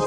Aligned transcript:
Yo. 0.00 0.06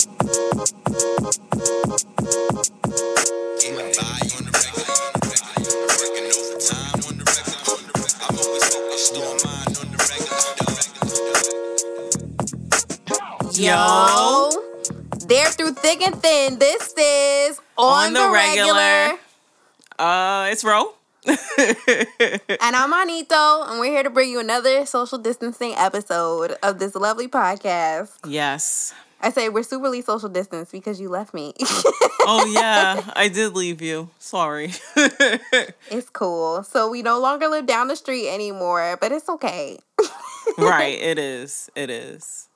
they're 15.27 15.45
through 15.51 15.73
thick 15.73 16.01
and 16.01 16.15
thin. 16.15 16.57
This 16.57 16.91
is 16.97 17.59
on, 17.77 18.07
On 18.07 18.13
the, 18.13 18.19
the 18.21 18.29
regular. 18.31 18.73
Regular. 18.73 19.19
Uh, 19.99 20.49
it's 20.51 20.63
Reaux. 20.63 20.95
And 21.27 22.75
I'm 22.75 22.89
Manito, 22.89 23.63
and 23.63 23.79
we're 23.79 23.91
here 23.91 24.01
to 24.01 24.09
bring 24.09 24.31
you 24.31 24.39
another 24.39 24.87
social 24.87 25.19
distancing 25.19 25.75
episode 25.75 26.57
of 26.63 26.79
this 26.79 26.95
lovely 26.95 27.27
podcast. 27.27 28.17
Yes. 28.25 28.93
I 29.23 29.31
say 29.31 29.47
we're 29.47 29.63
superly 29.63 30.03
social 30.03 30.27
distance 30.27 30.69
because 30.69 30.99
you 30.99 31.09
left 31.09 31.33
me. 31.33 31.53
Oh 32.25 32.45
yeah, 32.45 33.11
I 33.17 33.27
did 33.27 33.53
leave 33.53 33.81
you. 33.81 34.09
Sorry. 34.17 34.71
it's 34.95 36.09
cool. 36.09 36.63
So 36.63 36.89
we 36.89 37.01
no 37.01 37.19
longer 37.19 37.49
live 37.49 37.65
down 37.65 37.89
the 37.89 37.97
street 37.97 38.29
anymore, 38.29 38.97
but 39.01 39.11
it's 39.11 39.27
okay. 39.27 39.77
right. 40.57 40.97
It 41.01 41.19
is. 41.19 41.69
It 41.75 41.89
is. 41.89 42.47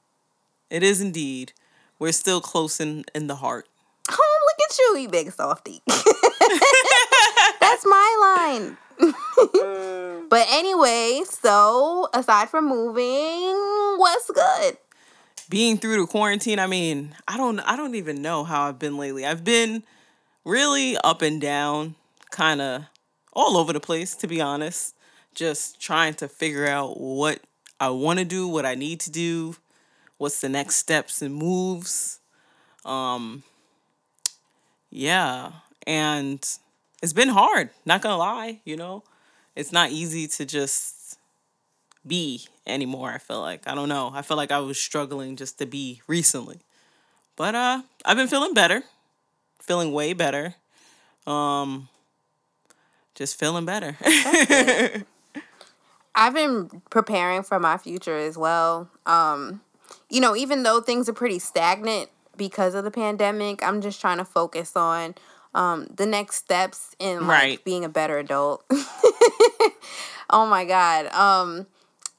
It 0.70 0.84
is 0.84 1.02
indeed. 1.02 1.52
We're 1.99 2.13
still 2.13 2.40
close 2.40 2.79
in 2.79 3.04
in 3.13 3.27
the 3.27 3.35
heart. 3.35 3.68
Oh, 4.09 4.40
look 4.48 4.70
at 4.70 4.77
you, 4.79 4.98
you 5.02 5.09
big 5.09 5.34
softy. 5.34 5.81
That's 7.59 7.85
my 7.85 8.18
line. 8.23 8.77
but 10.29 10.48
anyway, 10.49 11.23
so 11.29 12.07
aside 12.13 12.48
from 12.49 12.70
moving, 12.70 13.54
what's 13.99 14.31
good? 14.31 14.77
Being 15.49 15.77
through 15.77 16.01
the 16.01 16.07
quarantine, 16.07 16.59
I 16.59 16.67
mean, 16.67 17.15
I 17.27 17.37
don't 17.37 17.59
I 17.59 17.75
don't 17.75 17.95
even 17.95 18.21
know 18.21 18.43
how 18.43 18.67
I've 18.67 18.79
been 18.79 18.97
lately. 18.97 19.25
I've 19.25 19.43
been 19.43 19.83
really 20.43 20.97
up 20.97 21.21
and 21.21 21.39
down, 21.39 21.95
kind 22.31 22.62
of 22.62 22.84
all 23.34 23.57
over 23.57 23.71
the 23.71 23.79
place 23.79 24.15
to 24.17 24.27
be 24.27 24.41
honest. 24.41 24.93
Just 25.34 25.79
trying 25.79 26.15
to 26.15 26.27
figure 26.27 26.67
out 26.67 26.99
what 26.99 27.39
I 27.79 27.89
want 27.89 28.20
to 28.20 28.26
do, 28.26 28.48
what 28.48 28.65
I 28.65 28.76
need 28.76 28.99
to 29.01 29.12
do, 29.12 29.55
what's 30.17 30.41
the 30.41 30.49
next 30.49 30.76
steps 30.76 31.21
and 31.21 31.34
moves. 31.34 32.20
Um 32.84 33.43
yeah, 34.89 35.51
and 35.85 36.39
it's 37.04 37.13
been 37.13 37.29
hard, 37.29 37.70
not 37.85 38.01
going 38.01 38.13
to 38.13 38.17
lie, 38.17 38.61
you 38.65 38.76
know. 38.76 39.04
It's 39.55 39.71
not 39.71 39.91
easy 39.91 40.27
to 40.27 40.45
just 40.45 40.96
be 42.08 42.48
anymore, 42.66 43.12
I 43.12 43.18
feel 43.18 43.41
like. 43.41 43.68
I 43.68 43.76
don't 43.76 43.90
know. 43.90 44.12
I 44.13 44.22
feel 44.22 44.38
like 44.38 44.52
I 44.52 44.60
was 44.60 44.77
struggling 44.80 45.36
just 45.36 45.58
to 45.60 45.66
be 45.66 46.02
recently. 46.08 46.60
But 47.36 47.55
uh 47.55 47.82
I've 48.05 48.18
been 48.18 48.27
feeling 48.27 48.54
better. 48.54 48.84
Feeling 49.62 49.91
way 49.91 50.13
better. 50.13 50.55
Um 51.26 51.90
just 53.16 53.38
feeling 53.40 53.66
better. 53.66 53.98
I've 56.16 56.34
been 56.34 56.82
preparing 56.90 57.44
for 57.44 57.60
my 57.60 57.78
future 57.78 58.18
as 58.18 58.38
well. 58.38 58.90
Um, 59.05 59.62
you 60.10 60.20
know, 60.20 60.35
even 60.35 60.63
though 60.63 60.82
things 60.82 61.08
are 61.08 61.13
pretty 61.13 61.38
stagnant 61.40 62.10
because 62.35 62.74
of 62.76 62.84
the 62.84 62.91
pandemic, 62.91 63.63
I'm 63.63 63.82
just 63.82 64.02
trying 64.02 64.18
to 64.18 64.25
focus 64.25 64.75
on 64.75 65.16
um, 65.53 65.88
the 65.96 66.06
next 66.08 66.38
steps 66.38 66.96
in 67.00 67.28
like 67.28 67.28
Right. 67.41 67.63
being 67.63 67.85
a 67.85 67.90
better 67.90 68.18
adult. 68.18 68.63
oh 70.30 70.46
my 70.47 70.66
god. 70.66 71.08
Um, 71.13 71.68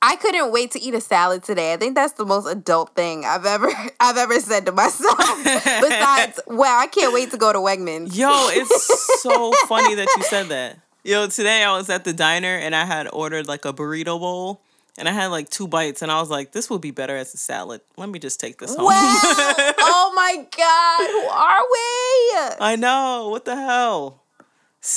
I 0.01 0.15
couldn't 0.17 0.53
wait 0.53 0.71
to 0.73 0.81
eat 0.81 0.95
a 0.95 1.01
salad 1.01 1.43
today. 1.43 1.73
I 1.73 1.77
think 1.77 1.97
that's 1.97 2.13
the 2.13 2.25
most 2.25 2.47
adult 2.47 2.95
thing 2.95 3.25
I've 3.25 3.45
ever 3.45 3.69
I've 4.01 4.17
ever 4.17 4.39
said 4.41 4.67
to 4.67 4.73
myself. 4.73 5.19
Besides, 5.45 6.41
wow, 6.47 6.79
I 6.79 6.87
can't 6.87 7.13
wait 7.13 7.31
to 7.33 7.37
go 7.37 7.53
to 7.53 7.59
Wegmans. 7.59 8.17
Yo, 8.17 8.31
it's 8.51 9.23
so 9.23 9.53
funny 9.67 9.95
that 9.97 10.09
you 10.17 10.23
said 10.25 10.47
that. 10.49 10.79
Yo, 11.03 11.27
today 11.27 11.65
I 11.65 11.77
was 11.77 11.91
at 11.91 12.05
the 12.05 12.13
diner 12.13 12.55
and 12.57 12.77
I 12.77 12.85
had 12.85 13.09
ordered 13.13 13.49
like 13.49 13.65
a 13.65 13.73
burrito 13.73 14.21
bowl 14.21 14.61
and 14.97 15.09
I 15.09 15.13
had 15.13 15.29
like 15.29 15.49
two 15.49 15.67
bites 15.67 16.03
and 16.03 16.13
I 16.13 16.21
was 16.21 16.31
like, 16.31 16.53
this 16.53 16.71
would 16.71 16.81
be 16.81 16.91
better 16.91 17.17
as 17.17 17.35
a 17.35 17.39
salad. 17.39 17.81
Let 17.97 18.09
me 18.09 18.19
just 18.19 18.39
take 18.39 18.59
this 18.59 18.75
home. 18.77 18.87
Wow! 18.87 18.93
oh 18.93 20.13
my 20.15 20.47
god, 20.57 21.11
who 21.11 21.29
are 21.29 21.63
we? 21.73 22.65
I 22.65 22.77
know. 22.77 23.29
What 23.31 23.45
the 23.45 23.57
hell? 23.57 24.23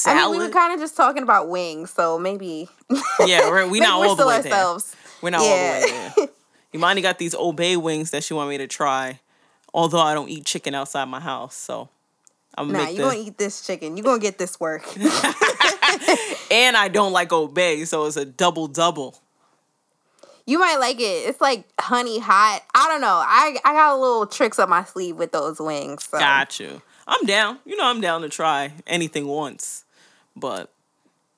I 0.06 0.14
mean, 0.16 0.32
we 0.32 0.38
were 0.38 0.50
kind 0.50 0.74
of 0.74 0.80
just 0.80 0.96
talking 0.96 1.24
about 1.24 1.50
wings, 1.50 1.90
so 1.92 2.18
maybe. 2.20 2.70
yeah, 3.26 3.50
we're, 3.50 3.68
we 3.68 3.80
not 3.82 4.00
we're 4.00 4.08
all 4.08 4.16
the 4.16 4.28
way 4.28 4.38
ourselves. 4.38 4.92
there. 4.92 5.00
We're 5.22 5.30
not 5.32 5.42
Yeah. 5.42 5.48
all 5.50 5.82
the 5.82 5.96
way 5.96 6.12
there. 6.18 6.28
Imani 6.76 7.02
got 7.02 7.18
these 7.20 7.36
Obey 7.36 7.76
wings 7.78 8.12
that 8.12 8.24
she 8.24 8.34
want 8.34 8.50
me 8.50 8.58
to 8.60 8.68
try, 8.68 9.20
although 9.74 10.00
I 10.00 10.14
don't 10.14 10.30
eat 10.30 10.46
chicken 10.46 10.74
outside 10.76 11.06
my 11.06 11.20
house. 11.20 11.56
So 11.56 11.90
I'm 12.58 12.72
Nah, 12.72 12.80
make 12.86 12.92
you 12.92 12.98
the, 12.98 13.04
gonna 13.10 13.20
eat 13.20 13.38
this 13.38 13.66
chicken. 13.66 13.98
You're 13.98 14.04
gonna 14.06 14.20
get 14.20 14.38
this 14.38 14.60
work. 14.60 14.84
and 16.52 16.78
I 16.78 16.88
don't 16.92 17.12
like 17.12 17.32
Obey, 17.34 17.86
so 17.86 18.06
it's 18.06 18.18
a 18.18 18.26
double 18.26 18.68
double. 18.68 19.20
you 20.46 20.60
might 20.60 20.78
like 20.78 21.00
it. 21.00 21.28
It's 21.30 21.42
like 21.42 21.66
honey 21.80 22.20
hot. 22.20 22.62
I 22.74 22.88
don't 22.88 23.02
know. 23.02 23.22
I 23.26 23.58
I 23.66 23.74
got 23.74 23.96
a 23.96 24.00
little 24.00 24.28
tricks 24.28 24.60
up 24.60 24.70
my 24.70 24.84
sleeve 24.84 25.16
with 25.18 25.32
those 25.32 25.60
wings. 25.60 26.08
So. 26.08 26.20
Got 26.20 26.60
you. 26.60 26.82
I'm 27.08 27.26
down. 27.26 27.60
You 27.66 27.78
know, 27.78 27.86
I'm 27.86 28.02
down 28.02 28.22
to 28.22 28.30
try 28.30 28.74
anything 28.88 29.28
once, 29.28 29.86
but 30.36 30.72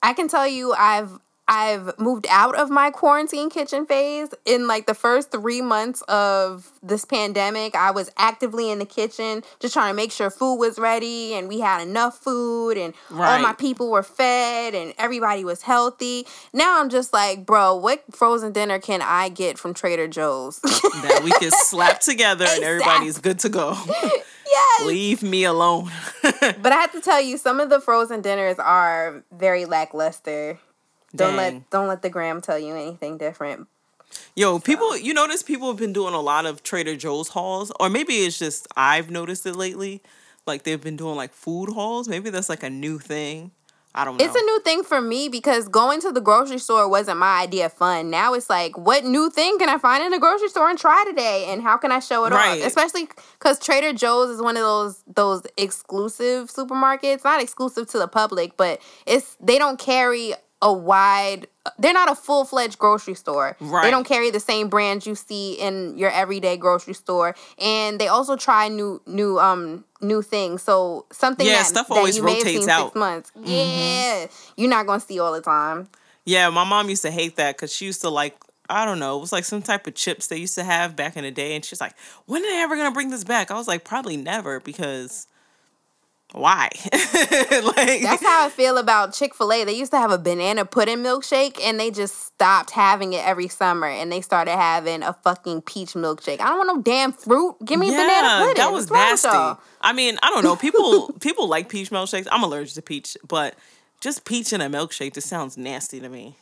I 0.02 0.14
can 0.14 0.28
tell 0.28 0.48
you 0.48 0.74
I've 0.74 1.20
I've 1.48 2.00
moved 2.00 2.26
out 2.30 2.56
of 2.56 2.70
my 2.70 2.90
quarantine 2.90 3.50
kitchen 3.50 3.86
phase. 3.86 4.30
In 4.46 4.68
like 4.68 4.86
the 4.86 4.94
first 4.94 5.32
three 5.32 5.62
months 5.62 6.02
of 6.04 6.72
this 6.82 7.06
pandemic, 7.06 7.76
I 7.76 7.92
was 7.92 8.10
actively 8.18 8.72
in 8.72 8.80
the 8.80 8.86
kitchen 8.86 9.44
just 9.60 9.74
trying 9.74 9.92
to 9.92 9.96
make 9.96 10.12
sure 10.12 10.30
food 10.30 10.56
was 10.56 10.80
ready 10.80 11.34
and 11.34 11.48
we 11.48 11.60
had 11.60 11.82
enough 11.82 12.18
food 12.18 12.78
and 12.78 12.94
all 13.12 13.40
my 13.40 13.54
people 13.54 13.92
were 13.92 14.04
fed 14.04 14.74
and 14.74 14.94
everybody 14.98 15.44
was 15.44 15.64
healthy. 15.64 16.26
Now 16.54 16.80
I'm 16.80 16.90
just 16.90 17.12
like, 17.14 17.46
bro, 17.46 17.76
what 17.76 18.04
frozen 18.12 18.54
dinner 18.54 18.80
can 18.80 19.02
I 19.02 19.30
get 19.30 19.58
from 19.58 19.74
Trader 19.74 20.08
Joe's? 20.08 20.60
that 20.60 21.22
we 21.24 21.32
can 21.32 21.52
slap 21.64 22.00
together 22.00 22.46
and 22.48 22.64
everybody's 22.64 23.18
good 23.20 23.40
to 23.40 23.50
go. 23.50 23.78
yes. 24.54 24.86
Leave 24.86 25.24
me 25.24 25.44
alone. 25.44 25.92
But 26.62 26.72
I 26.72 26.76
have 26.76 26.92
to 26.92 27.02
tell 27.02 27.22
you, 27.22 27.38
some 27.38 27.60
of 27.60 27.70
the 27.70 27.80
frozen 27.80 28.22
dinners 28.22 28.60
are 28.60 29.24
very 29.32 29.66
lackluster. 29.66 30.60
Don't 31.16 31.36
Dang. 31.36 31.38
let 31.38 31.70
don't 31.70 31.88
let 31.88 32.02
the 32.02 32.10
gram 32.10 32.42
tell 32.42 32.58
you 32.58 32.76
anything 32.76 33.18
different. 33.18 33.68
Yo, 34.36 34.60
people, 34.60 34.96
you 34.96 35.14
notice 35.14 35.42
people 35.42 35.68
have 35.68 35.78
been 35.78 35.94
doing 35.94 36.14
a 36.14 36.22
lot 36.22 36.46
of 36.46 36.62
Trader 36.64 36.96
Joe's 36.96 37.30
hauls, 37.30 37.72
or 37.80 37.90
maybe 37.90 38.14
it's 38.14 38.38
just 38.38 38.68
I've 38.76 39.10
noticed 39.10 39.46
it 39.46 39.56
lately. 39.56 40.02
Like 40.46 40.64
they've 40.64 40.82
been 40.82 40.98
doing 40.98 41.16
like 41.16 41.34
food 41.34 41.70
hauls. 41.70 42.08
Maybe 42.08 42.30
that's 42.30 42.50
like 42.50 42.64
a 42.64 42.70
new 42.70 43.00
thing. 43.00 43.52
I 43.96 44.06
don't 44.06 44.18
know. 44.18 44.26
It's 44.26 44.36
a 44.36 44.42
new 44.42 44.60
thing 44.62 44.84
for 44.84 45.00
me 45.02 45.30
because 45.30 45.68
going 45.68 46.02
to 46.02 46.12
the 46.12 46.20
grocery 46.20 46.58
store 46.58 46.90
wasn't 46.90 47.20
my 47.20 47.42
idea 47.42 47.68
of 47.68 47.74
fun. 47.74 48.10
Now 48.10 48.34
it's 48.34 48.50
like, 48.50 48.76
what 48.76 49.06
new 49.06 49.30
thing 49.30 49.60
can 49.60 49.70
I 49.70 49.78
find 49.78 50.04
in 50.04 50.10
the 50.10 50.18
grocery 50.20 50.50
store 50.50 50.68
and 50.70 50.80
try 50.80 51.04
today, 51.08 51.46
and 51.50 51.62
how 51.62 51.78
can 51.78 51.92
I 51.92 52.00
show 52.00 52.26
it 52.26 52.34
Right. 52.34 52.60
off? 52.60 52.68
Especially 52.68 53.08
because 53.38 53.60
Trader 53.60 53.94
Joe's 53.94 54.32
is 54.32 54.42
one 54.42 54.58
of 54.58 54.64
those 54.64 55.04
those 55.14 55.44
exclusive 55.58 56.50
supermarkets, 56.50 57.24
not 57.24 57.42
exclusive 57.42 57.88
to 57.90 58.00
the 58.00 58.08
public, 58.08 58.58
but 58.58 58.82
it's 59.06 59.38
they 59.40 59.60
don't 59.60 59.78
carry 59.80 60.34
a 60.64 60.74
wide. 60.74 61.48
They're 61.78 61.94
not 61.94 62.10
a 62.12 62.16
full 62.16 62.46
fledged 62.46 62.80
grocery 62.80 63.14
store. 63.14 63.56
Right. 63.60 63.84
they 63.84 63.92
don't 63.92 64.08
carry 64.08 64.32
the 64.32 64.40
same 64.40 64.68
brands 64.70 65.06
you 65.06 65.16
see 65.16 65.54
in 65.54 65.98
your 65.98 66.10
everyday 66.10 66.58
grocery 66.58 66.94
store, 66.94 67.36
and 67.60 68.00
they 68.00 68.08
also 68.08 68.36
try 68.36 68.68
new 68.70 69.02
new 69.06 69.38
um 69.40 69.84
new 70.02 70.22
things. 70.22 70.62
So 70.64 71.06
something 71.12 71.46
Yeah, 71.46 71.60
that, 71.60 71.66
stuff 71.68 71.88
that 71.90 71.98
always 71.98 72.18
you 72.18 72.24
may 72.24 72.36
have 72.36 72.44
rotates 72.44 72.62
seen 72.62 72.70
out. 72.70 72.80
Mm-hmm. 72.80 72.88
six 72.88 72.96
months. 72.96 73.32
Yeah, 73.44 74.28
you're 74.58 74.70
not 74.70 74.88
gonna 74.88 75.00
see 75.00 75.20
all 75.20 75.34
the 75.34 75.42
time. 75.42 75.90
Yeah, 76.26 76.50
my 76.50 76.64
mom 76.64 76.90
used 76.90 77.02
to 77.04 77.12
hate 77.12 77.36
that 77.36 77.56
because 77.58 77.74
she 77.76 77.86
used 77.86 78.02
to 78.02 78.10
like, 78.10 78.36
I 78.70 78.86
don't 78.86 79.00
know, 79.00 79.18
it 79.18 79.22
was 79.22 79.34
like 79.34 79.44
some 79.44 79.62
type 79.62 79.88
of 79.88 79.96
chips 79.96 80.28
they 80.28 80.38
used 80.38 80.56
to 80.56 80.64
have 80.64 80.96
back 80.96 81.18
in 81.18 81.24
the 81.24 81.32
day. 81.32 81.54
And 81.56 81.66
she's 81.66 81.82
like, 81.82 81.94
when 82.28 82.42
are 82.42 82.50
they 82.50 82.62
ever 82.62 82.76
going 82.78 82.88
to 82.90 82.94
bring 82.94 83.10
this 83.10 83.26
back? 83.26 83.52
I 83.52 83.56
was 83.56 83.68
like, 83.68 83.84
probably 83.84 84.16
never 84.16 84.62
because 84.62 85.28
why? 86.34 86.70
like, 86.92 88.02
That's 88.02 88.24
how 88.24 88.46
I 88.46 88.50
feel 88.50 88.80
about 88.80 89.14
Chick 89.14 89.36
fil 89.36 89.54
A. 89.54 89.64
They 89.64 89.74
used 89.74 89.92
to 89.92 90.00
have 90.00 90.12
a 90.12 90.18
banana 90.18 90.66
pudding 90.66 90.98
milkshake 90.98 91.60
and 91.64 91.80
they 91.80 91.92
just 91.92 92.26
stopped 92.26 92.72
having 92.72 93.14
it 93.14 93.24
every 93.24 93.48
summer 93.48 93.88
and 93.88 94.12
they 94.12 94.20
started 94.20 94.56
having 94.56 95.04
a 95.04 95.14
fucking 95.14 95.62
peach 95.62 95.94
milkshake. 95.94 96.42
I 96.42 96.50
don't 96.50 96.58
want 96.58 96.76
no 96.76 96.82
damn 96.82 97.14
fruit. 97.14 97.58
Give 97.64 97.80
me 97.80 97.90
a 97.90 97.92
banana 97.92 98.46
pudding. 98.46 98.56
That 98.56 98.72
was 98.72 98.90
What's 98.90 99.24
nasty. 99.24 99.62
I 99.82 99.94
mean, 99.94 100.18
I 100.24 100.30
don't 100.32 100.44
know. 100.44 100.56
People 100.56 101.14
people 101.22 101.48
like 101.48 101.70
peach 101.70 101.92
milkshakes. 101.92 102.28
I'm 102.32 102.42
allergic 102.42 102.74
to 102.76 102.82
peach, 102.82 103.16
but 103.28 103.56
just 104.02 104.26
peach 104.26 104.54
in 104.54 104.62
a 104.62 104.70
milkshake 104.70 105.14
just 105.14 105.28
sounds 105.30 105.56
nasty 105.56 106.00
to 106.00 106.10
me. 106.10 106.36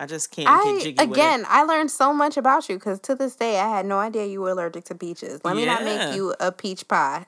I 0.00 0.06
just 0.06 0.30
can't 0.30 0.48
get 0.48 0.56
I 0.56 0.82
jiggy 0.82 1.12
again, 1.12 1.44
I 1.46 1.64
learned 1.64 1.90
so 1.90 2.14
much 2.14 2.38
about 2.38 2.70
you 2.70 2.76
because 2.76 3.00
to 3.00 3.14
this 3.14 3.36
day 3.36 3.60
I 3.60 3.68
had 3.68 3.84
no 3.84 3.98
idea 3.98 4.24
you 4.24 4.40
were 4.40 4.48
allergic 4.48 4.84
to 4.84 4.94
peaches. 4.94 5.42
Let 5.44 5.54
me 5.54 5.66
not 5.66 5.84
make 5.84 6.16
you 6.16 6.34
a 6.40 6.50
peach 6.50 6.88
pie. 6.88 7.26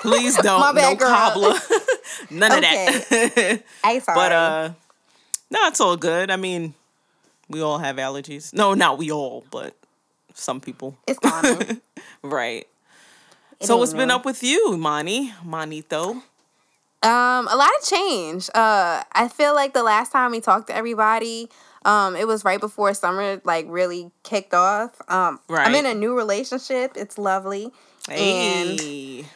Please 0.00 0.36
don't. 0.42 0.60
My 0.60 0.72
bad, 0.72 0.92
no 0.92 0.96
girl. 0.96 1.08
cobbler. 1.08 1.54
None 2.30 2.52
of 2.52 2.60
that. 2.60 3.62
I 3.82 3.98
sorry. 3.98 4.14
but 4.14 4.30
uh, 4.30 4.70
no, 5.50 5.66
it's 5.66 5.80
all 5.80 5.96
good. 5.96 6.30
I 6.30 6.36
mean, 6.36 6.74
we 7.48 7.60
all 7.60 7.78
have 7.78 7.96
allergies. 7.96 8.54
No, 8.54 8.74
not 8.74 8.96
we 8.96 9.10
all, 9.10 9.44
but 9.50 9.74
some 10.34 10.60
people. 10.60 10.96
it's 11.08 11.18
common. 11.18 11.80
Right. 12.22 12.68
It 13.58 13.66
So 13.66 13.76
what's 13.76 13.92
been 13.92 14.12
up 14.12 14.24
with 14.24 14.44
you, 14.44 14.76
Mani? 14.76 15.32
Manito? 15.44 16.22
Um, 17.02 17.48
a 17.48 17.56
lot 17.56 17.70
of 17.78 17.84
change. 17.84 18.48
Uh, 18.54 19.02
I 19.12 19.28
feel 19.28 19.54
like 19.54 19.74
the 19.74 19.82
last 19.82 20.12
time 20.12 20.30
we 20.30 20.40
talked 20.40 20.68
to 20.68 20.76
everybody, 20.76 21.50
um, 21.84 22.16
it 22.16 22.26
was 22.26 22.44
right 22.44 22.60
before 22.60 22.94
summer 22.94 23.40
like 23.44 23.66
really 23.68 24.10
kicked 24.22 24.54
off. 24.54 25.00
Um, 25.08 25.40
I'm 25.50 25.74
in 25.74 25.86
a 25.86 25.94
new 25.94 26.16
relationship. 26.16 26.92
It's 26.96 27.18
lovely. 27.18 27.70
And 28.10 28.80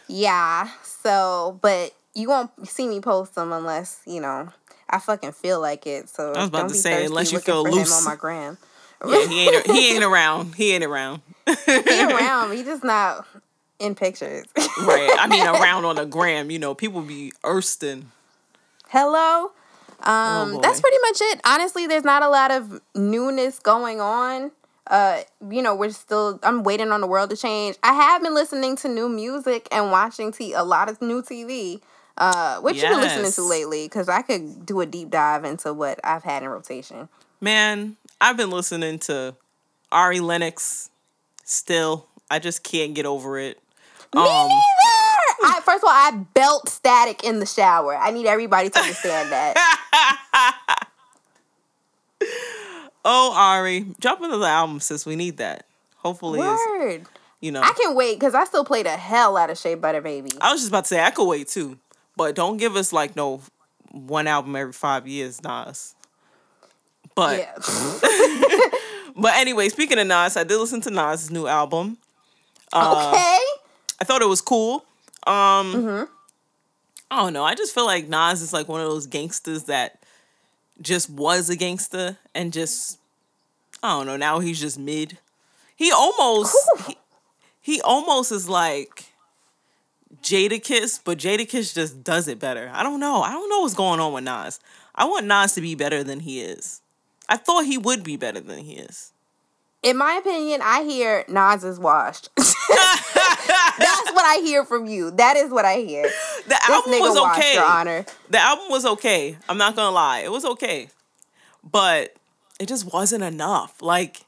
yeah, 0.09 0.69
so 0.83 1.59
but 1.63 1.95
you 2.15 2.29
won't 2.29 2.69
see 2.69 2.87
me 2.87 3.01
post 3.01 3.35
them 3.35 3.53
unless 3.53 4.01
you 4.07 4.21
know 4.21 4.51
I 4.91 4.99
fucking 4.99 5.33
feel 5.33 5.61
like 5.61 5.87
it. 5.87 6.09
So 6.09 6.33
I 6.33 6.41
was 6.41 6.49
about 6.49 6.59
don't 6.59 6.69
to 6.69 6.75
be 6.75 6.79
say, 6.79 7.07
unless 7.07 7.33
you 7.33 7.39
feel 7.39 7.65
loose. 7.65 7.97
on 7.97 8.05
my 8.05 8.17
gram. 8.17 8.59
Yeah, 9.07 9.27
he 9.27 9.49
ain't 9.49 9.67
he 9.67 9.95
ain't 9.95 10.05
around. 10.05 10.55
He 10.55 10.73
ain't 10.73 10.85
around. 10.85 11.23
He 11.67 12.05
around, 12.05 12.53
he 12.53 12.63
just 12.65 12.85
not 12.85 13.27
in 13.79 13.95
pictures. 13.95 14.45
right. 14.57 15.17
I 15.19 15.27
mean 15.29 15.47
around 15.47 15.85
on 15.85 15.97
the 15.97 16.05
gram, 16.05 16.51
you 16.51 16.59
know, 16.59 16.75
people 16.75 17.03
be 17.03 17.33
ersting. 17.45 18.05
Hello. 18.89 19.53
Um, 20.09 20.55
boy. 20.55 20.61
that's 20.63 20.81
pretty 20.81 20.97
much 21.03 21.19
it. 21.21 21.41
Honestly, 21.45 21.87
there's 21.87 22.05
not 22.05 22.23
a 22.23 22.29
lot 22.29 22.51
of 22.51 22.81
newness 22.95 23.59
going 23.59 24.01
on. 24.01 24.51
Uh, 24.87 25.21
you 25.51 25.61
know, 25.61 25.75
we're 25.75 25.91
still. 25.91 26.41
I'm 26.43 26.63
waiting 26.63 26.91
on 26.91 27.03
the 27.03 27.07
world 27.07 27.29
to 27.31 27.37
change. 27.37 27.77
I 27.83 27.93
have 27.93 28.23
been 28.23 28.35
listening 28.35 28.75
to 28.77 28.89
new 28.89 29.09
music 29.11 29.69
and 29.71 29.91
watching 29.91 30.33
t- 30.33 30.55
a 30.55 30.65
lot 30.65 30.89
of 30.89 31.03
new 31.03 31.23
TV. 31.23 31.83
Uh, 32.17 32.59
what 32.61 32.75
you 32.75 32.83
been 32.83 33.01
listening 33.01 33.31
to 33.31 33.43
lately? 33.43 33.85
Because 33.85 34.09
I 34.09 34.23
could 34.23 34.65
do 34.65 34.81
a 34.81 34.87
deep 34.87 35.11
dive 35.11 35.45
into 35.45 35.75
what 35.75 36.01
I've 36.03 36.25
had 36.25 36.43
in 36.43 36.49
rotation. 36.49 37.11
Man, 37.41 37.97
I've 38.21 38.37
been 38.39 38.51
listening 38.51 38.99
to 39.01 39.37
Ari 39.93 40.21
Lennox 40.21 40.89
still. 41.45 42.07
I 42.31 42.39
just 42.39 42.65
can't 42.65 42.95
get 42.95 43.05
over 43.05 43.39
it. 43.39 43.61
Me 44.15 44.23
Um 44.23 44.49
neither. 44.49 44.59
I, 45.45 45.61
first 45.65 45.85
of 45.85 45.89
all, 45.89 45.91
I 45.91 46.25
belt 46.35 46.69
static 46.69 47.25
in 47.25 47.41
the 47.41 47.47
shower. 47.47 47.95
I 47.95 48.11
need 48.11 48.27
everybody 48.27 48.71
to 48.71 48.79
understand 48.79 49.31
that. 49.33 49.77
Oh, 53.05 53.33
Ari, 53.35 53.87
drop 54.01 54.21
another 54.21 54.47
album 54.47 54.81
sis. 54.81 55.07
We 55.07 55.17
need 55.17 55.37
that. 55.39 55.65
Hopefully 55.97 56.39
Word. 56.41 57.07
you 57.41 57.51
know 57.51 57.61
I 57.61 57.73
can 57.73 57.95
wait 57.95 58.19
because 58.19 58.35
I 58.35 58.45
still 58.45 58.65
play 58.65 58.83
the 58.83 58.91
hell 58.97 59.37
out 59.37 59.51
of 59.51 59.59
Shea 59.59 59.75
Butter 59.75 60.01
Baby. 60.01 60.31
I 60.41 60.53
was 60.53 60.61
just 60.61 60.71
about 60.71 60.85
to 60.85 60.89
say 60.89 61.03
I 61.03 61.11
could 61.11 61.27
wait 61.27 61.49
too. 61.49 61.79
But 62.17 62.35
don't 62.35 62.57
give 62.57 62.77
us 62.77 62.93
like 62.93 63.17
no 63.17 63.41
one 63.91 64.27
album 64.27 64.55
every 64.57 64.73
five 64.73 65.07
years, 65.07 65.43
Nas. 65.43 65.95
But 67.15 67.39
yeah. 67.39 67.55
but 69.17 69.35
anyway, 69.35 69.69
speaking 69.69 69.99
of 69.99 70.07
Nas, 70.07 70.37
I 70.37 70.45
did 70.45 70.59
listen 70.59 70.81
to 70.83 70.91
Nas' 70.91 71.31
new 71.31 71.47
album. 71.47 71.99
Uh, 72.73 73.09
okay. 73.09 73.39
I 74.01 74.05
thought 74.05 74.23
it 74.23 74.29
was 74.29 74.41
cool. 74.41 74.85
Um 75.27 75.73
Mm-hmm. 75.75 76.05
I 77.11 77.23
don't 77.23 77.33
know. 77.33 77.45
I 77.45 77.55
just 77.55 77.75
feel 77.75 77.87
like 77.87 78.07
Nas 78.09 78.43
is 78.43 78.53
like 78.53 78.69
one 78.69 78.81
of 78.81 78.87
those 78.89 79.07
gangsters 79.07 79.65
that 79.65 79.99
just 80.81 81.11
was 81.11 81.51
a 81.51 81.57
gangster 81.57 82.19
and 82.35 82.53
just 82.53 82.99
I 83.83 83.97
don't 83.97 84.07
know, 84.07 84.17
now 84.17 84.41
he's 84.41 84.61
just 84.61 84.79
mid. 84.79 85.19
He 85.77 85.93
almost 85.93 86.57
he, 86.87 86.99
he 87.61 87.81
almost 87.81 88.33
is 88.33 88.49
like 88.49 89.07
Jadakiss, 90.23 91.01
but 91.05 91.19
Jadakiss 91.19 91.75
just 91.75 92.03
does 92.03 92.29
it 92.29 92.39
better. 92.39 92.71
I 92.73 92.83
don't 92.83 93.01
know. 93.01 93.23
I 93.23 93.33
don't 93.33 93.49
know 93.49 93.61
what's 93.61 93.75
going 93.75 94.01
on 94.01 94.13
with 94.13 94.25
Nas. 94.25 94.59
I 94.95 95.05
want 95.05 95.27
Nas 95.27 95.53
to 95.55 95.61
be 95.61 95.75
better 95.75 96.03
than 96.03 96.21
he 96.21 96.41
is. 96.41 96.81
I 97.29 97.37
thought 97.37 97.67
he 97.67 97.79
would 97.79 98.03
be 98.03 98.17
better 98.17 98.41
than 98.41 98.59
he 98.59 98.75
is. 98.75 99.13
In 99.83 99.97
my 99.97 100.15
opinion, 100.15 100.61
I 100.63 100.83
hear 100.83 101.25
Nas 101.29 101.63
is 101.63 101.79
washed. 101.79 102.31
That's 102.37 104.13
what 104.13 104.25
I 104.25 104.41
hear 104.43 104.65
from 104.65 104.87
you. 104.87 105.13
That 105.13 105.37
is 105.37 105.51
what 105.51 105.65
I 105.65 105.77
hear. 105.77 106.03
The 106.03 106.49
This 106.49 106.69
album 106.69 106.91
was 106.93 107.21
washed, 107.21 107.39
okay. 107.39 107.55
Your 107.55 107.65
Honor. 107.65 108.05
The 108.29 108.41
album 108.41 108.67
was 108.71 108.85
okay. 108.85 109.37
I'm 109.49 109.59
not 109.59 109.77
gonna 109.77 109.95
lie. 109.95 110.21
It 110.21 110.33
was 110.33 110.45
okay. 110.45 110.89
But 111.63 112.15
it 112.59 112.67
just 112.67 112.93
wasn't 112.93 113.23
enough. 113.23 113.81
Like, 113.81 114.23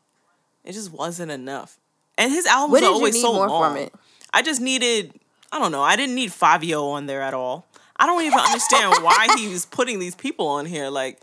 it 0.65 0.73
just 0.73 0.93
wasn't 0.93 1.33
enough. 1.33 1.79
And 2.17 2.31
his 2.31 2.47
albums 2.47 2.83
are 2.83 2.87
always 2.87 3.21
so 3.21 3.33
long. 3.33 3.89
I 4.33 4.43
just 4.43 4.61
needed, 4.61 5.13
I 5.51 5.59
don't 5.59 5.73
know, 5.73 5.83
I 5.83 5.97
didn't 5.97 6.15
need 6.15 6.31
Fivio 6.31 6.93
on 6.93 7.07
there 7.07 7.23
at 7.23 7.35
all. 7.35 7.67
I 7.97 8.07
don't 8.07 8.23
even 8.23 8.39
understand 8.39 9.03
why 9.03 9.27
he 9.37 9.49
was 9.49 9.67
putting 9.67 9.99
these 9.99 10.15
people 10.15 10.47
on 10.47 10.65
here. 10.65 10.89
Like, 10.91 11.21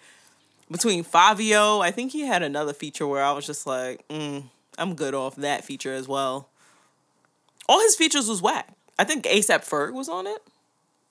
between 0.70 1.04
Fivio, 1.04 1.82
I 1.82 1.92
think 1.92 2.12
he 2.12 2.22
had 2.22 2.44
another 2.44 2.74
feature 2.74 3.08
where 3.08 3.24
I 3.24 3.32
was 3.32 3.46
just 3.46 3.66
like, 3.66 4.08
mm, 4.08 4.44
I'm 4.78 4.96
good 4.96 5.14
off 5.14 5.36
that 5.38 5.64
feature 5.64 5.94
as 5.94 6.08
well. 6.08 6.50
All 7.70 7.82
his 7.82 7.96
features 7.96 8.28
was 8.28 8.42
whack. 8.42 8.70
I 9.00 9.04
think 9.04 9.26
ASAP 9.26 9.68
Ferg 9.68 9.94
was 9.94 10.10
on 10.10 10.28
it. 10.28 10.42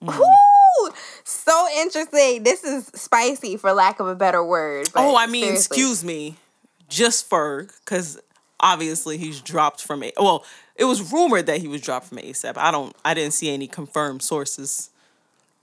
Ooh, 0.04 0.90
so 1.24 1.66
interesting. 1.76 2.42
This 2.42 2.64
is 2.64 2.90
spicy, 2.94 3.56
for 3.56 3.72
lack 3.72 4.00
of 4.00 4.06
a 4.06 4.14
better 4.14 4.44
word. 4.44 4.88
Oh, 4.94 5.16
I 5.16 5.26
mean, 5.26 5.44
seriously. 5.44 5.74
excuse 5.74 6.04
me, 6.04 6.36
just 6.88 7.28
Ferg, 7.30 7.72
because 7.84 8.20
obviously 8.60 9.18
he's 9.18 9.40
dropped 9.40 9.82
from 9.82 10.02
a. 10.02 10.12
Well, 10.16 10.44
it 10.74 10.84
was 10.84 11.12
rumored 11.12 11.46
that 11.46 11.60
he 11.60 11.68
was 11.68 11.80
dropped 11.80 12.06
from 12.06 12.18
ASAP. 12.18 12.56
I 12.56 12.70
don't. 12.70 12.94
I 13.04 13.14
didn't 13.14 13.32
see 13.32 13.52
any 13.52 13.68
confirmed 13.68 14.22
sources. 14.22 14.90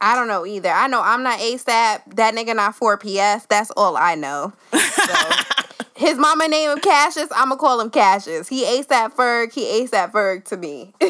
I 0.03 0.15
don't 0.15 0.27
know 0.27 0.45
either. 0.45 0.69
I 0.69 0.87
know 0.87 1.01
I'm 1.01 1.23
not 1.23 1.39
ASAP. 1.39 2.15
That 2.15 2.35
nigga 2.35 2.53
not 2.53 2.77
4PF. 2.77 3.47
That's 3.47 3.71
all 3.71 3.95
I 3.95 4.15
know. 4.15 4.51
So, 4.73 5.13
his 5.95 6.17
mama 6.17 6.49
name 6.49 6.71
him 6.71 6.79
Cassius. 6.79 7.29
I'ma 7.33 7.55
call 7.55 7.79
him 7.79 7.89
Cassius. 7.89 8.49
He 8.49 8.65
ASAP 8.65 9.13
Ferg. 9.13 9.53
He 9.53 9.61
ASAP 9.63 10.11
Ferg 10.11 10.43
to 10.45 10.57
me. 10.57 10.93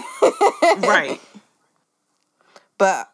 right. 0.88 1.20
But 2.78 3.10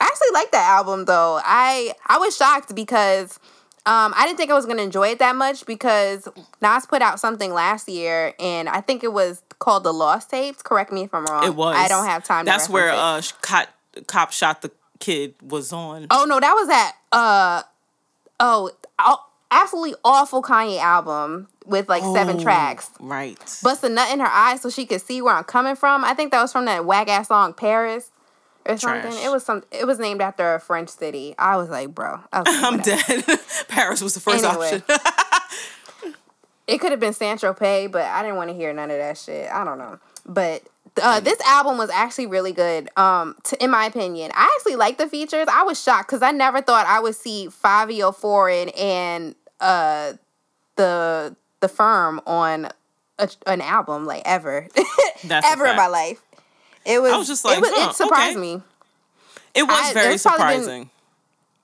I 0.00 0.06
actually 0.06 0.32
like 0.32 0.52
that 0.52 0.66
album 0.70 1.04
though. 1.04 1.38
I 1.44 1.92
I 2.06 2.16
was 2.16 2.34
shocked 2.34 2.74
because 2.74 3.38
um, 3.84 4.14
I 4.16 4.24
didn't 4.26 4.38
think 4.38 4.50
I 4.50 4.54
was 4.54 4.64
gonna 4.64 4.80
enjoy 4.80 5.08
it 5.08 5.18
that 5.18 5.36
much 5.36 5.66
because 5.66 6.28
Nas 6.62 6.86
put 6.86 7.02
out 7.02 7.20
something 7.20 7.52
last 7.52 7.90
year 7.90 8.32
and 8.40 8.70
I 8.70 8.80
think 8.80 9.04
it 9.04 9.12
was 9.12 9.42
called 9.58 9.84
the 9.84 9.92
Lost 9.92 10.30
Tapes. 10.30 10.62
Correct 10.62 10.90
me 10.92 11.02
if 11.02 11.14
I'm 11.14 11.26
wrong. 11.26 11.44
It 11.44 11.54
was. 11.54 11.76
I 11.76 11.88
don't 11.88 12.06
have 12.06 12.24
time. 12.24 12.46
That's 12.46 12.68
to 12.68 12.72
where 12.72 12.88
it. 12.88 12.94
uh, 12.94 13.20
cop, 13.42 13.68
cop 14.06 14.32
shot 14.32 14.62
the 14.62 14.70
kid 15.00 15.34
was 15.42 15.72
on. 15.72 16.06
Oh 16.10 16.24
no, 16.28 16.38
that 16.38 16.52
was 16.54 16.68
that. 16.68 16.96
Uh 17.10 17.62
oh, 18.38 18.70
oh, 18.98 19.18
absolutely 19.50 19.94
awful 20.04 20.42
Kanye 20.42 20.78
album 20.78 21.48
with 21.66 21.88
like 21.88 22.02
seven 22.02 22.36
Oh, 22.36 22.42
tracks. 22.42 22.90
Right. 23.00 23.36
Bust 23.62 23.82
a 23.84 23.88
nut 23.88 24.10
in 24.12 24.20
her 24.20 24.28
eye 24.30 24.56
so 24.56 24.70
she 24.70 24.86
could 24.86 25.00
see 25.00 25.20
where 25.20 25.34
I'm 25.34 25.44
coming 25.44 25.74
from. 25.76 26.04
I 26.04 26.14
think 26.14 26.30
that 26.32 26.40
was 26.40 26.52
from 26.52 26.64
that 26.66 26.84
whack 26.84 27.08
ass 27.08 27.28
song 27.28 27.52
Paris 27.54 28.10
or 28.66 28.76
something. 28.76 29.10
Trash. 29.12 29.24
It 29.24 29.30
was 29.30 29.44
some. 29.44 29.64
It 29.72 29.86
was 29.86 29.98
named 29.98 30.20
after 30.20 30.54
a 30.54 30.60
French 30.60 30.88
city. 30.90 31.34
I 31.38 31.56
was 31.56 31.68
like, 31.68 31.94
bro, 31.94 32.20
I 32.32 32.40
was 32.42 32.46
like, 32.54 32.64
I'm 32.72 32.78
dead. 32.80 33.40
Paris 33.68 34.00
was 34.02 34.14
the 34.14 34.20
first 34.20 34.44
Anyway. 34.44 34.82
option. 34.82 34.82
It 36.66 36.80
could 36.80 36.92
have 36.92 37.00
been 37.00 37.12
San 37.14 37.36
Tropez, 37.36 37.90
but 37.90 38.02
I 38.04 38.22
didn't 38.22 38.36
want 38.36 38.50
to 38.50 38.54
hear 38.54 38.72
none 38.72 38.92
of 38.92 38.98
that 38.98 39.18
shit. 39.18 39.50
I 39.50 39.64
don't 39.64 39.78
know, 39.78 39.98
but. 40.24 40.62
Uh, 41.00 41.20
this 41.20 41.40
album 41.42 41.78
was 41.78 41.90
actually 41.90 42.26
really 42.26 42.52
good. 42.52 42.88
Um, 42.96 43.36
to, 43.44 43.62
in 43.62 43.70
my 43.70 43.84
opinion, 43.86 44.30
I 44.34 44.50
actually 44.56 44.76
like 44.76 44.98
the 44.98 45.08
features. 45.08 45.46
I 45.50 45.62
was 45.62 45.82
shocked 45.82 46.08
because 46.08 46.22
I 46.22 46.30
never 46.30 46.60
thought 46.60 46.86
I 46.86 47.00
would 47.00 47.14
see 47.14 47.48
Fivio 47.48 48.14
Foreign 48.14 48.68
and 48.70 49.34
uh 49.60 50.14
the 50.76 51.36
the 51.60 51.68
firm 51.68 52.20
on 52.26 52.68
a, 53.18 53.28
an 53.46 53.60
album 53.60 54.04
like 54.06 54.22
ever, 54.24 54.66
ever 55.30 55.66
in 55.66 55.76
my 55.76 55.86
life. 55.88 56.22
It 56.86 57.02
was. 57.02 57.12
was 57.12 57.28
just 57.28 57.44
like, 57.44 57.58
it, 57.58 57.60
was, 57.60 57.70
huh, 57.74 57.90
it 57.90 57.94
surprised 57.94 58.38
okay. 58.38 58.40
me. 58.56 58.62
It 59.54 59.62
was 59.64 59.70
I- 59.70 59.92
very 59.92 60.16
probably 60.18 60.56
been- 60.56 60.62
surprising. 60.62 60.90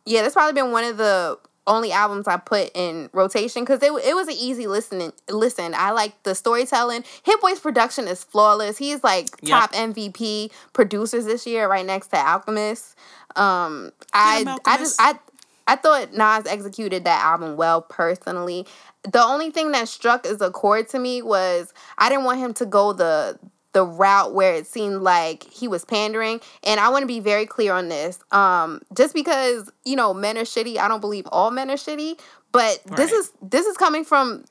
Yeah, 0.05 0.23
that's 0.23 0.35
probably 0.35 0.53
been 0.61 0.71
one 0.71 0.85
of 0.85 0.99
the 0.99 1.39
only 1.67 1.93
albums 1.93 2.29
I 2.29 2.37
put 2.37 2.71
in 2.75 3.11
rotation 3.13 3.63
because 3.63 3.83
it, 3.83 3.93
it 4.05 4.15
was 4.15 4.29
an 4.29 4.35
easy 4.39 4.67
listening 4.67 5.13
listen. 5.29 5.75
I 5.77 5.91
like 5.91 6.23
the 6.23 6.35
storytelling. 6.35 7.05
Hit 7.25 7.41
Boy's 7.41 7.61
production 7.61 8.07
is 8.09 8.23
flawless. 8.25 8.79
He's 8.79 9.03
like 9.03 9.29
Yep. 9.43 9.61
top 9.61 9.73
MVP 9.73 10.51
producers 10.73 11.25
this 11.25 11.47
year, 11.47 11.69
right 11.69 11.85
next 11.85 12.09
to 12.09 12.17
Alchemist. 12.17 12.97
Um, 13.35 13.93
I 14.13 14.59
I 14.65 14.77
just 14.79 15.01
I 15.01 15.19
I 15.67 15.77
thought 15.77 16.13
Nas 16.13 16.47
executed 16.47 17.05
that 17.05 17.25
album 17.25 17.57
well 17.57 17.83
personally. 17.83 18.67
The 19.03 19.23
only 19.23 19.51
thing 19.51 19.73
that 19.73 19.89
struck 19.89 20.27
as 20.27 20.41
a 20.41 20.51
chord 20.51 20.89
to 20.91 20.99
me 20.99 21.23
was 21.23 21.73
I 21.99 22.09
didn't 22.09 22.25
want 22.25 22.39
him 22.39 22.55
to 22.55 22.67
go 22.67 22.93
the 22.93 23.39
the 23.77 23.85
route 23.85 24.33
where 24.33 24.55
it 24.55 24.67
seemed 24.67 25.03
like 25.03 25.43
he 25.45 25.69
was 25.69 25.85
pandering. 25.85 26.41
And 26.65 26.81
I 26.81 26.89
want 26.89 27.03
to 27.03 27.07
be 27.07 27.21
very 27.21 27.45
clear 27.45 27.75
on 27.75 27.91
this. 27.91 28.19
Um, 28.33 28.81
just 28.97 29.13
because, 29.13 29.71
you 29.85 29.97
know, 29.97 30.15
men 30.15 30.39
are 30.39 30.45
shitty, 30.45 30.79
I 30.79 30.89
don't 30.89 31.01
believe 31.03 31.27
all 31.31 31.51
men 31.51 31.71
are 31.71 31.75
shitty. 31.77 32.19
But 32.53 32.81
this 32.97 33.13
Right. 33.13 33.19
is 33.21 33.33
this 33.43 33.67
is 33.67 33.77
coming 33.77 34.03
from 34.03 34.47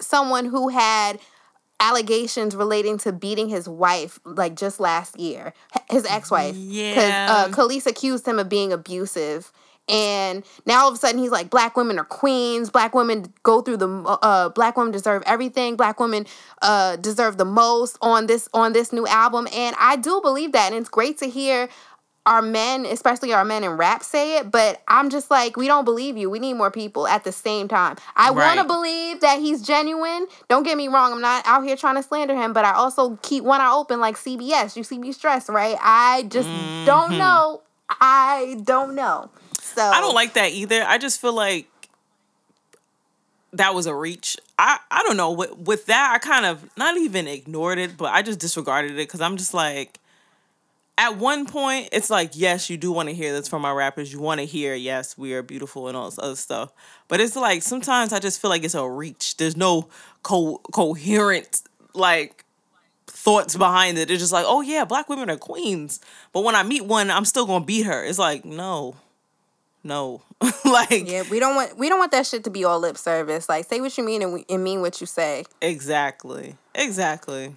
someone 0.00 0.44
who 0.44 0.68
had 0.68 1.18
allegations 1.80 2.54
relating 2.54 2.96
to 2.98 3.12
beating 3.12 3.48
his 3.48 3.68
wife 3.68 4.20
like 4.24 4.54
just 4.54 4.78
last 4.78 5.18
year, 5.18 5.52
his 5.90 6.06
ex-wife. 6.06 6.54
Yeah. 6.56 7.26
uh, 7.28 7.48
Kelis 7.48 7.86
accused 7.86 8.26
him 8.26 8.38
of 8.38 8.48
being 8.48 8.72
abusive, 8.72 9.50
and 9.88 10.44
now 10.64 10.82
all 10.82 10.88
of 10.88 10.94
a 10.94 10.96
sudden 10.96 11.18
he's 11.20 11.30
like 11.30 11.50
black 11.50 11.76
women 11.76 11.98
are 11.98 12.04
queens. 12.04 12.70
Black 12.70 12.94
women 12.94 13.32
go 13.42 13.60
through 13.60 13.76
the 13.76 13.88
uh 14.22 14.48
black 14.48 14.76
women 14.76 14.92
deserve 14.92 15.22
everything. 15.26 15.76
Black 15.76 16.00
women 16.00 16.26
uh 16.62 16.96
deserve 16.96 17.36
the 17.36 17.44
most 17.44 17.98
on 18.00 18.26
this 18.26 18.48
on 18.54 18.72
this 18.72 18.92
new 18.92 19.06
album. 19.06 19.46
And 19.52 19.76
i 19.78 19.96
do 19.96 20.20
believe 20.22 20.52
that 20.52 20.72
and 20.72 20.80
it's 20.80 20.88
great 20.88 21.18
to 21.18 21.28
hear 21.28 21.68
our 22.26 22.40
men 22.40 22.86
especially 22.86 23.34
our 23.34 23.44
men 23.44 23.62
in 23.62 23.72
rap 23.72 24.02
say 24.02 24.38
it 24.38 24.50
but 24.50 24.82
i'm 24.88 25.10
just 25.10 25.30
like 25.30 25.58
we 25.58 25.66
don't 25.66 25.84
believe 25.84 26.16
you. 26.16 26.30
We 26.30 26.38
need 26.38 26.54
more 26.54 26.70
people 26.70 27.06
at 27.06 27.24
the 27.24 27.32
same 27.32 27.68
time. 27.68 27.96
I 28.16 28.30
want 28.30 28.58
to 28.60 28.64
believe 28.64 29.20
that 29.20 29.40
he's 29.40 29.60
genuine. 29.60 30.26
Don't 30.48 30.62
get 30.62 30.78
me 30.78 30.88
wrong 30.88 31.12
i'm 31.12 31.20
not 31.20 31.46
out 31.46 31.62
here 31.64 31.76
trying 31.76 31.96
to 31.96 32.02
slander 32.02 32.34
him 32.34 32.54
but 32.54 32.64
i 32.64 32.72
also 32.72 33.16
keep 33.20 33.44
one 33.44 33.60
eye 33.60 33.70
open 33.70 34.00
like 34.00 34.16
cbs 34.16 34.76
you 34.76 34.82
see 34.82 34.96
me 34.96 35.12
stressed 35.12 35.50
right? 35.50 35.76
I 35.78 36.22
just 36.22 36.48
don't 36.86 37.18
know. 37.18 37.60
I 38.00 38.56
don't 38.64 38.94
know 38.94 39.30
so 39.74 39.82
I 39.82 40.00
don't 40.00 40.14
like 40.14 40.34
that 40.34 40.52
either. 40.52 40.84
I 40.84 40.98
just 40.98 41.20
feel 41.20 41.32
like 41.32 41.66
that 43.52 43.74
was 43.74 43.86
a 43.86 43.94
reach. 43.94 44.36
I 44.58 44.78
I 44.90 45.02
don't 45.02 45.16
know 45.16 45.32
with 45.32 45.56
with 45.56 45.86
that 45.86 46.12
I 46.14 46.18
kind 46.18 46.44
of 46.46 46.68
not 46.76 46.96
even 46.96 47.26
ignored 47.26 47.78
it, 47.78 47.96
but 47.96 48.12
I 48.12 48.22
just 48.22 48.38
disregarded 48.40 48.92
it 48.92 48.96
because 48.96 49.20
I'm 49.20 49.36
just 49.36 49.54
like. 49.54 49.98
At 50.96 51.16
one 51.16 51.44
point, 51.46 51.88
it's 51.90 52.08
like, 52.08 52.30
yes, 52.34 52.70
you 52.70 52.76
do 52.76 52.92
want 52.92 53.08
to 53.08 53.14
hear 53.16 53.32
this 53.32 53.48
from 53.48 53.64
our 53.64 53.74
rappers. 53.74 54.12
You 54.12 54.20
want 54.20 54.38
to 54.38 54.46
hear, 54.46 54.76
yes, 54.76 55.18
we 55.18 55.34
are 55.34 55.42
beautiful 55.42 55.88
and 55.88 55.96
all 55.96 56.04
this 56.04 56.20
other 56.20 56.36
stuff. 56.36 56.72
But 57.08 57.18
it's 57.18 57.34
like 57.34 57.62
sometimes 57.64 58.12
I 58.12 58.20
just 58.20 58.40
feel 58.40 58.48
like 58.48 58.62
it's 58.62 58.76
a 58.76 58.88
reach. 58.88 59.36
There's 59.36 59.56
no 59.56 59.88
co- 60.22 60.60
coherent 60.72 61.62
like 61.94 62.44
thoughts 63.08 63.56
behind 63.56 63.98
it. 63.98 64.08
It's 64.08 64.20
just 64.20 64.32
like, 64.32 64.44
oh 64.46 64.60
yeah, 64.60 64.84
black 64.84 65.08
women 65.08 65.28
are 65.30 65.36
queens. 65.36 65.98
But 66.32 66.44
when 66.44 66.54
I 66.54 66.62
meet 66.62 66.84
one, 66.84 67.10
I'm 67.10 67.24
still 67.24 67.44
gonna 67.44 67.64
beat 67.64 67.86
her. 67.86 68.04
It's 68.04 68.20
like, 68.20 68.44
no, 68.44 68.94
no, 69.84 70.22
like 70.64 71.08
Yeah, 71.08 71.22
we 71.30 71.38
don't 71.38 71.54
want 71.54 71.76
we 71.78 71.88
don't 71.88 71.98
want 71.98 72.10
that 72.12 72.26
shit 72.26 72.44
to 72.44 72.50
be 72.50 72.64
all 72.64 72.80
lip 72.80 72.96
service. 72.98 73.48
Like, 73.48 73.66
say 73.66 73.80
what 73.80 73.96
you 73.98 74.04
mean 74.04 74.22
and, 74.22 74.32
we, 74.32 74.44
and 74.48 74.64
mean 74.64 74.80
what 74.80 75.00
you 75.00 75.06
say. 75.06 75.44
exactly, 75.60 76.56
exactly. 76.74 77.56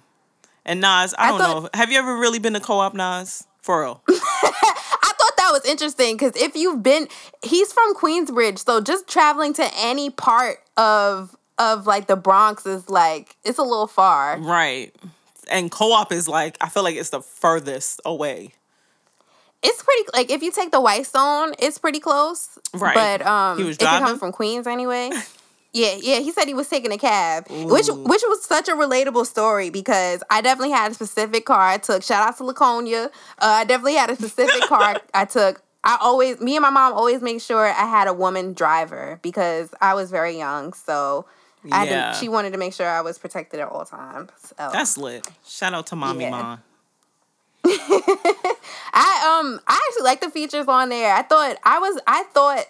And 0.64 0.80
Nas, 0.82 1.14
I, 1.18 1.26
I 1.26 1.28
don't 1.30 1.38
thought- 1.40 1.62
know. 1.62 1.68
Have 1.74 1.90
you 1.90 1.98
ever 1.98 2.16
really 2.18 2.38
been 2.38 2.52
to 2.52 2.60
co-op 2.60 2.92
Nas? 2.94 3.46
For 3.62 3.80
real? 3.82 4.02
I 4.08 5.12
thought 5.18 5.36
that 5.36 5.50
was 5.52 5.64
interesting 5.66 6.16
because 6.16 6.32
if 6.36 6.54
you've 6.56 6.82
been, 6.82 7.08
he's 7.42 7.72
from 7.72 7.94
Queensbridge, 7.94 8.64
so 8.64 8.80
just 8.80 9.06
traveling 9.08 9.52
to 9.54 9.68
any 9.76 10.10
part 10.10 10.58
of 10.76 11.34
of 11.58 11.86
like 11.86 12.06
the 12.06 12.16
Bronx 12.16 12.66
is 12.66 12.88
like 12.88 13.36
it's 13.44 13.58
a 13.58 13.62
little 13.62 13.86
far. 13.88 14.38
right. 14.38 14.94
And 15.50 15.70
co-op 15.70 16.12
is 16.12 16.28
like 16.28 16.56
I 16.60 16.68
feel 16.68 16.82
like 16.82 16.96
it's 16.96 17.10
the 17.10 17.22
furthest 17.22 18.00
away. 18.04 18.52
It's 19.62 19.82
pretty 19.82 20.04
like 20.14 20.30
if 20.30 20.42
you 20.42 20.52
take 20.52 20.70
the 20.70 20.80
Whitestone, 20.80 21.54
it's 21.58 21.78
pretty 21.78 22.00
close. 22.00 22.58
Right. 22.72 22.94
But 22.94 23.26
um, 23.26 23.58
He 23.58 23.64
was 23.64 23.76
driving. 23.76 23.94
if 23.96 24.00
you're 24.00 24.06
coming 24.06 24.18
from 24.20 24.32
Queens 24.32 24.66
anyway. 24.66 25.10
Yeah, 25.74 25.96
yeah. 26.00 26.20
He 26.20 26.32
said 26.32 26.48
he 26.48 26.54
was 26.54 26.66
taking 26.66 26.90
a 26.92 26.96
cab, 26.98 27.44
which 27.50 27.90
Ooh. 27.90 27.94
which 27.96 28.22
was 28.26 28.42
such 28.42 28.68
a 28.68 28.72
relatable 28.72 29.26
story 29.26 29.68
because 29.68 30.22
I 30.30 30.40
definitely 30.40 30.70
had 30.70 30.92
a 30.92 30.94
specific 30.94 31.44
car 31.44 31.60
I 31.60 31.76
took. 31.76 32.02
Shout 32.02 32.26
out 32.26 32.38
to 32.38 32.44
Laconia. 32.44 33.04
Uh, 33.04 33.10
I 33.38 33.64
definitely 33.64 33.92
had 33.94 34.08
a 34.08 34.16
specific 34.16 34.62
car 34.62 34.96
I 35.14 35.26
took. 35.26 35.60
I 35.84 35.98
always, 36.00 36.40
me 36.40 36.56
and 36.56 36.62
my 36.62 36.70
mom 36.70 36.94
always 36.94 37.20
make 37.20 37.42
sure 37.42 37.66
I 37.66 37.84
had 37.86 38.08
a 38.08 38.14
woman 38.14 38.54
driver 38.54 39.20
because 39.22 39.68
I 39.78 39.92
was 39.92 40.10
very 40.10 40.38
young, 40.38 40.72
so 40.72 41.26
I 41.70 41.80
had 41.80 41.88
Yeah. 41.88 42.12
to, 42.12 42.18
she 42.18 42.30
wanted 42.30 42.52
to 42.54 42.58
make 42.58 42.72
sure 42.72 42.88
I 42.88 43.02
was 43.02 43.18
protected 43.18 43.60
at 43.60 43.68
all 43.68 43.84
times. 43.84 44.30
So. 44.40 44.70
That's 44.72 44.96
lit. 44.96 45.28
Shout 45.46 45.74
out 45.74 45.86
to 45.88 45.96
Mommy 45.96 46.24
Yeah. 46.24 46.30
Ma. 46.30 46.56
I 48.92 49.40
um 49.40 49.60
I 49.66 49.80
actually 49.88 50.04
like 50.04 50.20
the 50.20 50.30
features 50.30 50.66
on 50.68 50.88
there. 50.88 51.14
I 51.14 51.22
thought 51.22 51.56
I 51.64 51.78
was 51.78 52.00
I 52.06 52.22
thought 52.24 52.64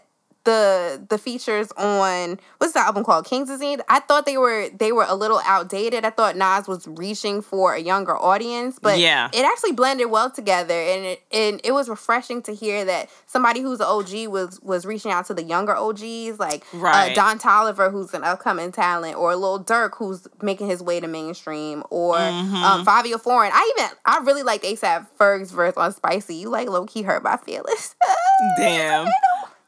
the 0.44 1.04
the 1.10 1.18
features 1.18 1.70
on 1.76 2.38
what's 2.58 2.72
the 2.72 2.78
album 2.80 3.04
called 3.04 3.26
King's 3.26 3.48
Disease. 3.48 3.80
I 3.88 4.00
thought 4.00 4.24
they 4.24 4.38
were 4.38 4.68
they 4.70 4.92
were 4.92 5.04
a 5.06 5.14
little 5.14 5.40
outdated. 5.44 6.04
I 6.06 6.10
thought 6.10 6.36
Nas 6.36 6.66
was 6.66 6.86
reaching 6.86 7.42
for 7.42 7.74
a 7.74 7.78
younger 7.80 8.16
audience, 8.16 8.78
but 8.80 8.98
Yeah. 8.98 9.28
it 9.34 9.44
actually 9.44 9.72
blended 9.72 10.10
well 10.10 10.30
together, 10.30 10.72
and 10.74 11.04
it 11.04 11.22
and 11.32 11.60
it 11.64 11.72
was 11.72 11.88
refreshing 11.88 12.40
to 12.42 12.54
hear 12.54 12.84
that 12.86 13.10
somebody 13.26 13.60
who's 13.60 13.80
an 13.80 13.86
OG 13.86 14.28
was 14.28 14.58
was 14.62 14.86
reaching 14.86 15.10
out 15.12 15.26
to 15.26 15.34
the 15.34 15.42
younger 15.42 15.76
OGs 15.76 16.38
like 16.38 16.64
Right. 16.72 17.12
uh, 17.12 17.14
Don 17.14 17.38
Toliver, 17.38 17.90
who's 17.90 18.14
an 18.14 18.24
upcoming 18.24 18.72
talent, 18.72 19.16
or 19.16 19.36
Lil 19.36 19.62
Durk, 19.62 19.96
who's 19.96 20.26
making 20.40 20.68
his 20.68 20.82
way 20.82 20.98
to 21.00 21.08
mainstream, 21.08 21.82
or 21.90 22.16
Mm-hmm. 22.16 22.54
um, 22.64 22.86
Fivio 22.86 23.20
Foreign. 23.20 23.50
I 23.52 23.74
even 23.76 23.90
I 24.06 24.18
really 24.24 24.42
liked 24.44 24.64
ASAP 24.64 25.06
Ferg's 25.18 25.50
verse 25.50 25.74
on 25.76 25.92
Spicy. 25.92 26.36
You 26.36 26.48
like 26.48 26.68
low 26.68 26.86
key 26.86 27.02
hurt 27.02 27.22
my 27.22 27.36
feelings. 27.36 27.94
Damn. 28.58 29.08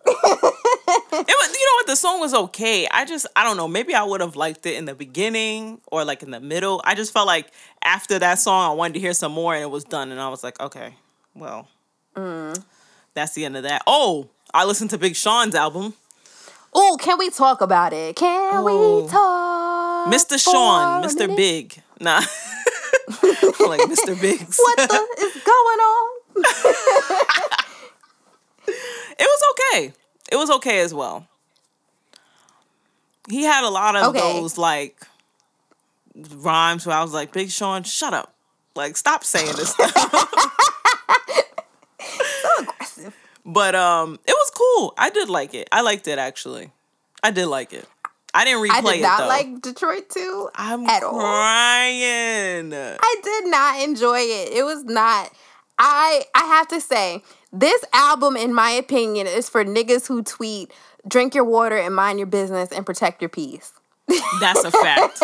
it 0.90 1.12
was, 1.12 1.58
you 1.58 1.66
know 1.66 1.74
what? 1.76 1.86
The 1.86 1.96
song 1.96 2.20
was 2.20 2.34
okay. 2.34 2.86
I 2.90 3.04
just, 3.04 3.26
I 3.36 3.44
don't 3.44 3.56
know. 3.56 3.68
Maybe 3.68 3.94
I 3.94 4.02
would 4.02 4.20
have 4.20 4.36
liked 4.36 4.66
it 4.66 4.74
in 4.76 4.84
the 4.84 4.94
beginning 4.94 5.80
or 5.90 6.04
like 6.04 6.22
in 6.22 6.30
the 6.30 6.40
middle. 6.40 6.80
I 6.84 6.94
just 6.94 7.12
felt 7.12 7.26
like 7.26 7.50
after 7.82 8.18
that 8.18 8.38
song, 8.38 8.70
I 8.70 8.74
wanted 8.74 8.94
to 8.94 9.00
hear 9.00 9.12
some 9.12 9.32
more, 9.32 9.54
and 9.54 9.62
it 9.62 9.70
was 9.70 9.84
done, 9.84 10.10
and 10.12 10.20
I 10.20 10.28
was 10.28 10.42
like, 10.44 10.60
okay, 10.60 10.94
well, 11.34 11.68
mm. 12.16 12.62
that's 13.14 13.32
the 13.34 13.44
end 13.44 13.56
of 13.56 13.62
that. 13.64 13.82
Oh, 13.86 14.28
I 14.52 14.64
listened 14.64 14.90
to 14.90 14.98
Big 14.98 15.16
Sean's 15.16 15.54
album, 15.54 15.94
oh, 16.74 16.96
can 17.00 17.18
we 17.18 17.30
talk 17.30 17.60
about 17.60 17.92
it? 17.92 18.16
Can 18.16 18.56
Oh. 18.56 19.02
we 19.02 19.08
talk? 19.08 20.12
Mr. 20.12 20.38
Sean, 20.42 21.02
Mr. 21.04 21.20
minute? 21.20 21.36
Big. 21.36 21.82
Nah, 22.00 22.16
like 23.60 23.80
Mr. 23.82 24.18
Biggs. 24.20 24.58
What 24.62 24.76
the 24.76 25.06
is 25.18 25.42
going 25.44 25.80
on? 25.80 26.20
It 29.18 29.28
was 29.28 29.42
okay. 29.52 29.92
It 30.30 30.36
was 30.36 30.50
okay 30.50 30.80
as 30.80 30.94
well. 30.94 31.26
He 33.28 33.42
had 33.44 33.64
a 33.64 33.68
lot 33.70 33.96
of 33.96 34.06
Okay. 34.14 34.18
those 34.20 34.56
like 34.58 34.96
rhymes 36.36 36.86
where 36.86 36.96
I 36.96 37.02
was 37.02 37.12
like, 37.12 37.32
Big 37.32 37.50
Sean, 37.50 37.82
shut 37.82 38.14
up. 38.14 38.34
Like, 38.74 38.96
stop 38.96 39.24
saying 39.24 39.54
this 39.56 39.70
stuff. 39.70 39.92
So 42.42 42.48
aggressive. 42.62 43.16
but 43.44 43.74
um, 43.74 44.18
it 44.26 44.32
was 44.32 44.50
cool. 44.54 44.94
I 44.96 45.10
did 45.10 45.28
like 45.28 45.54
it. 45.54 45.68
I 45.70 45.82
liked 45.82 46.08
it 46.08 46.18
actually. 46.18 46.70
I 47.22 47.30
did 47.30 47.46
like 47.46 47.72
it. 47.72 47.86
I 48.32 48.44
didn't 48.44 48.62
replay 48.62 48.68
it. 48.68 48.72
I 48.72 48.80
did 48.92 48.98
it 48.98 49.02
not 49.02 49.18
though. 49.20 49.26
like 49.28 49.60
Detroit 49.62 50.08
too. 50.08 50.48
I'm 50.54 50.86
at 50.86 51.02
all. 51.02 51.12
crying. 51.18 52.72
I 52.72 53.16
did 53.22 53.46
not 53.50 53.80
enjoy 53.82 54.18
it. 54.20 54.52
It 54.52 54.64
was 54.64 54.84
not. 54.84 55.30
I 55.80 56.24
I 56.34 56.44
have 56.44 56.68
to 56.68 56.80
say, 56.80 57.22
this 57.52 57.82
album, 57.92 58.36
in 58.36 58.52
my 58.54 58.70
opinion, 58.70 59.26
is 59.26 59.48
for 59.48 59.64
niggas 59.64 60.06
who 60.06 60.22
tweet, 60.22 60.70
"Drink 61.08 61.34
your 61.34 61.44
water 61.44 61.76
and 61.76 61.94
mind 61.94 62.18
your 62.18 62.26
business 62.26 62.70
and 62.70 62.84
protect 62.86 63.22
your 63.22 63.28
peace." 63.30 63.72
That's 64.40 64.62
a 64.64 64.70
fact. 64.70 65.22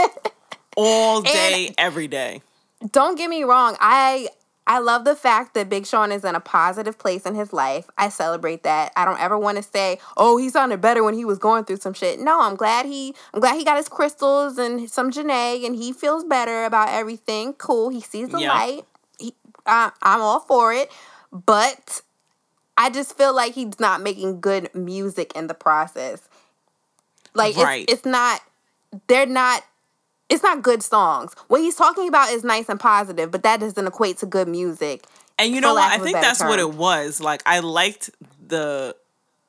All 0.77 1.23
day, 1.23 1.75
every 1.79 2.09
day. 2.09 2.43
Don't 2.91 3.17
get 3.17 3.29
me 3.31 3.45
wrong. 3.45 3.77
I 3.81 4.29
I 4.69 4.81
love 4.81 5.05
the 5.05 5.15
fact 5.15 5.55
that 5.55 5.69
Big 5.69 5.87
Sean 5.87 6.11
is 6.11 6.25
in 6.25 6.35
a 6.35 6.41
positive 6.41 6.99
place 6.99 7.25
in 7.25 7.35
his 7.37 7.53
life. 7.53 7.89
I 7.97 8.09
celebrate 8.09 8.65
that. 8.65 8.93
I 8.97 9.05
don't 9.05 9.21
ever 9.21 9.39
want 9.39 9.57
to 9.59 9.63
say, 9.63 9.99
"Oh, 10.17 10.37
he 10.39 10.49
sounded 10.49 10.81
better 10.81 11.05
when 11.05 11.15
he 11.15 11.25
was 11.25 11.39
going 11.39 11.65
through 11.65 11.77
some 11.79 11.93
shit." 11.95 12.19
No, 12.19 12.41
I'm 12.41 12.57
glad 12.57 12.87
he 12.87 13.15
I'm 13.33 13.41
glad 13.41 13.57
he 13.57 13.65
got 13.65 13.77
his 13.77 13.89
crystals 13.89 14.59
and 14.59 14.91
some 14.91 15.11
Jhené 15.11 15.65
and 15.67 15.77
he 15.77 15.93
feels 15.93 16.25
better 16.25 16.65
about 16.65 16.89
everything. 16.89 17.53
Cool. 17.55 17.91
He 17.91 18.01
sees 18.01 18.29
the 18.31 18.41
Yeah. 18.41 18.53
light. 18.53 18.85
I, 19.67 19.91
I'm 20.03 20.21
all 20.21 20.41
for 20.41 20.73
it. 20.73 20.91
But 21.33 22.01
I 22.77 22.91
just 22.91 23.17
feel 23.17 23.35
like 23.35 23.55
he's 23.55 23.81
not 23.81 24.01
making 24.01 24.41
good 24.41 24.75
music 24.75 25.33
in 25.35 25.47
the 25.47 25.55
process. 25.55 26.29
Like 27.35 27.57
Right. 27.57 27.83
it's, 27.83 27.95
it's 27.95 28.07
not 28.07 28.41
they're 29.09 29.27
not 29.27 29.65
it's 30.29 30.43
not 30.43 30.63
good 30.63 30.83
songs. 30.83 31.35
What 31.49 31.61
he's 31.61 31.77
talking 31.77 32.09
about 32.09 32.31
is 32.31 32.43
nice 32.43 32.69
and 32.69 32.81
positive, 32.81 33.31
but 33.31 33.43
that 33.45 33.61
doesn't 33.61 33.87
equate 33.87 34.19
to 34.19 34.27
good 34.27 34.49
music. 34.49 35.05
And 35.39 35.53
you 35.53 35.61
know 35.61 35.75
what? 35.75 35.93
I 35.93 35.99
think 35.99 36.17
that's 36.21 36.41
what 36.41 36.59
it 36.59 36.75
was. 36.75 37.21
Like 37.21 37.43
I 37.47 37.61
liked 37.61 38.11
the 38.45 38.97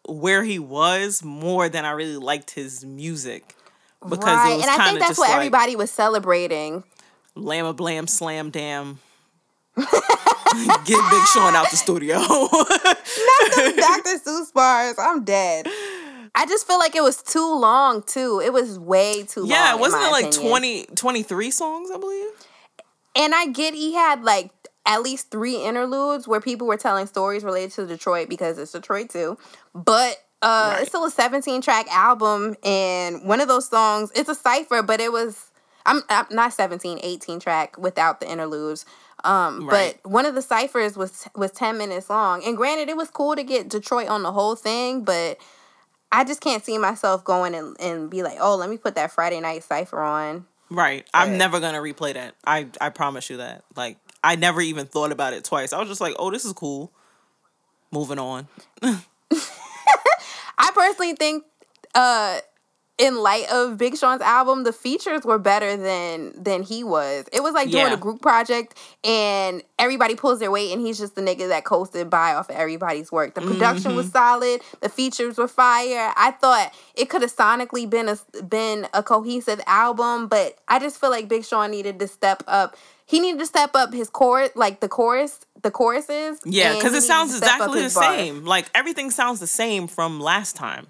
where 0.08 0.44
he 0.44 0.60
was 0.60 1.24
more 1.24 1.70
than 1.70 1.86
I 1.86 1.92
really 1.92 2.18
liked 2.18 2.52
his 2.52 2.86
music. 2.86 3.56
Because 4.02 4.24
right. 4.26 4.52
it 4.52 4.56
was 4.58 4.66
and 4.68 4.82
I 4.82 4.86
think 4.86 5.00
that's 5.00 5.18
what 5.18 5.30
like 5.30 5.38
everybody 5.38 5.76
was 5.76 5.92
celebrating. 5.92 6.84
Lama 7.36 7.74
Blam 7.74 8.08
Slam 8.08 8.52
Damn. 8.52 9.00
Get 10.86 11.12
Big 11.12 11.24
Sean 11.34 11.56
out 11.56 11.70
the 11.70 11.78
studio. 11.78 12.18
Not 12.20 12.98
the 13.56 13.74
Dr. 13.78 14.18
Seuss 14.30 14.54
bars. 14.54 14.96
I'm 14.98 15.24
dead. 15.24 15.68
I 16.36 16.46
just 16.46 16.68
feel 16.68 16.80
like 16.80 16.96
it 16.96 17.04
was 17.04 17.22
too 17.22 17.60
long 17.60 18.04
too. 18.04 18.42
It 18.44 18.54
was 18.54 18.80
way 18.80 19.24
too 19.24 19.42
long. 19.42 19.50
yeah, 19.50 19.76
wasn't 19.76 20.04
it 20.04 20.12
like 20.12 20.26
opinion. 20.26 20.52
20, 20.52 20.86
23 20.96 21.52
songs, 21.52 21.90
I 21.94 21.98
believe? 21.98 22.30
And 23.16 23.34
I 23.36 23.48
get 23.48 23.74
he 23.74 23.94
had 23.94 24.24
like 24.24 24.52
at 24.86 25.02
least 25.02 25.32
three 25.32 25.58
interludes 25.64 26.28
where 26.28 26.40
people 26.40 26.68
were 26.68 26.78
telling 26.78 27.08
stories 27.08 27.44
related 27.44 27.72
to 27.74 27.86
Detroit 27.86 28.30
because 28.30 28.58
it's 28.58 28.72
Detroit 28.72 29.10
too. 29.10 29.38
But 29.74 30.24
uh 30.42 30.72
Right. 30.74 30.82
it's 30.82 30.90
still 30.90 31.06
a 31.06 31.12
17 31.12 31.62
track 31.62 31.88
album 31.92 32.56
and 32.64 33.24
one 33.26 33.42
of 33.42 33.48
those 33.48 33.68
songs, 33.68 34.12
it's 34.16 34.30
a 34.30 34.36
cipher, 34.36 34.82
but 34.84 35.00
it 35.02 35.12
was 35.12 35.52
I'm, 35.86 36.02
I'm 36.10 36.26
not 36.32 36.54
17, 36.54 37.00
18 37.02 37.40
track 37.40 37.78
without 37.78 38.20
the 38.20 38.30
interludes. 38.30 38.86
Um, 39.24 39.68
Right. 39.68 39.98
but 40.04 40.10
one 40.12 40.26
of 40.26 40.36
the 40.36 40.42
ciphers 40.42 40.96
was 40.96 41.28
was 41.36 41.52
ten 41.52 41.78
minutes 41.78 42.10
long. 42.10 42.44
And 42.44 42.56
granted, 42.56 42.90
it 42.90 42.98
was 42.98 43.10
cool 43.10 43.36
to 43.36 43.44
get 43.44 43.70
Detroit 43.70 44.08
on 44.10 44.24
the 44.24 44.32
whole 44.32 44.56
thing, 44.56 45.04
but 45.04 45.38
I 46.12 46.24
just 46.24 46.40
can't 46.40 46.64
see 46.64 46.78
myself 46.78 47.24
going 47.24 47.54
and, 47.56 47.76
and 47.80 48.10
be 48.10 48.24
like, 48.24 48.38
oh, 48.40 48.56
let 48.56 48.70
me 48.70 48.78
put 48.78 48.96
that 48.96 49.12
Friday 49.12 49.40
night 49.40 49.64
cipher 49.64 50.02
on. 50.02 50.46
Right. 50.70 51.08
I'm 51.14 51.38
never 51.38 51.60
gonna 51.60 51.80
replay 51.80 52.14
that. 52.14 52.36
I 52.46 52.68
I 52.80 52.90
promise 52.90 53.30
you 53.30 53.38
that. 53.38 53.64
Like 53.76 53.98
I 54.24 54.36
never 54.36 54.62
even 54.62 54.86
thought 54.86 55.12
about 55.12 55.34
it 55.34 55.44
twice. 55.44 55.74
I 55.74 55.80
was 55.80 55.88
just 55.88 56.02
like, 56.02 56.16
oh, 56.20 56.30
this 56.32 56.46
is 56.46 56.54
cool. 56.54 56.92
Moving 57.92 58.20
on. 58.20 58.48
I 58.82 60.72
personally 60.74 61.14
think 61.14 61.44
uh 61.96 62.40
in 62.98 63.18
light 63.22 63.46
of 63.52 63.78
Big 63.78 63.96
Sean's 63.96 64.22
album, 64.24 64.64
the 64.64 64.74
features 64.74 65.22
were 65.24 65.38
better 65.38 65.78
than 65.78 66.34
than 66.42 66.64
he 66.64 66.84
was. 66.84 67.26
It 67.32 67.44
was 67.44 67.54
like 67.54 67.70
doing 67.70 67.88
Yeah. 67.88 67.94
a 67.94 67.98
group 67.98 68.22
project 68.22 68.76
and 69.04 69.62
everybody 69.78 70.16
pulls 70.16 70.40
their 70.40 70.50
weight 70.50 70.72
and 70.72 70.82
he's 70.82 70.98
just 70.98 71.14
the 71.16 71.22
nigga 71.22 71.48
that 71.50 71.64
coasted 71.64 72.10
by 72.10 72.34
off 72.34 72.50
of 72.50 72.56
everybody's 72.56 73.12
work. 73.12 73.36
The 73.36 73.42
production 73.42 73.92
Mm-hmm. 73.92 73.98
was 73.98 74.10
solid, 74.12 74.62
the 74.82 74.90
features 74.90 75.38
were 75.38 75.48
fire. 75.48 76.12
I 76.18 76.32
thought 76.32 76.74
it 76.96 77.10
could 77.10 77.22
have 77.22 77.36
sonically 77.36 77.88
been 77.90 78.10
a 78.10 78.18
been 78.44 78.88
a 78.94 79.04
cohesive 79.04 79.62
album, 79.68 80.28
but 80.28 80.58
I 80.68 80.80
just 80.80 81.00
feel 81.00 81.12
like 81.12 81.28
Big 81.28 81.46
Sean 81.46 81.70
needed 81.72 82.00
to 82.00 82.08
step 82.08 82.44
up. 82.48 82.76
He 83.06 83.20
needed 83.20 83.40
to 83.40 83.46
step 83.46 83.76
up 83.76 83.94
his 83.94 84.10
chorus, 84.10 84.50
like 84.56 84.80
the 84.82 84.90
chorus, 84.90 85.40
the 85.62 85.72
choruses. 85.72 86.40
Yeah, 86.46 86.74
because 86.74 86.94
it 86.94 87.04
sounds 87.04 87.32
to 87.32 87.38
step 87.38 87.62
up 87.62 87.70
exactly 87.76 87.82
the 87.88 87.94
bars. 87.94 88.18
same. 88.18 88.44
Like 88.46 88.66
everything 88.74 89.12
sounds 89.12 89.40
the 89.40 89.48
same 89.48 89.88
from 89.88 90.20
last 90.20 90.56
time. 90.56 90.88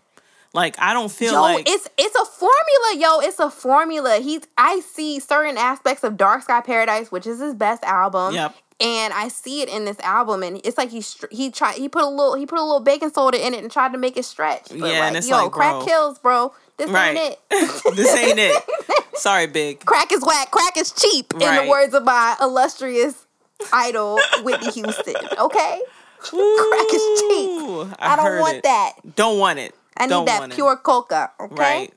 Like 0.57 0.75
I 0.79 0.91
don't 0.93 1.11
feel 1.11 1.33
Yo, 1.33 1.41
like 1.41 1.69
it's 1.69 1.87
it's 1.99 2.15
a 2.15 2.25
formula, 2.25 2.95
yo. 2.97 3.19
It's 3.19 3.39
a 3.39 3.51
formula. 3.51 4.17
He's 4.17 4.41
I 4.57 4.79
see 4.79 5.19
certain 5.19 5.55
aspects 5.55 6.03
of 6.03 6.17
Dark 6.17 6.41
Sky 6.41 6.61
Paradise, 6.61 7.11
which 7.11 7.27
is 7.27 7.39
his 7.39 7.53
best 7.53 7.83
album. 7.83 8.33
Yep. 8.33 8.55
And 8.79 9.13
I 9.13 9.27
see 9.27 9.61
it 9.61 9.69
in 9.69 9.85
this 9.85 9.99
album, 9.99 10.41
and 10.41 10.59
it's 10.63 10.75
like 10.75 10.89
he 10.89 11.03
he 11.29 11.51
tried 11.51 11.75
he 11.75 11.87
put 11.87 12.01
a 12.01 12.07
little 12.07 12.33
he 12.33 12.47
put 12.47 12.57
a 12.57 12.63
little 12.63 12.79
baking 12.79 13.11
soda 13.11 13.45
in 13.45 13.53
it 13.53 13.61
and 13.61 13.71
tried 13.71 13.91
to 13.91 13.99
make 13.99 14.17
it 14.17 14.25
stretch. 14.25 14.69
But 14.69 14.79
Yeah, 14.79 14.85
like, 14.85 14.93
and 14.93 15.17
it's 15.17 15.29
yo, 15.29 15.43
like, 15.43 15.51
crack 15.51 15.73
bro. 15.73 15.85
kills, 15.85 16.17
bro. 16.17 16.53
This 16.77 16.89
right. 16.89 17.15
ain't 17.15 17.37
it. 17.51 17.95
this 17.95 18.15
ain't 18.15 18.39
it. 18.39 18.63
Sorry, 19.13 19.45
big. 19.45 19.85
crack 19.85 20.11
is 20.11 20.23
whack. 20.25 20.49
Crack 20.49 20.75
is 20.75 20.91
cheap. 20.91 21.33
In 21.33 21.39
the 21.39 21.67
words 21.69 21.93
of 21.93 22.03
my 22.03 22.35
illustrious 22.41 23.27
idol 23.71 24.17
Whitney 24.41 24.71
Houston. 24.71 25.15
Okay, 25.39 25.81
crack 26.17 26.93
is 26.93 27.21
cheap. 27.21 27.61
Ooh, 27.61 27.91
I, 27.99 28.15
don't 28.15 28.39
want 28.39 28.57
it. 28.57 28.63
that. 28.63 28.93
Don't 29.15 29.37
want 29.37 29.59
it. 29.59 29.75
I 29.99 30.05
need 30.05 30.27
that 30.27 30.39
want 30.39 30.51
it. 30.53 30.55
pure 30.55 30.75
coca. 30.77 31.31
Okay. 31.39 31.55
Right. 31.55 31.93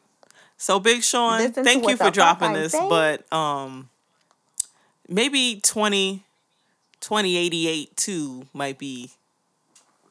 So 0.56 0.78
Big 0.78 1.02
Sean, 1.02 1.38
Listen 1.38 1.64
thank 1.64 1.88
you 1.88 1.96
for 1.96 2.10
dropping 2.10 2.52
this, 2.52 2.72
saying. 2.72 2.88
but 2.88 3.30
um 3.32 3.88
maybe 5.08 5.60
20 5.62 6.22
2088 7.00 7.96
2 7.96 8.46
might 8.52 8.78
be 8.78 9.10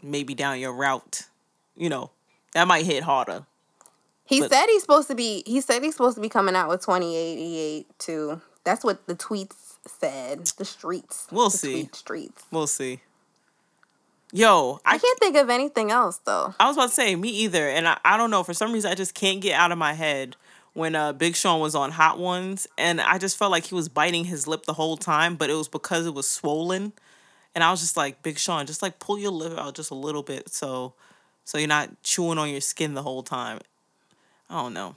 maybe 0.02 0.34
down 0.34 0.60
your 0.60 0.74
route. 0.74 1.24
You 1.78 1.90
know, 1.90 2.10
that 2.54 2.68
might 2.68 2.86
hit 2.86 3.04
harder. 3.04 3.46
He 4.26 4.42
But- 4.42 4.52
said 4.52 4.66
he's 4.68 4.82
supposed 4.82 5.08
to 5.08 5.16
be. 5.16 5.44
He 5.46 5.62
said 5.62 5.84
he's 5.84 5.94
supposed 5.96 6.16
to 6.16 6.22
be 6.22 6.30
coming 6.30 6.56
out 6.56 6.70
with 6.70 6.82
2088 6.82 7.88
too. 8.00 8.42
That's 8.64 8.84
what 8.84 9.06
the 9.08 9.16
tweets 9.16 9.56
said. 9.88 10.46
The 10.58 10.66
streets. 10.66 11.28
We'll 11.32 11.50
the 11.50 11.58
see. 11.58 11.90
Streets. 11.94 12.44
We'll 12.52 12.68
see. 12.68 13.00
Yo, 14.32 14.80
I 14.86 14.96
I 14.96 14.98
can't 15.00 15.20
think 15.20 15.36
of 15.38 15.50
anything 15.50 15.92
else 15.92 16.20
though. 16.26 16.54
I 16.60 16.68
was 16.68 16.78
about 16.78 16.90
to 16.90 16.96
say 16.96 17.16
me 17.16 17.30
either, 17.30 17.68
and 17.68 17.88
I, 17.88 17.98
I 18.06 18.18
don't 18.18 18.30
know 18.30 18.44
for 18.44 18.54
some 18.54 18.72
reason 18.72 18.92
I 18.92 18.96
just 18.96 19.16
can't 19.16 19.42
get 19.42 19.54
out 19.54 19.72
of 19.72 19.78
my 19.78 19.94
head 19.94 20.36
when 20.74 20.96
uh 20.96 21.14
Big 21.14 21.36
Sean 21.36 21.60
was 21.60 21.74
on 21.74 21.92
Hot 21.92 22.20
Ones, 22.20 22.68
and 22.78 23.02
I 23.02 23.18
just 23.18 23.38
felt 23.38 23.52
like 23.52 23.66
he 23.66 23.76
was 23.76 23.90
biting 23.90 24.26
his 24.26 24.48
lip 24.48 24.66
the 24.66 24.74
whole 24.74 24.98
time, 24.98 25.36
but 25.36 25.50
it 25.50 25.56
was 25.56 25.68
because 25.68 26.06
it 26.06 26.14
was 26.14 26.30
swollen, 26.30 26.94
and 27.56 27.64
I 27.64 27.72
was 27.72 27.82
just 27.82 27.98
like 27.98 28.22
Big 28.22 28.38
Sean, 28.38 28.66
just 28.68 28.84
like 28.84 29.00
pull 29.00 29.18
your 29.18 29.32
lip 29.32 29.58
out 29.58 29.74
just 29.74 29.90
a 29.90 29.96
little 29.96 30.24
bit, 30.24 30.50
so 30.50 30.94
so 31.44 31.58
you're 31.58 31.68
not 31.68 31.90
chewing 32.04 32.38
on 32.38 32.50
your 32.50 32.62
skin 32.62 32.94
the 32.94 33.02
whole 33.02 33.24
time. 33.24 33.60
I 34.50 34.62
don't 34.62 34.74
know. 34.74 34.96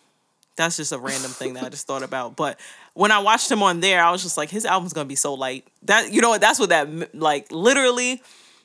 That's 0.57 0.77
just 0.77 0.93
a 0.93 0.99
random 0.99 1.31
thing 1.31 1.55
that 1.55 1.65
I 1.65 1.71
just 1.71 1.87
thought 1.87 2.03
about. 2.03 2.37
But 2.37 2.61
when 2.93 3.11
I 3.11 3.21
watched 3.21 3.51
him 3.51 3.63
on 3.63 3.81
there, 3.81 4.05
I 4.05 4.11
was 4.11 4.23
just 4.23 4.37
like, 4.37 4.51
his 4.51 4.67
album's 4.67 4.93
gonna 4.93 5.07
be 5.07 5.15
so 5.15 5.33
light. 5.33 5.67
That 5.85 6.13
you 6.13 6.21
know 6.21 6.29
what? 6.29 6.43
That's 6.43 6.59
what 6.59 6.69
that 6.69 7.15
like 7.15 7.51
literally. 7.51 8.23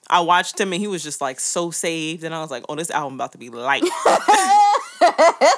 I 0.09 0.21
watched 0.21 0.59
him 0.59 0.71
and 0.73 0.81
he 0.81 0.87
was 0.87 1.03
just 1.03 1.19
like 1.21 1.39
so 1.39 1.71
saved, 1.71 2.23
and 2.23 2.33
I 2.33 2.41
was 2.41 2.49
like, 2.51 2.63
oh, 2.69 2.75
this 2.75 2.89
album 2.91 3.15
about 3.15 3.33
to 3.33 3.37
be 3.37 3.50
light. 3.50 3.83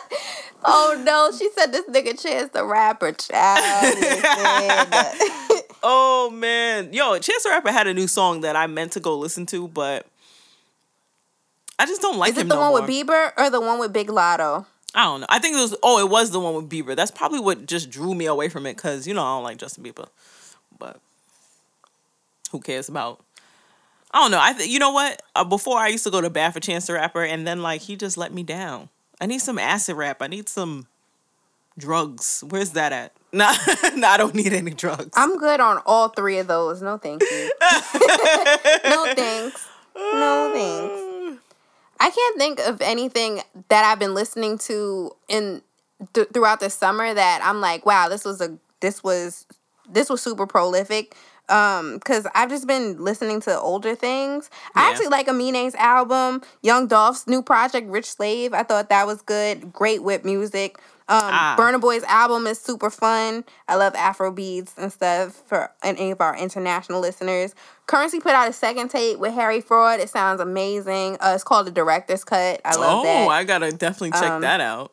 Oh 0.62 1.01
no, 1.05 1.31
she 1.35 1.49
said 1.55 1.71
this 1.71 1.85
nigga 1.85 2.21
Chance 2.21 2.51
the 2.51 2.65
rapper. 2.65 3.13
Child, 3.13 3.95
oh 5.83 6.29
man, 6.33 6.91
yo, 6.91 7.17
Chance 7.17 7.43
the 7.43 7.49
Rapper 7.49 7.71
had 7.71 7.88
a 7.88 7.93
new 7.93 8.07
song 8.07 8.41
that 8.41 8.57
I 8.57 8.67
meant 8.67 8.91
to 8.93 8.99
go 8.99 9.17
listen 9.17 9.45
to, 9.47 9.69
but 9.69 10.05
I 11.77 11.85
just 11.85 12.01
don't 12.01 12.17
like 12.17 12.31
Is 12.31 12.39
it 12.39 12.41
him 12.41 12.47
the 12.49 12.55
no 12.55 12.62
one 12.62 12.71
more. 12.71 12.81
with 12.81 12.89
Bieber 12.89 13.31
or 13.38 13.49
the 13.49 13.62
one 13.62 13.79
with 13.79 13.93
Big 13.93 14.09
Latto? 14.09 14.65
I 14.93 15.05
don't 15.05 15.21
know. 15.21 15.27
I 15.29 15.39
think 15.39 15.55
it 15.55 15.62
was. 15.62 15.75
Oh, 15.81 16.05
it 16.05 16.09
was 16.09 16.31
the 16.31 16.41
one 16.41 16.55
with 16.55 16.69
Bieber. 16.69 16.93
That's 16.93 17.12
probably 17.12 17.39
what 17.39 17.65
just 17.65 17.89
drew 17.89 18.13
me 18.13 18.25
away 18.25 18.49
from 18.49 18.65
it 18.65 18.75
because 18.75 19.07
you 19.07 19.13
know 19.13 19.23
I 19.23 19.35
don't 19.38 19.43
like 19.43 19.59
Justin 19.59 19.83
Bieber, 19.85 20.09
but 20.77 20.99
who 22.51 22.59
cares 22.59 22.89
about? 22.89 23.23
I 24.12 24.22
don't 24.22 24.32
know. 24.32 24.39
I 24.41 24.54
th- 24.54 24.69
you 24.69 24.80
know 24.80 24.91
what? 24.91 25.22
Uh, 25.36 25.43
before 25.43 25.78
I 25.78 25.88
used 25.89 26.04
to 26.06 26.12
go 26.12 26.22
to 26.22 26.30
bat 26.30 26.54
for 26.54 26.60
Chance 26.60 26.88
the 26.88 26.93
Rapper, 26.93 27.24
and 27.24 27.45
then 27.45 27.62
like 27.62 27.82
he 27.82 27.95
just 27.95 28.17
let 28.17 28.34
me 28.34 28.43
down. 28.43 28.89
I 29.22 29.26
need 29.26 29.39
some 29.39 29.60
acid 29.60 29.95
rap. 29.95 30.22
I 30.22 30.28
need 30.28 30.50
some 30.50 30.88
drugs. 31.78 32.43
Where's 32.48 32.72
that 32.72 32.91
at? 32.91 33.13
Nah, 33.32 33.54
nah 33.95 34.08
I 34.08 34.17
don't 34.17 34.34
need 34.34 34.54
any 34.54 34.72
drugs. 34.72 35.12
I'm 35.13 35.38
good 35.38 35.60
on 35.60 35.84
all 35.86 36.10
three 36.10 36.39
of 36.39 36.48
those. 36.48 36.82
No, 36.82 36.98
thank 36.98 37.22
you. 37.22 37.52
no 37.62 39.13
thanks. 39.13 39.67
No 39.95 40.52
thanks. 40.52 41.41
I 42.00 42.10
can't 42.10 42.38
think 42.39 42.60
of 42.60 42.82
anything 42.82 43.41
that 43.67 43.86
I've 43.86 44.00
been 44.00 44.15
listening 44.15 44.58
to 44.60 45.15
in 45.28 45.62
th- 46.13 46.30
throughout 46.34 46.60
the 46.60 46.72
summer 46.72 47.13
that 47.13 47.41
I'm 47.43 47.62
like, 47.62 47.86
wow, 47.86 48.10
this 48.10 48.26
was 48.26 48.41
a 48.41 48.58
this 48.80 49.04
was 49.04 49.45
this 49.88 50.10
was 50.10 50.24
super 50.24 50.48
prolific. 50.48 51.15
Um, 51.49 51.99
cause 52.01 52.27
I've 52.35 52.49
just 52.49 52.67
been 52.67 53.03
listening 53.03 53.41
to 53.41 53.59
older 53.59 53.95
things. 53.95 54.49
I 54.75 54.89
actually 54.89 55.07
like 55.07 55.27
Amine's 55.27 55.75
album, 55.75 56.41
Young 56.62 56.88
Dolph's 56.88 57.27
new 57.27 57.41
project, 57.41 57.88
Rich 57.89 58.12
Slave. 58.12 58.53
I 58.53 58.63
thought 58.63 58.89
that 58.89 59.07
was 59.07 59.21
good. 59.21 59.73
Great 59.73 60.03
whip 60.03 60.23
music. 60.23 60.77
Um, 61.07 61.21
Ah. 61.23 61.55
Burna 61.57 61.81
Boy's 61.81 62.03
album 62.03 62.45
is 62.45 62.59
super 62.62 62.91
fun. 62.91 63.43
I 63.67 63.75
love 63.77 63.95
Afro 63.95 64.31
beats 64.31 64.73
and 64.77 64.93
stuff 64.93 65.41
for 65.47 65.71
any 65.81 66.12
of 66.12 66.21
our 66.21 66.38
international 66.38 66.99
listeners. 67.01 67.55
Currency 67.88 68.19
put 68.19 68.33
out 68.33 68.47
a 68.47 68.53
second 68.53 68.89
tape 68.89 69.17
with 69.17 69.33
Harry 69.33 69.59
Fraud. 69.59 69.99
It 69.99 70.12
sounds 70.12 70.39
amazing. 70.39 71.17
Uh, 71.19 71.31
it's 71.33 71.43
called 71.43 71.65
the 71.65 71.71
Director's 71.71 72.23
Cut. 72.23 72.62
I 72.63 72.75
love 72.75 73.03
it. 73.05 73.07
oh, 73.09 73.25
that. 73.25 73.27
I 73.27 73.43
gotta 73.43 73.71
definitely 73.71 74.12
check 74.12 74.29
Um, 74.29 74.41
that 74.41 74.62
out. 74.62 74.91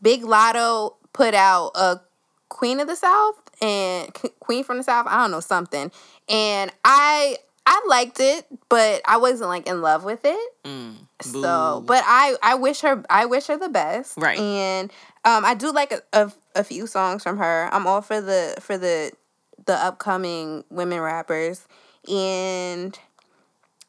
Big 0.00 0.22
Latto 0.22 0.94
put 1.12 1.34
out 1.34 1.72
a 1.74 2.00
Queen 2.48 2.80
of 2.80 2.86
the 2.86 2.96
South 2.96 3.45
and 3.62 4.12
Queen 4.40 4.64
from 4.64 4.78
the 4.78 4.82
South. 4.82 5.06
I 5.08 5.18
don't 5.22 5.30
know 5.30 5.40
something, 5.40 5.90
and 6.28 6.72
I 6.84 7.36
I 7.66 7.84
liked 7.88 8.20
it, 8.20 8.46
but 8.68 9.02
I 9.04 9.16
wasn't 9.16 9.48
like 9.48 9.66
in 9.66 9.82
love 9.82 10.04
with 10.04 10.20
it. 10.24 10.52
So, 11.22 11.82
but 11.86 12.04
I 12.06 12.36
I 12.42 12.54
wish 12.54 12.80
her 12.82 13.02
I 13.10 13.26
wish 13.26 13.46
her 13.46 13.56
the 13.56 13.68
best. 13.68 14.16
Right. 14.16 14.38
and 14.38 14.90
um 15.24 15.44
I 15.44 15.54
do 15.54 15.72
like 15.72 15.92
a, 15.92 16.02
a, 16.12 16.32
a 16.54 16.64
few 16.64 16.86
songs 16.86 17.22
from 17.22 17.38
her. 17.38 17.68
I'm 17.72 17.86
all 17.86 18.02
for 18.02 18.20
the 18.20 18.56
for 18.60 18.76
the 18.78 19.12
the 19.66 19.74
upcoming 19.74 20.64
women 20.70 21.00
rappers 21.00 21.66
and. 22.08 22.98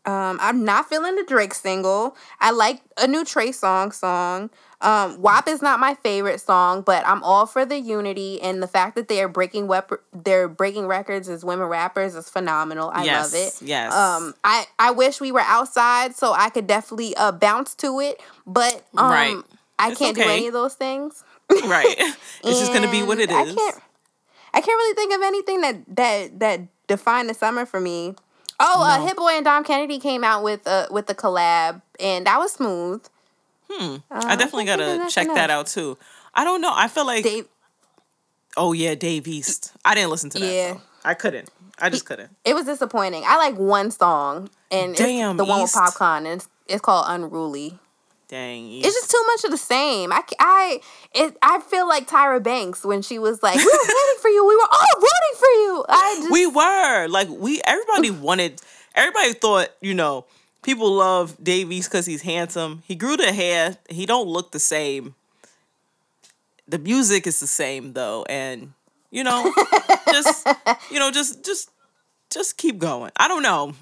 Um, 0.05 0.37
I'm 0.41 0.63
not 0.63 0.87
feeling 0.87 1.17
the 1.17 1.25
Drake 1.25 1.53
single. 1.53 2.15
I 2.39 2.51
like 2.51 2.81
a 2.97 3.07
new 3.07 3.25
Trey 3.25 3.49
Songz 3.49 3.95
song. 3.95 4.49
Um, 4.79 5.21
WAP 5.21 5.47
is 5.47 5.61
not 5.61 5.79
my 5.79 5.95
favorite 5.95 6.39
song, 6.39 6.81
but 6.83 7.05
I'm 7.07 7.23
all 7.23 7.47
for 7.47 7.65
the 7.65 7.79
unity 7.79 8.39
and 8.41 8.61
the 8.61 8.67
fact 8.67 8.95
that 8.95 9.07
they 9.07 9.21
are 9.23 9.27
breaking 9.27 9.67
wep- 9.67 9.91
they're 10.13 10.47
breaking 10.47 10.85
records 10.85 11.27
as 11.27 11.43
women 11.43 11.65
rappers 11.67 12.13
is 12.13 12.29
phenomenal. 12.29 12.91
I 12.93 13.03
yes, 13.05 13.33
love 13.33 13.41
it. 13.41 13.67
Yes. 13.67 13.91
Um, 13.91 14.35
I 14.43 14.65
I 14.77 14.91
wish 14.91 15.19
we 15.19 15.31
were 15.31 15.41
outside 15.41 16.15
so 16.15 16.31
I 16.33 16.49
could 16.49 16.67
definitely 16.67 17.15
uh 17.15 17.31
bounce 17.31 17.73
to 17.75 17.99
it, 17.99 18.21
but 18.45 18.85
um, 18.95 19.11
Right. 19.11 19.35
I 19.79 19.89
It's 19.89 19.99
can't 19.99 20.15
do 20.15 20.21
any 20.21 20.47
of 20.47 20.53
those 20.53 20.75
things. 20.75 21.23
right. 21.65 21.95
it's 22.43 22.59
just 22.59 22.71
gonna 22.73 22.91
be 22.91 23.01
what 23.01 23.19
it 23.19 23.31
is. 23.31 23.35
I 23.35 23.45
can't. 23.55 23.75
I 24.53 24.61
can't 24.61 24.67
really 24.77 24.95
think 24.95 25.13
of 25.15 25.21
anything 25.23 25.61
that 25.61 25.95
that 25.95 26.39
that 26.39 26.61
defined 26.87 27.29
the 27.29 27.33
summer 27.33 27.65
for 27.65 27.79
me. 27.79 28.13
Oh, 28.59 28.83
uh, 28.83 29.05
Hit 29.05 29.15
Boy 29.17 29.31
and 29.33 29.45
Dom 29.45 29.63
Kennedy 29.63 29.99
came 29.99 30.23
out 30.23 30.43
with 30.43 30.67
uh 30.67 30.87
with 30.91 31.09
a 31.09 31.15
collab, 31.15 31.81
and 31.99 32.27
that 32.27 32.37
was 32.39 32.51
smooth. 32.51 33.03
Hmm. 33.69 33.97
I 34.09 34.35
definitely 34.35 34.65
think 34.65 34.79
of 34.81 34.97
gotta 34.99 35.09
check 35.11 35.27
that 35.27 35.49
out 35.49 35.67
too. 35.67 35.97
I 36.33 36.43
don't 36.43 36.61
know. 36.61 36.71
I 36.73 36.87
feel 36.87 37.05
like 37.05 37.23
Dave, 37.23 37.47
oh 38.55 38.73
yeah, 38.73 38.95
Dave 38.95 39.27
East. 39.27 39.73
I 39.83 39.95
didn't 39.95 40.09
listen 40.09 40.29
to 40.31 40.39
that. 40.39 40.53
Yeah. 40.53 40.73
though. 40.73 40.81
I 41.03 41.13
couldn't. 41.13 41.49
I 41.79 41.89
just 41.89 42.05
couldn't. 42.05 42.35
it 42.43 42.53
was 42.53 42.65
disappointing. 42.65 43.23
I 43.25 43.37
like 43.37 43.55
one 43.57 43.91
song, 43.91 44.49
and 44.71 44.95
Damn, 44.95 45.31
it's 45.31 45.37
the 45.37 45.45
one 45.45 45.61
with 45.61 45.69
East. 45.69 45.75
Popcaan, 45.75 46.17
and 46.17 46.27
it's, 46.27 46.49
it's 46.67 46.81
called 46.81 47.05
Unruly. 47.07 47.77
Dang. 48.27 48.73
It's 48.73 48.93
just 48.93 49.09
too 49.09 49.23
much 49.27 49.45
of 49.45 49.51
the 49.51 49.57
same. 49.57 50.11
I, 50.11 50.21
I, 50.37 50.81
it, 51.13 51.37
I 51.41 51.61
feel 51.61 51.87
like 51.87 52.09
Tyra 52.09 52.43
Banks 52.43 52.83
when 52.83 53.01
she 53.01 53.19
was 53.19 53.41
like, 53.41 53.55
"We 53.55 53.63
were 53.63 53.69
rooting 53.71 54.21
for 54.21 54.29
you. 54.29 54.45
We 54.45 54.55
were 54.55 54.67
all 54.69 54.95
rooting 54.95 55.39
for 55.39 55.45
you." 55.45 55.85
I 55.87 56.15
just, 56.17 56.31
we 56.31 56.47
were 56.47 57.07
like 57.07 57.29
we 57.29 57.61
everybody 57.63 58.11
wanted 58.25 58.61
everybody 58.95 59.33
thought 59.33 59.69
you 59.79 59.93
know 59.93 60.25
people 60.67 60.91
love 60.91 61.41
Dave 61.41 61.71
East 61.71 61.89
because 61.89 62.05
he's 62.05 62.23
handsome. 62.23 62.83
He 62.85 62.93
grew 62.93 63.15
the 63.15 63.31
hair. 63.31 63.77
He 63.89 64.05
don't 64.05 64.27
look 64.27 64.51
the 64.51 64.59
same. 64.59 65.15
The 66.67 66.77
music 66.77 67.25
is 67.25 67.39
the 67.39 67.47
same 67.47 67.93
though, 67.93 68.25
and 68.27 68.73
you 69.09 69.23
know, 69.23 69.53
just 70.11 70.45
you 70.91 70.99
know, 70.99 71.09
just 71.09 71.45
just 71.45 71.71
just 72.29 72.57
keep 72.57 72.79
going. 72.79 73.11
I 73.15 73.29
don't 73.29 73.43
know. 73.43 73.75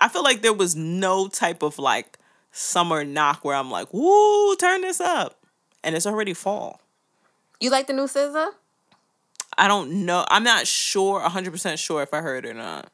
I 0.00 0.08
feel 0.08 0.24
like 0.24 0.42
there 0.42 0.52
was 0.52 0.74
no 0.74 1.28
type 1.28 1.62
of 1.62 1.78
like 1.78 2.18
summer 2.50 3.04
knock 3.04 3.44
where 3.44 3.54
I'm 3.54 3.70
like, 3.70 3.94
"Woo, 3.94 4.56
turn 4.56 4.80
this 4.80 5.00
up," 5.00 5.38
and 5.84 5.94
it's 5.94 6.06
already 6.06 6.34
fall. 6.34 6.80
you 7.60 7.70
like 7.70 7.86
the 7.86 7.92
new 7.92 8.06
SZA? 8.06 8.50
I 9.56 9.68
don't 9.68 10.06
know. 10.06 10.24
I'm 10.28 10.42
not 10.42 10.66
sure, 10.66 11.20
100% 11.20 11.78
sure 11.78 12.02
if 12.02 12.12
I 12.12 12.20
heard 12.20 12.46
it 12.46 12.50
or 12.50 12.54
not. 12.54 12.90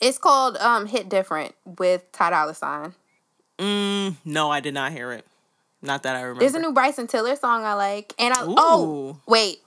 It's 0.00 0.18
called 0.18 0.56
um, 0.58 0.86
"Hit 0.86 1.08
Different" 1.08 1.54
with 1.78 2.10
Ty 2.12 2.30
Dolla 2.30 2.54
Sign. 2.54 2.94
Mm, 3.58 4.16
no, 4.24 4.50
I 4.50 4.60
did 4.60 4.74
not 4.74 4.92
hear 4.92 5.12
it. 5.12 5.26
Not 5.82 6.02
that 6.02 6.16
I 6.16 6.20
remember. 6.20 6.40
There's 6.40 6.54
a 6.54 6.58
new 6.58 6.72
Bryson 6.72 7.06
Tiller 7.06 7.36
song 7.36 7.64
I 7.64 7.74
like, 7.74 8.14
and 8.18 8.34
I 8.34 8.38
oh 8.42 9.18
wait, 9.26 9.60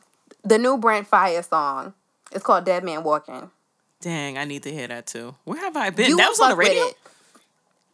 the 0.44 0.58
new 0.58 0.78
Brent 0.78 1.10
Faiyaz 1.10 1.50
song. 1.50 1.94
It's 2.32 2.44
called 2.44 2.66
"Dead 2.66 2.84
Man 2.84 3.04
Walking." 3.04 3.52
Dang, 4.02 4.38
I 4.38 4.46
need 4.46 4.64
to 4.64 4.72
hear 4.72 4.88
that 4.88 5.06
too. 5.08 5.36
Where 5.46 5.60
have 5.60 5.78
I 5.78 5.90
been? 5.90 6.10
You 6.10 6.18
that 6.18 6.30
was 6.30 6.40
on 6.40 6.50
the 6.50 6.56
radio. 6.56 6.84
it. 6.84 6.98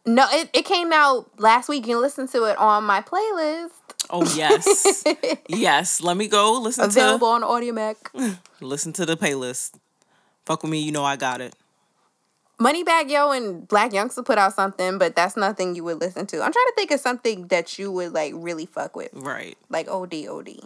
No, 0.06 0.26
it, 0.30 0.50
it 0.52 0.64
came 0.64 0.92
out 0.92 1.30
last 1.38 1.68
week. 1.68 1.86
You 1.86 1.94
can 1.94 2.02
listen 2.02 2.26
to 2.28 2.44
it 2.44 2.58
on 2.58 2.84
my 2.84 3.00
playlist. 3.00 3.70
Oh 4.08 4.24
yes, 4.34 5.04
yes. 5.48 6.02
Let 6.02 6.16
me 6.16 6.26
go 6.26 6.58
listen 6.60 6.86
Available 6.86 7.28
to 7.28 7.34
on 7.34 7.42
Audiomack. 7.42 8.38
listen 8.60 8.92
to 8.94 9.06
the 9.06 9.16
playlist. 9.16 9.74
Fuck 10.44 10.62
with 10.62 10.72
me, 10.72 10.80
you 10.80 10.90
know 10.90 11.04
I 11.04 11.16
got 11.16 11.40
it. 11.40 11.54
Moneybagg 12.60 13.10
Yo 13.10 13.30
and 13.30 13.66
Blac 13.66 13.92
Youngsta 13.92 14.24
put 14.24 14.36
out 14.36 14.54
something, 14.54 14.98
but 14.98 15.16
that's 15.16 15.36
nothing 15.36 15.74
you 15.74 15.82
would 15.84 15.98
listen 15.98 16.26
to. 16.26 16.36
I'm 16.36 16.52
trying 16.52 16.66
to 16.66 16.72
think 16.76 16.90
of 16.90 17.00
something 17.00 17.46
that 17.48 17.78
you 17.78 17.90
would 17.90 18.12
like 18.12 18.34
really 18.36 18.66
fuck 18.66 18.94
with, 18.94 19.10
Right. 19.14 19.56
like 19.70 19.88
OD 19.88 20.26
OD. 20.28 20.60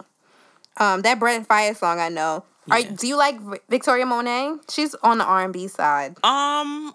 Um, 0.77 1.01
that 1.03 1.19
Brent 1.19 1.47
Faiyaz 1.47 1.77
song 1.77 1.99
I 1.99 2.09
know. 2.09 2.43
Are 2.69 2.81
do 2.81 3.07
you 3.07 3.15
like 3.15 3.39
Victoria 3.69 4.05
Monet? 4.05 4.55
She's 4.69 4.93
on 4.95 5.19
the 5.19 5.23
R 5.23 5.43
and 5.43 5.53
B 5.53 5.67
side. 5.67 6.17
Um, 6.23 6.93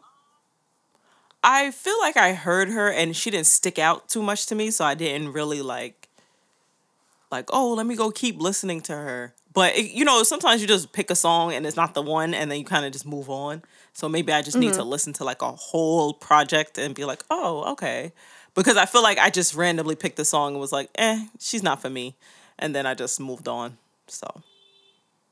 I 1.43 1.71
feel 1.71 1.99
like 2.01 2.17
I 2.17 2.35
heard 2.35 2.69
her 2.69 2.91
and 2.91 3.17
she 3.17 3.31
didn't 3.31 3.47
stick 3.47 3.79
out 3.79 4.09
too 4.09 4.21
much 4.23 4.47
to 4.47 4.55
me, 4.55 4.71
so 4.71 4.85
I 4.85 4.95
didn't 4.95 5.33
really 5.33 5.63
like, 5.63 6.09
like, 7.31 7.49
oh, 7.53 7.73
let 7.73 7.87
me 7.87 7.97
go 7.97 8.11
keep 8.11 8.39
listening 8.39 8.81
to 8.83 8.93
her. 8.93 9.33
But 9.53 9.77
it, 9.77 9.93
you 9.93 10.05
know, 10.05 10.23
sometimes 10.25 10.61
you 10.61 10.69
just 10.69 10.93
pick 10.93 11.11
a 11.11 11.15
song 11.15 11.55
and 11.55 11.65
it's 11.65 11.77
not 11.77 11.95
the 11.95 12.03
one, 12.03 12.35
and 12.35 12.51
then 12.51 12.59
you 12.59 12.65
kind 12.65 12.85
of 12.85 12.93
just 12.93 13.07
move 13.07 13.31
on. 13.31 13.63
So 14.01 14.09
maybe 14.09 14.33
I 14.33 14.41
just 14.41 14.57
need 14.57 14.73
to 14.73 14.83
listen 14.83 15.13
to 15.15 15.25
like 15.25 15.43
a 15.43 15.53
whole 15.53 16.15
project 16.15 16.79
and 16.79 16.95
be 16.95 17.05
like, 17.05 17.23
oh, 17.29 17.73
okay, 17.73 18.13
because 18.55 18.79
I 18.79 18.87
feel 18.87 19.03
like 19.03 19.19
I 19.19 19.29
just 19.29 19.55
randomly 19.55 19.95
picked 19.95 20.17
the 20.17 20.25
song 20.25 20.53
and 20.53 20.61
was 20.61 20.73
like, 20.73 20.89
eh, 20.95 21.27
she's 21.39 21.63
not 21.63 21.83
for 21.83 21.91
me, 21.91 22.17
and 22.59 22.75
then 22.75 22.87
I 22.87 22.95
just 22.95 23.21
moved 23.21 23.47
on. 23.47 23.77
So 24.07 24.27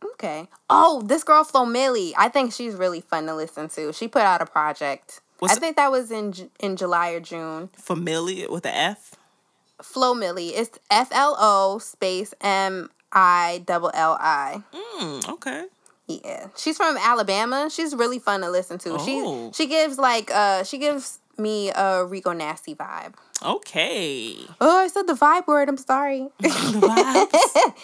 Okay. 0.04 0.48
Oh, 0.68 1.00
this 1.00 1.24
girl 1.24 1.44
Flo 1.44 1.64
Milli. 1.64 2.12
I 2.18 2.28
think 2.28 2.52
she's 2.52 2.74
really 2.74 3.00
fun 3.00 3.24
to 3.24 3.34
listen 3.34 3.70
to. 3.70 3.90
She 3.94 4.06
put 4.06 4.20
out 4.22 4.42
a 4.42 4.46
project. 4.46 5.22
What's- 5.38 5.56
I 5.56 5.58
think 5.58 5.76
that 5.76 5.90
was 5.90 6.10
in 6.10 6.50
in 6.60 6.76
July 6.76 7.12
or 7.12 7.20
June. 7.20 7.70
familiar 7.74 8.50
with 8.50 8.64
the 8.64 8.74
F. 8.76 9.14
Flo 9.82 10.14
Milli. 10.14 10.52
It's 10.54 10.78
F 10.90 11.08
L 11.12 11.36
O 11.40 11.78
space 11.78 12.34
M 12.42 12.90
I 13.12 13.62
double 13.64 13.90
L 13.94 14.18
I. 14.20 14.62
Mm, 14.74 15.26
okay. 15.30 15.64
Yeah, 16.08 16.46
she's 16.56 16.76
from 16.78 16.96
Alabama. 16.96 17.68
She's 17.70 17.94
really 17.94 18.18
fun 18.18 18.40
to 18.40 18.50
listen 18.50 18.78
to. 18.78 18.96
Oh. 18.98 19.50
She 19.52 19.62
she 19.64 19.68
gives 19.68 19.98
like 19.98 20.30
uh 20.30 20.64
she 20.64 20.78
gives 20.78 21.18
me 21.36 21.70
a 21.70 22.04
Rico 22.04 22.32
Nasty 22.32 22.74
vibe. 22.74 23.14
Okay. 23.44 24.36
Oh, 24.60 24.78
I 24.78 24.88
said 24.88 25.06
the 25.06 25.12
vibe 25.12 25.46
word. 25.46 25.68
I'm 25.68 25.76
sorry. 25.76 26.28
The 26.40 27.74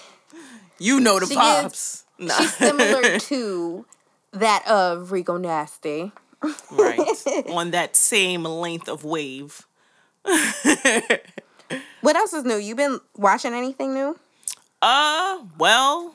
you 0.79 1.01
know 1.01 1.21
the 1.21 1.27
She 1.27 1.37
vibes. 1.37 1.73
is- 1.73 2.01
Nah. 2.17 2.33
She's 2.37 2.55
similar 2.55 3.19
to 3.31 3.85
that 4.33 4.67
of 4.69 5.11
Rico 5.13 5.37
Nasty. 5.37 6.13
right. 6.71 7.47
On 7.51 7.73
that 7.73 7.95
same 7.97 8.45
length 8.45 8.89
of 8.89 9.05
wave. 9.05 9.67
What 12.01 12.17
else 12.17 12.33
is 12.35 12.45
new? 12.45 12.57
You 12.57 12.75
been 12.75 13.01
watching 13.17 13.53
anything 13.55 13.95
new? 13.95 14.19
Uh, 14.83 15.39
well, 15.59 16.15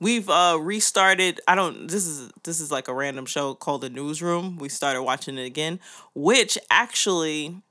we've 0.00 0.28
uh 0.28 0.58
restarted. 0.60 1.40
I 1.46 1.54
don't. 1.54 1.88
This 1.88 2.06
is 2.06 2.30
this 2.44 2.60
is 2.60 2.70
like 2.70 2.88
a 2.88 2.94
random 2.94 3.26
show 3.26 3.54
called 3.54 3.82
The 3.82 3.90
Newsroom. 3.90 4.58
We 4.58 4.68
started 4.68 5.02
watching 5.02 5.38
it 5.38 5.44
again, 5.44 5.80
which 6.14 6.58
actually, 6.70 7.62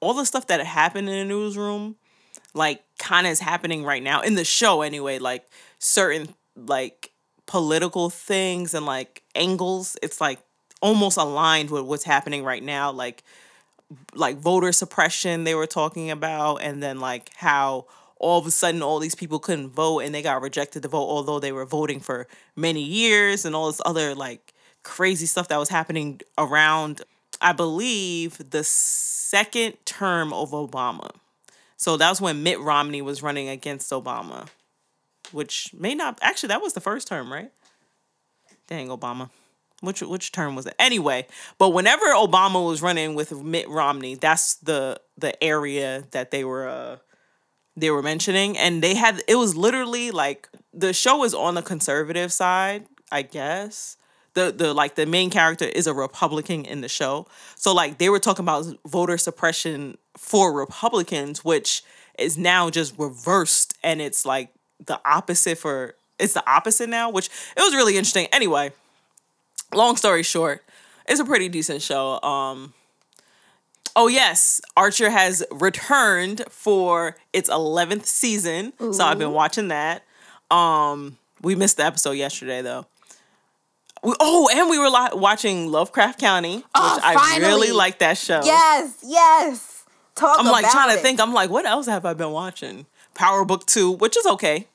all 0.00 0.14
the 0.14 0.26
stuff 0.26 0.46
that 0.48 0.64
happened 0.64 1.08
in 1.08 1.18
the 1.18 1.24
newsroom, 1.24 1.96
like, 2.54 2.82
kind 2.98 3.26
of 3.26 3.32
is 3.32 3.40
happening 3.40 3.84
right 3.84 4.02
now 4.02 4.20
in 4.20 4.34
the 4.34 4.44
show 4.44 4.82
anyway. 4.82 5.18
Like 5.18 5.48
certain 5.78 6.34
like 6.56 7.10
political 7.46 8.10
things 8.10 8.74
and 8.74 8.86
like 8.86 9.22
angles. 9.34 9.96
It's 10.02 10.20
like 10.20 10.38
almost 10.80 11.16
aligned 11.16 11.70
with 11.70 11.84
what's 11.84 12.04
happening 12.04 12.44
right 12.44 12.62
now. 12.62 12.92
Like 12.92 13.22
like 14.14 14.38
voter 14.38 14.72
suppression 14.72 15.44
they 15.44 15.54
were 15.54 15.66
talking 15.66 16.10
about 16.10 16.56
and 16.56 16.82
then 16.82 17.00
like 17.00 17.30
how 17.34 17.86
all 18.20 18.38
of 18.38 18.46
a 18.46 18.50
sudden 18.50 18.82
all 18.82 18.98
these 18.98 19.14
people 19.14 19.38
couldn't 19.38 19.70
vote 19.70 20.00
and 20.00 20.14
they 20.14 20.22
got 20.22 20.40
rejected 20.40 20.82
to 20.82 20.88
vote 20.88 21.08
although 21.08 21.40
they 21.40 21.52
were 21.52 21.66
voting 21.66 21.98
for 21.98 22.28
many 22.54 22.82
years 22.82 23.44
and 23.44 23.56
all 23.56 23.66
this 23.66 23.80
other 23.84 24.14
like 24.14 24.54
crazy 24.82 25.26
stuff 25.26 25.48
that 25.48 25.58
was 25.58 25.70
happening 25.70 26.20
around 26.38 27.02
i 27.40 27.52
believe 27.52 28.50
the 28.50 28.62
second 28.62 29.74
term 29.84 30.32
of 30.32 30.50
obama. 30.50 31.10
So 31.76 31.96
that 31.96 32.10
was 32.10 32.20
when 32.20 32.42
mitt 32.42 32.60
romney 32.60 33.02
was 33.02 33.22
running 33.22 33.48
against 33.48 33.90
obama 33.90 34.48
which 35.32 35.72
may 35.72 35.94
not 35.94 36.18
actually 36.22 36.48
that 36.48 36.62
was 36.62 36.74
the 36.74 36.80
first 36.80 37.08
term 37.08 37.32
right? 37.32 37.50
Dang 38.68 38.88
obama. 38.88 39.30
Which 39.80 40.02
which 40.02 40.30
term 40.30 40.56
was 40.56 40.66
it? 40.66 40.74
Anyway, 40.78 41.26
but 41.56 41.70
whenever 41.70 42.04
Obama 42.08 42.64
was 42.66 42.82
running 42.82 43.14
with 43.14 43.32
Mitt 43.32 43.66
Romney, 43.66 44.14
that's 44.14 44.56
the 44.56 45.00
the 45.16 45.42
area 45.42 46.04
that 46.10 46.30
they 46.30 46.44
were 46.44 46.68
uh 46.68 46.96
they 47.76 47.90
were 47.90 48.02
mentioning 48.02 48.56
and 48.58 48.82
they 48.82 48.94
had 48.94 49.22
it 49.28 49.36
was 49.36 49.56
literally 49.56 50.10
like 50.10 50.48
the 50.72 50.92
show 50.92 51.18
was 51.18 51.34
on 51.34 51.54
the 51.54 51.62
conservative 51.62 52.32
side, 52.32 52.86
I 53.10 53.22
guess. 53.22 53.96
The 54.34 54.52
the 54.52 54.72
like 54.72 54.94
the 54.94 55.06
main 55.06 55.30
character 55.30 55.64
is 55.64 55.86
a 55.86 55.94
Republican 55.94 56.64
in 56.64 56.80
the 56.80 56.88
show. 56.88 57.26
So 57.56 57.74
like 57.74 57.98
they 57.98 58.08
were 58.08 58.20
talking 58.20 58.44
about 58.44 58.66
voter 58.86 59.18
suppression 59.18 59.98
for 60.16 60.52
Republicans, 60.52 61.44
which 61.44 61.82
is 62.18 62.36
now 62.36 62.70
just 62.70 62.96
reversed 62.98 63.74
and 63.82 64.00
it's 64.00 64.24
like 64.24 64.50
the 64.84 65.00
opposite 65.04 65.58
for 65.58 65.94
it's 66.18 66.34
the 66.34 66.48
opposite 66.48 66.88
now, 66.88 67.10
which 67.10 67.26
it 67.56 67.60
was 67.60 67.74
really 67.74 67.96
interesting. 67.96 68.28
Anyway, 68.32 68.72
long 69.74 69.96
story 69.96 70.22
short, 70.22 70.62
it's 71.08 71.20
a 71.20 71.24
pretty 71.24 71.48
decent 71.48 71.82
show. 71.82 72.20
Um 72.22 72.74
Oh 73.96 74.06
yes, 74.08 74.60
Archer 74.76 75.10
has 75.10 75.44
returned 75.50 76.42
for 76.48 77.16
its 77.32 77.50
11th 77.50 78.06
season. 78.06 78.72
So 78.92 79.04
I've 79.04 79.18
been 79.18 79.32
watching 79.32 79.68
that. 79.68 80.04
Um 80.50 81.16
we 81.42 81.54
missed 81.54 81.76
the 81.78 81.84
episode 81.84 82.12
yesterday 82.12 82.62
though. 82.62 82.86
We, 84.02 84.14
oh, 84.18 84.48
and 84.54 84.70
we 84.70 84.78
were 84.78 84.88
li- 84.88 85.10
watching 85.12 85.70
Lovecraft 85.70 86.20
Country, 86.20 86.56
which 86.56 86.64
Oh, 86.74 87.00
I 87.02 87.38
really 87.40 87.70
like 87.72 87.98
that 87.98 88.16
show. 88.16 88.40
Yes, 88.42 88.96
yes. 89.04 89.84
Talk 90.14 90.38
I'm 90.40 90.46
like 90.46 90.70
trying 90.70 90.96
to 90.96 91.02
think. 91.02 91.20
I'm 91.20 91.34
like, 91.34 91.50
what 91.50 91.66
else 91.66 91.86
have 91.86 92.06
I 92.06 92.14
been 92.14 92.30
watching? 92.30 92.86
Power 93.14 93.44
Book 93.44 93.66
2, 93.66 93.92
which 93.92 94.16
is 94.16 94.24
okay. 94.26 94.66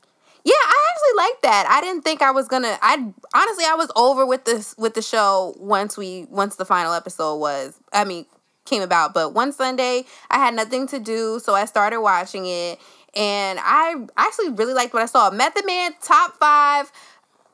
Yeah, 0.43 0.53
I 0.53 0.89
actually 0.91 1.17
like 1.17 1.41
that. 1.41 1.65
I 1.69 1.81
didn't 1.81 2.03
think 2.03 2.21
I 2.21 2.29
was 2.29 2.47
gonna. 2.47 2.77
I 2.83 2.93
honestly, 3.33 3.65
I 3.65 3.73
was 3.75 3.91
over 3.95 4.27
with 4.27 4.45
this 4.45 4.75
with 4.77 4.93
the 4.93 5.01
show 5.01 5.55
once 5.57 5.97
we 5.97 6.27
once 6.29 6.55
the 6.57 6.65
final 6.65 6.93
episode 6.93 7.37
was. 7.37 7.79
I 7.91 8.05
mean, 8.05 8.27
came 8.65 8.81
about. 8.81 9.13
But 9.13 9.33
one 9.33 9.51
Sunday, 9.53 10.05
I 10.29 10.37
had 10.37 10.53
nothing 10.53 10.87
to 10.87 10.99
do, 10.99 11.39
so 11.39 11.53
I 11.53 11.65
started 11.65 12.01
watching 12.01 12.45
it, 12.47 12.79
and 13.15 13.59
I 13.61 13.95
actually 14.17 14.49
really 14.49 14.73
liked 14.73 14.93
what 14.93 15.03
I 15.03 15.05
saw. 15.05 15.29
Method 15.31 15.65
Man, 15.65 15.93
top 16.01 16.35
five 16.37 16.91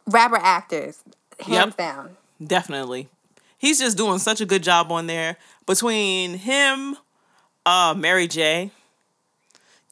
rapper 0.08 0.38
actors, 0.38 1.04
hands 1.40 1.50
Yep. 1.52 1.78
down. 1.78 2.18
Definitely. 2.46 3.10
He's 3.58 3.78
just 3.80 3.96
doing 3.98 4.18
such 4.18 4.42
a 4.42 4.46
good 4.46 4.64
job 4.64 4.92
on 4.92 5.06
there. 5.06 5.38
Between 5.68 6.40
him, 6.40 6.98
uh, 7.66 7.94
Mary 7.96 8.28
J. 8.28 8.72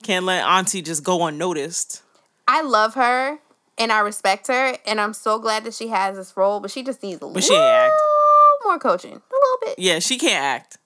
Can't 0.02 0.26
let 0.26 0.44
Auntie 0.46 0.82
just 0.82 1.04
go 1.04 1.26
unnoticed. 1.26 2.02
I 2.48 2.62
love 2.62 2.96
her 2.96 3.38
and 3.78 3.92
I 3.92 4.00
respect 4.00 4.48
her, 4.48 4.76
and 4.88 5.00
I'm 5.00 5.14
so 5.14 5.38
glad 5.38 5.64
that 5.66 5.74
she 5.74 5.90
has 5.90 6.16
this 6.18 6.36
role. 6.36 6.60
But 6.60 6.72
she 6.72 6.84
just 6.84 7.04
needs 7.04 7.18
a 7.22 7.26
But 7.26 7.34
little 7.36 7.42
she 7.50 7.56
act. 7.58 7.94
more 8.66 8.80
coaching, 8.80 9.12
a 9.12 9.14
little 9.14 9.58
bit. 9.62 9.78
Yeah, 9.78 10.00
she 10.00 10.18
can't 10.18 10.44
act. 10.44 10.78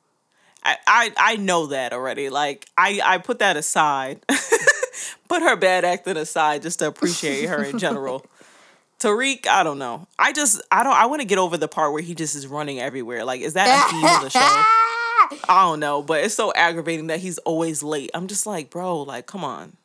I, 0.64 0.78
I 0.88 1.12
I 1.18 1.36
know 1.36 1.68
that 1.68 1.94
already. 1.94 2.30
Like 2.30 2.68
I 2.78 3.02
I 3.04 3.18
put 3.18 3.40
that 3.40 3.58
aside. 3.58 4.26
put 5.28 5.42
her 5.42 5.56
bad 5.56 5.84
acting 5.84 6.18
aside 6.18 6.62
just 6.62 6.80
to 6.80 6.88
appreciate 6.88 7.48
her 7.50 7.64
in 7.64 7.80
general. 7.80 8.26
Tariq, 9.00 9.48
I 9.48 9.64
don't 9.64 9.80
know. 9.80 10.08
I 10.18 10.32
just 10.32 10.62
I 10.72 10.84
don't 10.84 10.94
I 10.94 11.08
want 11.08 11.22
to 11.22 11.28
get 11.28 11.38
over 11.38 11.58
the 11.58 11.68
part 11.68 11.92
where 11.92 12.02
he 12.02 12.16
just 12.16 12.36
is 12.36 12.48
running 12.48 12.80
everywhere. 12.80 13.26
Like 13.26 13.42
is 13.42 13.54
that 13.54 13.68
a 13.68 13.92
theme 13.92 14.06
of 14.06 14.22
the 14.22 14.30
show? 14.30 14.40
I 15.50 15.64
don't 15.64 15.80
know, 15.80 16.02
but 16.02 16.24
it's 16.24 16.36
so 16.36 16.54
aggravating 16.54 17.08
that 17.08 17.20
he's 17.20 17.38
always 17.40 17.84
late. 17.84 18.12
I'm 18.14 18.28
just 18.28 18.46
like, 18.46 18.70
bro, 18.70 19.02
like 19.02 19.26
come 19.26 19.44
on. 19.44 19.76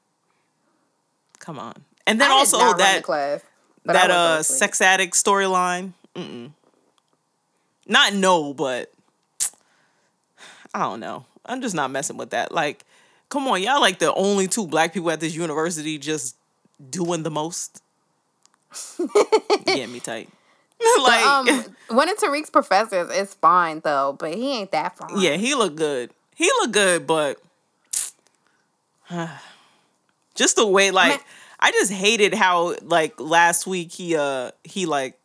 Come 1.41 1.59
on. 1.59 1.75
And 2.07 2.21
then 2.21 2.31
I 2.31 2.35
also 2.35 2.59
not 2.59 2.64
run 2.64 2.77
the 2.77 2.83
that 2.85 3.03
class, 3.03 3.41
that 3.85 4.11
uh 4.11 4.43
sex 4.43 4.81
addict 4.81 5.14
storyline. 5.14 5.93
Not 7.87 8.12
no, 8.12 8.53
but 8.53 8.93
I 10.79 10.83
don't 10.83 11.01
know. 11.01 11.27
I'm 11.45 11.61
just 11.61 11.75
not 11.75 11.91
messing 11.91 12.17
with 12.17 12.31
that. 12.31 12.53
Like, 12.53 12.85
come 13.31 13.49
on, 13.49 13.61
y'all 13.61 13.81
like 13.81 13.99
the 13.99 14.14
only 14.14 14.47
two 14.47 14.67
black 14.67 14.95
people 14.95 15.11
at 15.11 15.19
this 15.19 15.35
university 15.35 15.99
just 15.99 16.37
doing 16.91 17.25
the 17.25 17.31
most. 17.31 17.83
Get 19.67 19.91
me 19.91 19.99
tight. 19.99 20.29
like, 21.03 21.27
um, 21.27 21.64
one 21.88 22.09
of 22.09 22.17
Tariq's 22.19 22.51
professors 22.51 23.11
is 23.11 23.35
fine 23.35 23.81
though, 23.83 24.14
but 24.17 24.35
he 24.35 24.53
ain't 24.59 24.71
that 24.71 24.97
fine. 24.97 25.21
yeah, 25.21 25.37
he 25.37 25.57
looked 25.57 25.75
good. 25.75 26.11
He 26.37 26.45
looked 26.61 26.75
good, 26.75 27.07
but 27.09 27.41
just 30.37 30.55
the 30.55 30.67
way 30.67 30.93
like 30.93 31.11
Man. 31.11 31.21
I 31.59 31.73
just 31.73 31.91
hated 31.91 32.35
how 32.35 32.77
like 32.83 33.19
last 33.19 33.67
week 33.67 33.91
he 33.91 34.14
uh 34.14 34.53
he 34.62 34.87
like 34.87 35.19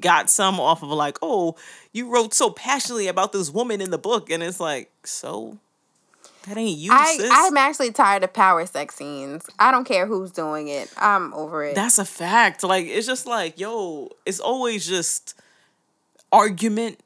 got 0.00 0.30
some 0.30 0.58
off 0.60 0.82
of 0.82 0.90
like, 0.90 1.18
oh, 1.22 1.56
you 1.92 2.08
wrote 2.08 2.34
so 2.34 2.50
passionately 2.50 3.08
about 3.08 3.32
this 3.32 3.50
woman 3.50 3.80
in 3.80 3.90
the 3.90 3.98
book, 3.98 4.30
and 4.30 4.42
it's 4.42 4.60
like, 4.60 4.90
so 5.04 5.58
that 6.46 6.56
ain't 6.56 6.76
you, 6.76 6.90
I, 6.92 7.16
sis. 7.16 7.30
I'm 7.32 7.56
actually 7.56 7.92
tired 7.92 8.24
of 8.24 8.32
power 8.32 8.66
sex 8.66 8.96
scenes. 8.96 9.46
I 9.58 9.70
don't 9.70 9.84
care 9.84 10.06
who's 10.06 10.32
doing 10.32 10.68
it. 10.68 10.92
I'm 10.96 11.32
over 11.34 11.64
it. 11.64 11.74
That's 11.74 11.98
a 11.98 12.04
fact. 12.04 12.64
Like 12.64 12.86
it's 12.86 13.06
just 13.06 13.26
like, 13.26 13.60
yo, 13.60 14.10
it's 14.26 14.40
always 14.40 14.86
just 14.86 15.34
argument, 16.32 16.98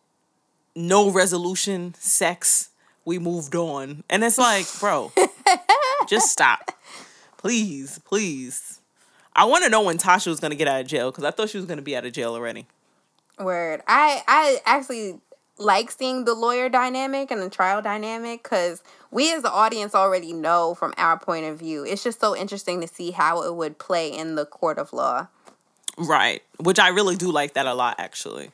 no 0.75 1.11
resolution, 1.11 1.95
sex. 1.99 2.71
We 3.05 3.19
moved 3.19 3.55
on. 3.55 4.05
And 4.09 4.25
it's 4.25 4.39
like, 4.39 4.67
bro, 4.81 5.13
just 6.09 6.31
stop. 6.31 6.73
Please, 7.37 8.01
please. 8.01 8.81
I 9.35 9.45
want 9.45 9.65
to 9.65 9.71
know 9.71 9.83
when 9.83 9.99
Tasha 9.99 10.29
was 10.29 10.41
going 10.41 10.51
to 10.51 10.57
get 10.57 10.67
out 10.67 10.81
of 10.81 10.87
jail 10.87 11.11
because 11.11 11.25
I 11.25 11.31
thought 11.31 11.51
she 11.51 11.59
was 11.59 11.67
going 11.67 11.77
to 11.77 11.83
be 11.83 11.95
out 11.95 12.07
of 12.07 12.13
jail 12.13 12.33
already. 12.33 12.67
Word. 13.39 13.83
I 13.87 14.23
I 14.27 14.61
actually 14.65 15.21
like 15.59 15.91
seeing 15.91 16.25
the 16.25 16.35
lawyer 16.35 16.69
dynamic 16.69 17.31
and 17.31 17.41
the 17.41 17.51
trial 17.51 17.81
dynamic 17.81 18.43
because 18.43 18.83
we 19.11 19.33
as 19.33 19.43
the 19.43 19.51
audience 19.51 19.95
already 19.95 20.33
know 20.33 20.75
from 20.75 20.93
our 20.97 21.19
point 21.19 21.47
of 21.47 21.59
view. 21.59 21.85
It's 21.85 22.03
just 22.03 22.21
so 22.21 22.37
interesting 22.37 22.81
to 22.81 22.89
see 22.89 23.13
how 23.13 23.43
it 23.43 23.55
would 23.55 23.79
play 23.79 24.09
in 24.09 24.35
the 24.35 24.45
court 24.45 24.79
of 24.79 24.93
law. 24.93 25.29
Right. 25.97 26.43
Which 26.59 26.79
I 26.79 26.89
really 26.89 27.17
do 27.17 27.31
like 27.33 27.55
that 27.55 27.67
a 27.67 27.75
lot, 27.75 27.97
actually. 27.99 28.51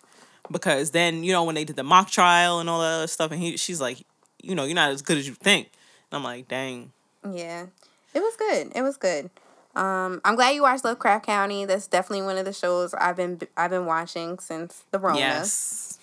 Because 0.51 0.90
then, 0.90 1.25
you 1.25 1.33
know, 1.33 1.45
when 1.45 1.55
they 1.55 1.64
did 1.64 1.77
the 1.77 1.83
mock 1.83 2.11
trial 2.11 2.61
and 2.61 2.68
all 2.68 2.81
that 2.81 2.95
other 2.95 3.07
stuff, 3.07 3.33
and 3.33 3.40
he, 3.40 3.57
she's 3.57 3.81
like, 3.81 4.05
you 4.42 4.55
know, 4.55 4.64
you're 4.64 4.75
not 4.75 4.90
as 4.90 5.03
good 5.03 5.18
as 5.18 5.27
you 5.27 5.35
think. 5.35 5.71
And 6.11 6.18
I'm 6.18 6.25
like, 6.25 6.49
dang. 6.49 6.92
Yeah, 7.29 7.66
it 8.14 8.21
was 8.21 8.37
good. 8.37 8.73
It 8.75 8.83
was 8.83 8.97
good. 8.97 9.31
Um, 9.74 10.20
I'm 10.24 10.35
glad 10.35 10.50
you 10.50 10.62
watched 10.62 10.85
Lovecraft 10.85 11.26
Country. 11.26 11.64
That's 11.64 11.87
definitely 11.87 12.26
one 12.26 12.37
of 12.37 12.44
the 12.44 12.52
shows 12.52 12.92
I've 12.94 13.16
been 13.16 13.40
I've 13.56 13.70
been 13.70 13.87
watching 13.87 14.38
since 14.38 14.82
the 14.90 14.98
Rona. 14.98 15.18
Yes. 15.18 15.98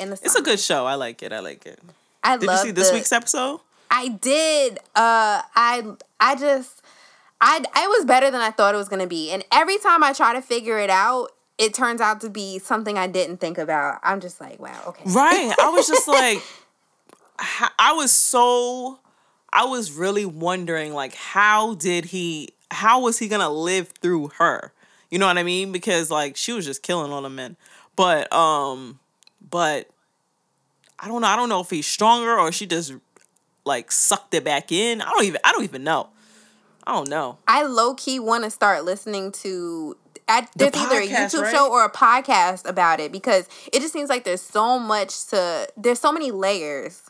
in 0.00 0.10
the 0.10 0.18
It's 0.22 0.34
a 0.34 0.42
good 0.42 0.58
show. 0.60 0.86
I 0.86 0.94
like 0.94 1.22
it. 1.22 1.32
I 1.32 1.40
like 1.40 1.66
it. 1.66 1.78
I 2.22 2.36
Did 2.38 2.48
you 2.50 2.56
see 2.58 2.70
this 2.70 2.88
the- 2.88 2.94
week's 2.96 3.12
episode? 3.12 3.60
I 3.90 4.08
did. 4.08 4.78
Uh, 4.96 5.42
I 5.54 5.82
I 6.18 6.34
just 6.36 6.82
I 7.40 7.58
it 7.58 7.88
was 7.90 8.04
better 8.06 8.30
than 8.30 8.40
I 8.40 8.50
thought 8.50 8.74
it 8.74 8.78
was 8.78 8.88
gonna 8.88 9.06
be, 9.06 9.30
and 9.30 9.44
every 9.52 9.76
time 9.78 10.02
I 10.02 10.12
try 10.14 10.32
to 10.32 10.40
figure 10.40 10.78
it 10.78 10.88
out, 10.90 11.28
it 11.58 11.74
turns 11.74 12.00
out 12.00 12.22
to 12.22 12.30
be 12.30 12.58
something 12.58 12.96
I 12.96 13.06
didn't 13.06 13.36
think 13.36 13.58
about. 13.58 14.00
I'm 14.02 14.20
just 14.20 14.40
like, 14.40 14.58
wow, 14.58 14.80
okay. 14.88 15.02
Right. 15.06 15.54
I 15.60 15.68
was 15.68 15.86
just 15.86 16.08
like, 16.18 16.42
I 17.78 17.92
was 17.94 18.10
so, 18.10 18.98
I 19.52 19.64
was 19.66 19.92
really 19.92 20.24
wondering, 20.24 20.94
like, 20.94 21.14
how 21.14 21.74
did 21.74 22.06
he, 22.06 22.53
how 22.74 23.00
was 23.00 23.18
he 23.18 23.28
gonna 23.28 23.50
live 23.50 23.88
through 23.88 24.28
her? 24.38 24.72
You 25.10 25.18
know 25.18 25.26
what 25.26 25.38
I 25.38 25.42
mean? 25.42 25.72
Because 25.72 26.10
like 26.10 26.36
she 26.36 26.52
was 26.52 26.66
just 26.66 26.82
killing 26.82 27.12
all 27.12 27.22
the 27.22 27.30
men. 27.30 27.56
But 27.96 28.32
um, 28.32 28.98
but 29.48 29.88
I 30.98 31.08
don't 31.08 31.20
know. 31.22 31.28
I 31.28 31.36
don't 31.36 31.48
know 31.48 31.60
if 31.60 31.70
he's 31.70 31.86
stronger 31.86 32.38
or 32.38 32.50
she 32.52 32.66
just 32.66 32.94
like 33.64 33.92
sucked 33.92 34.34
it 34.34 34.44
back 34.44 34.72
in. 34.72 35.00
I 35.00 35.10
don't 35.10 35.24
even. 35.24 35.40
I 35.44 35.52
don't 35.52 35.64
even 35.64 35.84
know. 35.84 36.08
I 36.86 36.92
don't 36.92 37.08
know. 37.08 37.38
I 37.48 37.62
low 37.64 37.94
key 37.94 38.18
want 38.20 38.44
to 38.44 38.50
start 38.50 38.84
listening 38.84 39.32
to. 39.32 39.96
I, 40.26 40.48
there's 40.56 40.74
either 40.74 41.00
a 41.00 41.06
YouTube 41.06 41.42
right? 41.42 41.52
show 41.52 41.70
or 41.70 41.84
a 41.84 41.90
podcast 41.90 42.66
about 42.66 42.98
it 42.98 43.12
because 43.12 43.46
it 43.72 43.80
just 43.80 43.92
seems 43.92 44.08
like 44.08 44.24
there's 44.24 44.40
so 44.40 44.78
much 44.78 45.26
to. 45.26 45.68
There's 45.76 46.00
so 46.00 46.12
many 46.12 46.30
layers. 46.30 47.02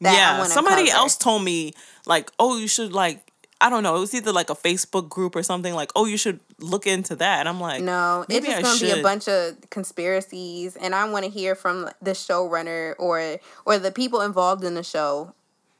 That 0.00 0.14
yeah, 0.14 0.38
wanna 0.38 0.50
somebody 0.50 0.86
cover. 0.86 0.96
else 0.96 1.16
told 1.16 1.44
me 1.44 1.74
like, 2.06 2.30
oh, 2.38 2.58
you 2.58 2.66
should 2.66 2.92
like. 2.92 3.31
I 3.62 3.70
don't 3.70 3.82
know. 3.82 3.96
It 3.96 4.00
was 4.00 4.14
either 4.14 4.32
like 4.32 4.50
a 4.50 4.54
Facebook 4.54 5.08
group 5.08 5.36
or 5.36 5.42
something 5.42 5.72
like, 5.74 5.90
oh, 5.94 6.04
you 6.04 6.16
should 6.16 6.40
look 6.58 6.86
into 6.86 7.16
that. 7.16 7.40
And 7.40 7.48
I'm 7.48 7.60
like, 7.60 7.82
No, 7.82 8.26
it's 8.28 8.44
just 8.44 8.58
I 8.58 8.62
gonna 8.62 8.94
be 8.94 9.00
a 9.00 9.02
bunch 9.02 9.28
of 9.28 9.56
conspiracies, 9.70 10.76
and 10.76 10.94
I 10.94 11.08
want 11.08 11.24
to 11.24 11.30
hear 11.30 11.54
from 11.54 11.88
the 12.02 12.10
showrunner 12.10 12.94
or 12.98 13.38
or 13.64 13.78
the 13.78 13.92
people 13.92 14.20
involved 14.20 14.64
in 14.64 14.74
the 14.74 14.82
show. 14.82 15.32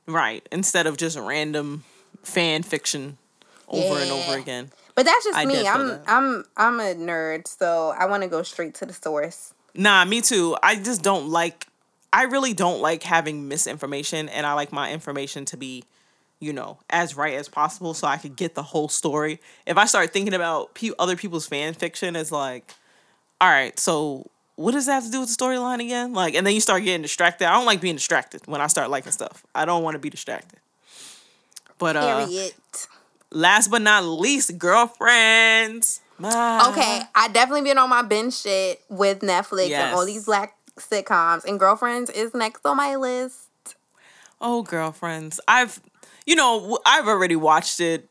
Right. 0.07 0.47
Instead 0.51 0.87
of 0.87 0.97
just 0.97 1.19
random 1.19 1.85
fan 2.23 2.63
fiction 2.63 3.19
over 3.69 4.01
and 4.01 4.11
over 4.11 4.39
again. 4.39 4.71
But 4.95 5.07
that's 5.07 5.25
just 5.25 5.39
I 5.39 5.45
me. 5.45 5.67
I'm 5.67 5.89
that. 5.89 6.03
I'm 6.07 6.45
I'm 6.57 6.81
a 6.81 6.95
nerd, 6.95 7.49
so 7.49 7.95
I 7.99 8.07
want 8.07 8.23
to 8.23 8.29
go 8.29 8.43
straight 8.43 8.75
to 8.77 8.87
the 8.87 8.93
source. 8.93 9.55
Nah, 9.75 10.05
me 10.05 10.21
too. 10.21 10.57
I 10.63 10.77
just 10.77 11.03
don't 11.03 11.29
like 11.29 11.67
I 12.13 12.25
really 12.25 12.53
don't 12.53 12.81
like 12.81 13.03
having 13.03 13.49
misinformation 13.49 14.29
and 14.29 14.45
I 14.45 14.53
like 14.53 14.71
my 14.71 14.93
information 14.93 15.47
to 15.47 15.57
be, 15.57 15.85
you 16.43 16.53
know, 16.53 16.77
as 16.91 17.17
right 17.17 17.35
as 17.35 17.49
possible 17.49 17.95
so 17.95 18.09
I 18.09 18.17
could 18.17 18.35
get 18.35 18.57
the 18.57 18.65
whole 18.65 18.89
story. 18.89 19.41
If 19.65 19.77
I 19.77 19.85
start 19.85 20.13
thinking 20.13 20.35
about 20.35 20.75
pe- 20.75 20.91
other 20.99 21.15
people's 21.15 21.47
fan 21.47 21.73
fiction, 21.73 22.17
it's 22.17 22.33
like, 22.33 22.75
all 23.41 23.49
right, 23.49 23.79
so 23.79 24.29
what 24.57 24.73
does 24.73 24.87
that 24.87 24.95
have 24.95 25.05
to 25.05 25.11
do 25.11 25.21
with 25.21 25.29
the 25.35 25.45
storyline 25.45 25.81
again? 25.81 26.13
Like, 26.13 26.35
and 26.35 26.45
then 26.45 26.53
you 26.53 26.61
start 26.61 26.83
getting 26.83 27.03
distracted. 27.03 27.47
I 27.47 27.53
don't 27.53 27.65
like 27.65 27.81
being 27.81 27.95
distracted 27.95 28.43
when 28.47 28.61
I 28.61 28.67
start 28.67 28.91
liking 28.91 29.13
stuff. 29.13 29.47
I 29.55 29.65
don't 29.65 29.85
want 29.85 29.95
to 29.95 30.01
be 30.01 30.11
distracted. 30.11 30.59
But 31.79 31.95
uh, 31.97 32.27
Period. 32.27 32.53
last 33.31 33.69
but 33.69 33.81
not 33.83 34.05
least, 34.05 34.59
girlfriends. 34.59 36.01
My- 36.19 36.69
Okay, 36.71 37.03
I 37.15 37.29
definitely 37.29 37.63
been 37.63 37.79
on 37.79 37.89
my 37.89 38.03
binge 38.03 38.35
shit 38.35 38.81
with 38.89 39.21
Netflix 39.21 39.71
and 39.71 39.95
all 39.95 40.05
these 40.05 40.25
black 40.25 40.57
sitcoms, 40.77 41.45
and 41.45 41.61
Girlfriends 41.61 42.11
is 42.11 42.35
next 42.35 42.67
on 42.67 42.77
my 42.77 42.97
list. 42.97 43.47
Oh, 44.41 44.63
girlfriends. 44.63 45.41
I've, 45.47 45.81
you 46.27 46.37
know, 46.37 46.79
I've 46.85 47.09
already 47.09 47.37
watched 47.37 47.81
it. 47.81 48.09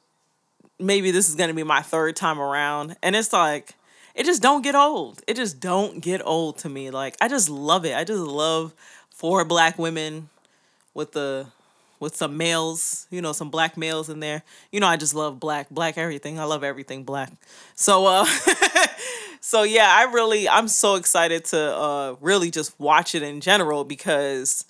Maybe 0.79 1.11
this 1.11 1.29
is 1.29 1.35
gonna 1.35 1.53
be 1.53 1.63
my 1.63 1.81
third 1.81 2.15
time 2.15 2.39
around, 2.39 2.95
and 3.03 3.15
it's 3.15 3.33
like, 3.33 3.75
it 4.15 4.25
just 4.25 4.41
don't 4.41 4.61
get 4.61 4.75
old. 4.75 5.21
It 5.27 5.35
just 5.35 5.59
don't 5.59 6.01
get 6.01 6.21
old 6.25 6.57
to 6.59 6.69
me. 6.69 6.89
Like 6.89 7.15
I 7.21 7.27
just 7.27 7.49
love 7.49 7.85
it. 7.85 7.95
I 7.95 8.03
just 8.03 8.21
love 8.21 8.73
four 9.09 9.45
black 9.45 9.77
women 9.77 10.29
with 10.93 11.13
the 11.13 11.47
with 11.99 12.15
some 12.15 12.35
males, 12.35 13.05
you 13.11 13.21
know, 13.21 13.31
some 13.31 13.51
black 13.51 13.77
males 13.77 14.09
in 14.09 14.19
there. 14.19 14.41
You 14.71 14.79
know, 14.79 14.87
I 14.87 14.97
just 14.97 15.13
love 15.13 15.39
black, 15.39 15.69
black 15.69 15.97
everything. 15.97 16.39
I 16.39 16.45
love 16.45 16.63
everything 16.63 17.03
black. 17.03 17.31
So 17.75 18.07
uh 18.07 18.25
so 19.39 19.63
yeah, 19.63 19.87
I 19.95 20.11
really 20.11 20.49
I'm 20.49 20.67
so 20.67 20.95
excited 20.95 21.45
to 21.45 21.59
uh 21.59 22.15
really 22.19 22.51
just 22.51 22.77
watch 22.79 23.15
it 23.15 23.21
in 23.21 23.39
general 23.39 23.83
because 23.85 24.65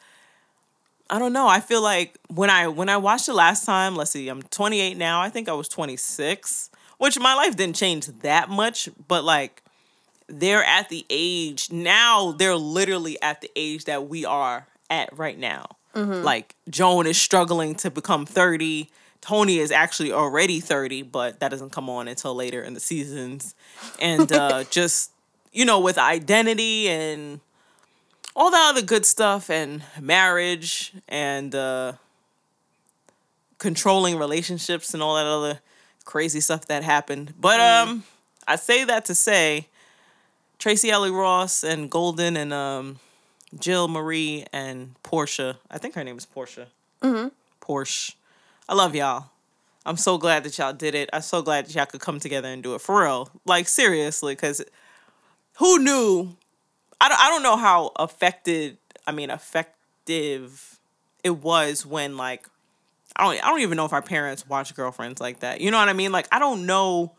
I 1.11 1.19
don't 1.19 1.33
know. 1.33 1.45
I 1.45 1.59
feel 1.59 1.81
like 1.81 2.17
when 2.29 2.49
I 2.49 2.69
when 2.69 2.87
I 2.87 2.95
watched 2.95 3.27
it 3.27 3.33
last 3.33 3.65
time, 3.65 3.95
let's 3.97 4.11
see, 4.11 4.29
I'm 4.29 4.41
28 4.43 4.95
now. 4.95 5.21
I 5.21 5.29
think 5.29 5.49
I 5.49 5.53
was 5.53 5.67
26, 5.67 6.69
which 6.99 7.19
my 7.19 7.35
life 7.35 7.57
didn't 7.57 7.75
change 7.75 8.07
that 8.07 8.49
much, 8.49 8.87
but 9.09 9.25
like 9.25 9.61
they're 10.27 10.63
at 10.63 10.87
the 10.87 11.05
age 11.09 11.69
now, 11.69 12.31
they're 12.31 12.55
literally 12.55 13.21
at 13.21 13.41
the 13.41 13.51
age 13.57 13.83
that 13.85 14.07
we 14.07 14.23
are 14.23 14.67
at 14.89 15.15
right 15.17 15.37
now. 15.37 15.65
Like 16.23 16.55
Joan 16.69 17.05
is 17.05 17.17
struggling 17.17 17.75
to 17.75 17.91
become 17.91 18.25
30. 18.25 18.89
Toni 19.19 19.57
is 19.59 19.71
actually 19.71 20.13
already 20.13 20.61
30, 20.61 21.01
but 21.03 21.41
that 21.41 21.49
doesn't 21.51 21.71
come 21.71 21.89
on 21.89 22.07
until 22.07 22.33
later 22.33 22.63
in 22.63 22.73
the 22.73 22.79
seasons. 22.79 23.53
And 23.99 24.31
uh 24.31 24.63
just 24.69 25.11
you 25.51 25.65
know, 25.65 25.81
with 25.81 25.97
identity 25.97 26.87
and 26.87 27.41
all 28.35 28.51
the 28.51 28.57
other 28.57 28.81
good 28.81 29.05
stuff 29.05 29.49
and 29.49 29.83
marriage 29.99 30.93
and 31.07 31.53
uh 31.55 31.93
controlling 33.57 34.17
relationships 34.17 34.93
and 34.93 35.03
all 35.03 35.15
that 35.15 35.25
other 35.25 35.59
crazy 36.05 36.41
stuff 36.41 36.65
that 36.67 36.83
happened. 36.83 37.33
But 37.39 37.59
um 37.59 38.03
I 38.47 38.55
say 38.55 38.83
that 38.85 39.05
to 39.05 39.15
say 39.15 39.67
Tracee 40.57 40.91
Ellis 40.91 41.11
Ross 41.11 41.63
and 41.63 41.89
Golden 41.89 42.37
and 42.37 42.53
um 42.53 42.99
Jill 43.59 43.87
Marie 43.87 44.45
and 44.53 44.95
Portia. 45.03 45.57
I 45.69 45.77
think 45.77 45.95
her 45.95 46.03
name 46.03 46.17
is 46.17 46.25
Portia. 46.25 46.67
Mm-hmm. 47.01 47.27
Porsche. 47.61 48.15
I 48.69 48.75
love 48.75 48.95
y'all. 48.95 49.25
I'm 49.85 49.97
so 49.97 50.17
glad 50.17 50.43
that 50.43 50.57
y'all 50.57 50.73
did 50.73 50.95
it. 50.95 51.09
I'm 51.11 51.21
so 51.21 51.41
glad 51.41 51.65
that 51.65 51.75
y'all 51.75 51.85
could 51.85 52.01
come 52.01 52.19
together 52.19 52.47
and 52.47 52.61
do 52.61 52.75
it 52.75 52.81
for 52.81 53.01
real. 53.01 53.29
Like 53.45 53.67
seriously, 53.67 54.35
because 54.35 54.63
who 55.57 55.79
knew? 55.79 56.35
I 57.01 57.09
don't, 57.09 57.19
I 57.19 57.29
don't 57.29 57.43
know 57.43 57.57
how 57.57 57.91
affected. 57.97 58.77
I 59.05 59.11
mean, 59.11 59.29
effective 59.29 60.79
it 61.23 61.37
was 61.37 61.85
when 61.85 62.15
like 62.17 62.47
I 63.15 63.23
don't 63.23 63.43
I 63.43 63.49
don't 63.49 63.61
even 63.61 63.75
know 63.75 63.85
if 63.85 63.93
our 63.93 64.01
parents 64.01 64.47
watched 64.47 64.75
girlfriends 64.75 65.19
like 65.19 65.39
that. 65.39 65.61
You 65.61 65.71
know 65.71 65.77
what 65.77 65.89
I 65.89 65.93
mean? 65.93 66.11
Like 66.11 66.27
I 66.31 66.39
don't 66.39 66.65
know 66.65 67.13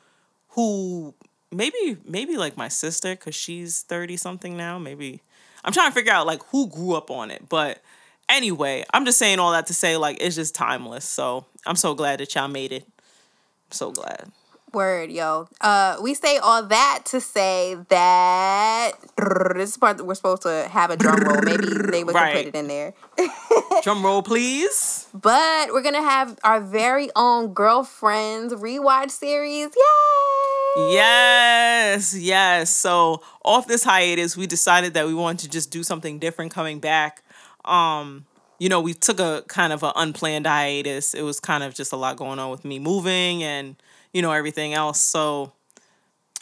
who 0.51 1.15
maybe 1.51 1.99
maybe 2.07 2.37
like 2.37 2.57
my 2.57 2.69
sister 2.69 3.15
cuz 3.17 3.35
she's 3.35 3.83
30 3.83 4.17
something 4.17 4.57
now, 4.57 4.79
maybe 4.79 5.21
I'm 5.65 5.73
trying 5.73 5.91
to 5.91 5.95
figure 5.95 6.13
out 6.13 6.27
like 6.27 6.43
who 6.47 6.69
grew 6.69 6.95
up 6.95 7.11
on 7.11 7.31
it, 7.31 7.49
but 7.49 7.83
anyway, 8.29 8.85
I'm 8.93 9.05
just 9.05 9.19
saying 9.19 9.39
all 9.39 9.53
that 9.53 9.67
to 9.67 9.75
say 9.75 9.97
like 9.97 10.19
it's 10.21 10.37
just 10.37 10.55
timeless. 10.55 11.05
So, 11.05 11.47
I'm 11.67 11.77
so 11.77 11.95
glad 11.95 12.21
that 12.21 12.35
y'all 12.35 12.49
made 12.49 12.73
it. 12.73 12.85
I'm 12.87 13.73
so 13.73 13.91
glad. 13.91 14.33
Word, 14.73 15.11
yo. 15.11 15.49
Uh, 15.61 15.99
we 16.03 16.15
say 16.15 16.39
all 16.39 16.63
that 16.65 17.03
to 17.07 17.21
say 17.21 17.77
that 17.91 18.93
this 19.55 19.71
is 19.71 19.77
part 19.77 19.99
that 19.99 20.05
we're 20.05 20.15
supposed 20.15 20.43
to 20.43 20.67
have 20.71 20.91
a 20.91 20.97
drum 20.97 21.21
roll. 21.21 21.43
Maybe 21.43 21.67
they 21.91 22.05
would 22.05 22.15
right. 22.15 22.37
put 22.37 22.47
it 22.47 22.55
in 22.55 22.69
there. 22.69 22.95
drum 23.83 24.03
roll, 24.03 24.23
please. 24.23 25.09
But 25.13 25.73
we're 25.73 25.83
gonna 25.83 26.03
have 26.03 26.39
our 26.43 26.61
very 26.61 27.11
own 27.15 27.53
girlfriends 27.53 28.55
rewatch 28.55 29.11
series. 29.11 29.69
Yay! 29.77 30.93
Yes, 30.95 32.17
yes. 32.17 32.71
So 32.71 33.23
off 33.45 33.67
this 33.67 33.85
hiatus, 33.85 34.39
we 34.39 34.47
decided 34.47 34.95
that 34.95 35.07
we 35.07 35.13
wanted 35.13 35.41
to 35.45 35.51
just 35.51 35.71
do 35.71 35.83
something 35.83 36.19
different 36.19 36.51
coming 36.51 36.81
back. 36.81 37.23
Um, 37.67 38.25
you 38.59 38.71
know, 38.71 38.81
we 38.81 38.95
took 38.95 39.21
a 39.21 39.45
kind 39.49 39.73
of 39.73 39.83
an 39.83 39.93
unplanned 39.97 40.47
hiatus. 40.47 41.13
It 41.13 41.23
was 41.23 41.41
kind 41.41 41.63
of 41.63 41.75
just 41.75 41.93
a 41.93 41.97
lot 41.97 42.17
going 42.17 42.39
on 42.39 42.51
with 42.51 42.65
me 42.65 42.79
moving 42.79 43.43
and 43.43 43.77
you 44.13 44.23
know, 44.23 44.33
everything 44.33 44.75
else. 44.75 45.01
So, 45.01 45.53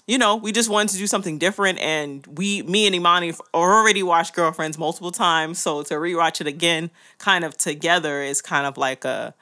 you 0.06 0.18
know, 0.18 0.36
we 0.36 0.52
just 0.52 0.68
wanted 0.68 0.92
to 0.92 0.98
do 0.98 1.06
something 1.06 1.38
different. 1.38 1.78
And 1.78 2.26
we, 2.26 2.62
me 2.62 2.86
and 2.86 2.94
Imani 2.94 3.32
already 3.54 4.02
watched 4.02 4.34
Girlfriends 4.34 4.78
multiple 4.78 5.12
times. 5.12 5.58
So 5.58 5.82
to 5.84 5.94
rewatch 5.94 6.40
it 6.40 6.46
again, 6.46 6.90
kind 7.18 7.44
of 7.44 7.56
together, 7.56 8.22
is 8.22 8.42
kind 8.42 8.66
of 8.66 8.76
like 8.76 9.04
a, 9.04 9.34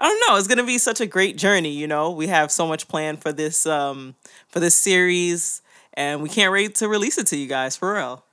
I 0.00 0.08
don't 0.08 0.28
know. 0.28 0.38
It's 0.38 0.48
gonna 0.48 0.64
be 0.64 0.78
such 0.78 1.02
a 1.02 1.06
great 1.06 1.36
journey. 1.36 1.72
You 1.72 1.86
know, 1.86 2.10
we 2.10 2.26
have 2.28 2.50
so 2.50 2.66
much 2.66 2.88
planned 2.88 3.20
for 3.20 3.32
this 3.32 3.66
um 3.66 4.14
for 4.48 4.58
this 4.58 4.74
series, 4.74 5.60
and 5.92 6.22
we 6.22 6.30
can't 6.30 6.50
wait 6.50 6.74
to 6.76 6.88
release 6.88 7.18
it 7.18 7.26
to 7.28 7.36
you 7.36 7.46
guys 7.46 7.76
for 7.76 7.92
real. 7.92 8.24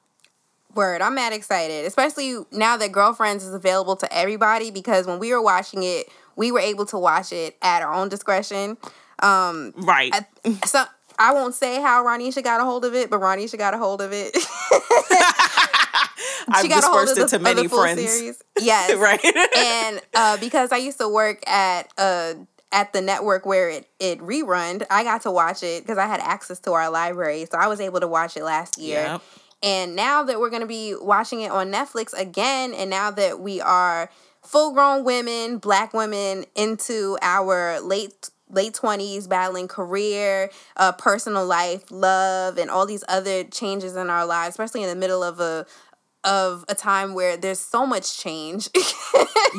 Word, 0.76 1.02
I'm 1.02 1.16
mad 1.16 1.34
excited, 1.34 1.86
especially 1.86 2.38
now 2.52 2.78
that 2.78 2.94
Girlfriends 2.94 3.44
is 3.44 3.54
available 3.54 3.98
to 3.98 4.14
everybody. 4.14 4.72
Because 4.72 5.08
when 5.08 5.20
we 5.20 5.34
were 5.34 5.42
watching 5.42 5.84
it, 5.84 6.08
we 6.38 6.54
were 6.54 6.62
able 6.62 6.86
to 6.86 6.98
watch 6.98 7.34
it 7.34 7.58
at 7.62 7.82
our 7.82 7.94
own 7.94 8.08
discretion. 8.08 8.78
Um, 9.22 9.74
right. 9.78 10.14
I, 10.14 10.52
so 10.66 10.86
I 11.20 11.34
won't 11.34 11.56
say 11.56 11.82
how 11.82 12.04
Ronisha 12.04 12.44
got 12.44 12.62
a 12.62 12.64
hold 12.64 12.86
of 12.86 12.94
it, 12.94 13.10
but 13.10 13.20
Ronisha 13.20 13.58
got 13.58 13.74
a 13.74 13.78
hold 13.78 14.02
of 14.02 14.12
it. 14.14 14.36
I've 16.50 16.70
got 16.70 16.84
a 16.84 16.88
hold 16.88 17.10
of 17.10 17.16
the, 17.16 17.28
to 17.28 17.40
many 17.40 17.68
friends. 17.68 18.10
Series. 18.10 18.44
Yes. 18.62 18.98
right. 18.98 19.24
and 19.56 20.02
uh, 20.14 20.38
because 20.38 20.72
I 20.72 20.78
used 20.78 20.98
to 21.00 21.10
work 21.10 21.48
at 21.48 21.92
uh, 21.98 22.34
at 22.72 22.94
the 22.94 23.02
network 23.02 23.46
where 23.46 23.70
it 23.70 23.90
it 24.00 24.20
rerun, 24.20 24.86
I 24.90 25.04
got 25.04 25.22
to 25.24 25.32
watch 25.32 25.64
it 25.64 25.84
because 25.84 25.98
I 25.98 26.08
had 26.08 26.20
access 26.22 26.60
to 26.60 26.74
our 26.74 26.90
library, 26.90 27.46
so 27.52 27.58
I 27.58 27.68
was 27.68 27.80
able 27.80 28.00
to 28.00 28.08
watch 28.08 28.38
it 28.38 28.44
last 28.44 28.78
year. 28.78 29.02
Yep. 29.02 29.22
And 29.64 29.96
now 29.96 30.24
that 30.24 30.40
we're 30.40 30.52
going 30.52 30.62
to 30.62 30.68
be 30.68 30.96
watching 30.96 31.42
it 31.42 31.52
on 31.52 31.72
Netflix 31.72 32.14
again, 32.14 32.74
and 32.74 32.90
now 32.90 33.10
that 33.12 33.40
we 33.40 33.60
are 33.60 34.10
full 34.44 34.72
grown 34.72 35.04
women, 35.04 35.58
black 35.58 35.94
women 35.94 36.46
into 36.56 37.18
our 37.22 37.80
late 37.82 38.30
late 38.50 38.74
20s 38.74 39.28
battling 39.28 39.68
career 39.68 40.50
uh, 40.78 40.92
personal 40.94 41.46
life 41.46 41.84
love 41.92 42.58
and 42.58 42.70
all 42.70 42.86
these 42.86 43.04
other 43.08 43.44
changes 43.44 43.96
in 43.96 44.10
our 44.10 44.26
lives 44.26 44.54
especially 44.54 44.84
in 44.84 44.90
the 44.90 44.96
middle 44.96 45.24
of 45.24 45.40
a 45.40 45.66
of 46.24 46.66
a 46.68 46.76
time 46.76 47.14
where 47.14 47.38
there's 47.38 47.60
so 47.60 47.86
much 47.86 48.20
change. 48.20 48.70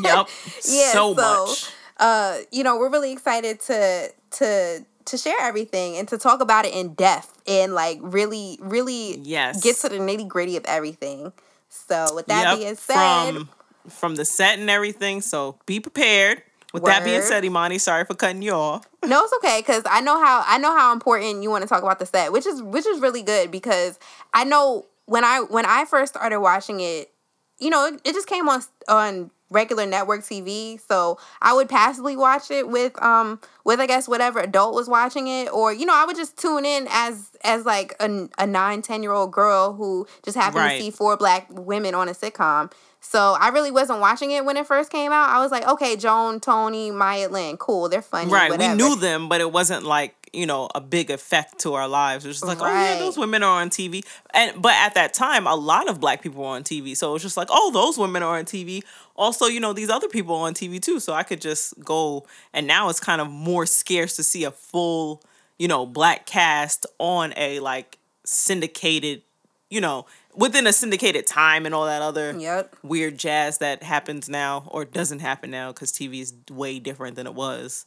Yep 0.03 0.29
yeah 0.68 0.92
so, 0.92 1.14
so 1.14 1.46
much. 1.46 1.72
uh 1.96 2.38
you 2.53 2.62
know 2.62 2.77
we're 2.77 2.90
really 2.90 3.11
excited 3.11 3.59
to 3.61 4.12
to 4.33 4.85
to 5.07 5.16
share 5.16 5.35
everything 5.40 5.96
and 5.96 6.07
to 6.09 6.18
talk 6.18 6.40
about 6.40 6.66
it 6.66 6.74
in 6.74 6.92
depth 6.94 7.40
and 7.46 7.74
like 7.74 7.98
really 8.03 8.59
really 8.61 9.16
yes. 9.18 9.62
get 9.62 9.77
to 9.77 9.88
the 9.88 9.96
nitty 9.96 10.29
gritty 10.29 10.57
of 10.57 10.64
everything. 10.66 11.33
So 11.70 12.14
with 12.14 12.27
that 12.27 12.51
yep. 12.51 12.59
being 12.59 12.74
said 12.77 13.33
from, 13.33 13.48
from 13.88 14.14
the 14.16 14.24
set 14.24 14.59
and 14.59 14.68
everything 14.68 15.20
so 15.22 15.59
be 15.66 15.81
prepared 15.81 16.42
with 16.72 16.83
Word. 16.83 16.90
that 16.90 17.04
being 17.04 17.22
said, 17.22 17.44
Imani, 17.44 17.78
sorry 17.78 18.04
for 18.04 18.14
cutting 18.14 18.42
you 18.42 18.52
off. 18.52 18.87
no, 19.07 19.24
it's 19.24 19.33
okay 19.35 19.61
because 19.61 19.83
I 19.87 20.00
know 20.00 20.22
how 20.22 20.44
I 20.46 20.59
know 20.59 20.76
how 20.76 20.92
important 20.92 21.42
you 21.42 21.50
want 21.50 21.62
to 21.62 21.68
talk 21.68 21.83
about 21.83 21.98
the 21.98 22.07
set, 22.07 22.33
which 22.33 22.46
is 22.46 22.62
which 22.62 22.87
is 22.87 23.00
really 23.00 23.22
good 23.22 23.50
because 23.50 23.98
I 24.35 24.44
know 24.44 24.87
when 25.07 25.24
I 25.24 25.40
when 25.40 25.64
I 25.64 25.85
first 25.87 26.14
started 26.14 26.40
watching 26.40 26.81
it, 26.81 27.11
you 27.59 27.70
know, 27.70 27.87
it, 27.87 28.00
it 28.04 28.12
just 28.12 28.28
came 28.28 28.48
on 28.48 28.62
on 28.87 29.31
regular 29.50 29.87
network 29.87 30.20
TV, 30.20 30.78
so 30.87 31.18
I 31.40 31.54
would 31.54 31.70
passively 31.70 32.16
watch 32.16 32.50
it 32.50 32.68
with 32.68 33.00
um 33.02 33.40
with 33.64 33.81
I 33.81 33.87
guess 33.87 34.07
whatever 34.07 34.40
adult 34.40 34.74
was 34.74 34.88
watching 34.88 35.28
it, 35.28 35.50
or 35.50 35.72
you 35.72 35.87
know 35.87 35.94
I 35.94 36.04
would 36.04 36.16
just 36.16 36.37
tune 36.37 36.66
in 36.66 36.87
as 36.90 37.31
as 37.42 37.64
like 37.64 37.94
a, 38.00 38.28
a 38.38 38.46
nine 38.46 38.83
ten 38.83 39.02
year 39.02 39.12
old 39.12 39.33
girl 39.33 39.72
who 39.72 40.07
just 40.22 40.37
happened 40.37 40.64
right. 40.64 40.76
to 40.76 40.85
see 40.85 40.90
four 40.90 41.16
black 41.16 41.46
women 41.50 41.94
on 41.94 42.09
a 42.09 42.12
sitcom, 42.12 42.70
so 43.09 43.35
I 43.40 43.49
really 43.49 43.71
wasn't 43.71 44.01
watching 44.01 44.33
it 44.33 44.44
when 44.44 44.59
it 44.59 44.66
first 44.66 44.92
came 44.92 45.12
out. 45.12 45.31
I 45.31 45.40
was 45.40 45.51
like, 45.51 45.66
okay, 45.66 45.97
Joan, 45.97 46.40
Toni, 46.40 46.90
Maya 46.90 47.31
Lynn, 47.31 47.57
cool, 47.57 47.88
they're 47.88 48.03
funny. 48.03 48.31
Right, 48.31 48.51
whatever. 48.51 48.77
we 48.77 48.77
knew 48.77 48.97
them, 48.97 49.31
but 49.31 49.40
it 49.40 49.51
wasn't 49.51 49.85
like 49.85 50.14
you 50.35 50.44
know 50.44 50.68
a 50.75 50.81
big 50.83 51.11
effect 51.11 51.59
to 51.61 51.73
our 51.73 51.88
lives. 51.88 52.27
It 52.27 52.29
was 52.29 52.37
just 52.37 52.47
like, 52.47 52.61
right. 52.61 52.71
oh 52.71 52.92
yeah, 52.92 52.99
those 52.99 53.16
women 53.16 53.42
are 53.42 53.62
on 53.62 53.71
TV. 53.71 54.05
And 54.35 54.61
but 54.61 54.75
at 54.75 54.92
that 54.92 55.14
time, 55.14 55.47
a 55.47 55.55
lot 55.55 55.88
of 55.88 56.01
black 56.01 56.21
people 56.21 56.42
were 56.42 56.51
on 56.51 56.64
TV, 56.64 56.94
so 56.94 57.09
it 57.09 57.12
was 57.14 57.23
just 57.23 57.38
like, 57.38 57.49
oh, 57.51 57.71
those 57.73 57.97
women 57.97 58.23
are 58.23 58.37
on 58.38 58.44
TV. 58.44 58.83
Also, 59.16 59.47
you 59.47 59.59
know, 59.59 59.73
these 59.73 59.88
other 59.88 60.09
people 60.09 60.35
on 60.35 60.53
TV 60.53 60.79
too. 60.79 61.01
So 61.01 61.14
I 61.14 61.23
could 61.23 61.40
just 61.40 61.83
go. 61.83 62.27
And 62.53 62.66
now 62.66 62.90
it's 62.90 63.01
kind 63.01 63.23
of 63.23 63.31
more 63.31 63.64
scarce 63.64 64.16
to 64.16 64.23
see 64.23 64.44
a 64.44 64.51
full, 64.51 65.23
you 65.59 65.66
know, 65.66 65.87
black 65.87 66.27
cast 66.27 66.85
on 66.99 67.33
a 67.38 67.61
like 67.61 67.97
syndicated, 68.27 69.23
you 69.70 69.81
know, 69.81 70.07
within 70.35 70.66
a 70.66 70.72
syndicated 70.72 71.26
time 71.26 71.66
and 71.66 71.74
all 71.74 71.87
that 71.87 72.02
other 72.02 72.38
yep. 72.38 72.74
weird 72.83 73.18
jazz 73.18 73.59
that 73.59 73.83
happens 73.83 74.28
now 74.28 74.64
or 74.68 74.85
doesn't 74.85 75.20
happen 75.20 75.50
now 75.50 75.72
because 75.72 75.92
TV 75.92 76.20
is 76.20 76.35
way 76.50 76.78
different 76.78 77.16
than 77.16 77.26
it 77.26 77.35
was. 77.35 77.85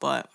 But 0.00 0.30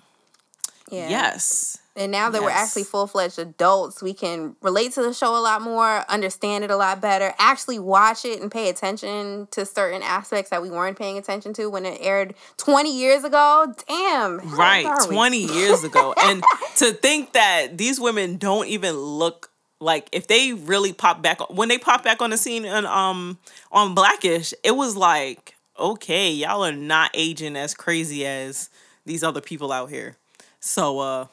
yeah. 0.92 1.10
yes. 1.10 1.80
And 1.98 2.12
now 2.12 2.30
that 2.30 2.42
yes. 2.42 2.46
we're 2.46 2.52
actually 2.52 2.84
full 2.84 3.08
fledged 3.08 3.40
adults, 3.40 4.04
we 4.04 4.14
can 4.14 4.58
relate 4.62 4.92
to 4.94 5.02
the 5.02 5.14
show 5.14 5.36
a 5.38 5.40
lot 5.40 5.62
more, 5.62 6.04
understand 6.10 6.66
it 6.66 6.70
a 6.70 6.76
lot 6.76 7.02
better, 7.02 7.34
actually 7.40 7.80
watch 7.80 8.26
it 8.26 8.42
and 8.42 8.52
pay 8.52 8.68
attention 8.68 9.48
to 9.52 9.66
certain 9.66 10.02
aspects 10.02 10.50
that 10.50 10.62
we 10.62 10.70
weren't 10.70 10.98
paying 10.98 11.18
attention 11.18 11.54
to 11.54 11.70
when 11.70 11.86
it 11.86 11.98
aired 12.02 12.36
20 12.58 12.94
years 12.94 13.24
ago. 13.24 13.74
Damn. 13.88 14.40
Right. 14.40 14.86
20 15.06 15.38
years 15.38 15.86
ago. 15.86 16.14
And 16.18 16.44
to 16.78 16.92
think 16.92 17.32
that 17.32 17.78
these 17.78 18.00
women 18.00 18.36
don't 18.36 18.68
even 18.68 18.98
look 18.98 19.52
like 19.80 20.10
if 20.12 20.28
they 20.28 20.54
really 20.54 20.94
pop 20.94 21.22
back 21.22 21.40
when 21.50 21.70
they 21.70 21.78
pop 21.78 22.04
back 22.04 22.22
on 22.22 22.30
the 22.30 22.38
scene 22.38 22.66
and 22.66 22.86
um 22.86 23.38
on 23.72 23.94
Blackish, 23.96 24.54
it 24.64 24.76
was 24.76 24.96
like, 24.96 25.56
okay, 25.80 26.32
y'all 26.32 26.64
are 26.66 26.72
not 26.72 27.12
aging 27.14 27.56
as 27.56 27.74
crazy 27.74 28.26
as 28.26 28.70
these 29.06 29.24
other 29.24 29.42
people 29.42 29.72
out 29.72 29.90
here. 29.90 30.18
So 30.60 31.00
uh 31.00 31.28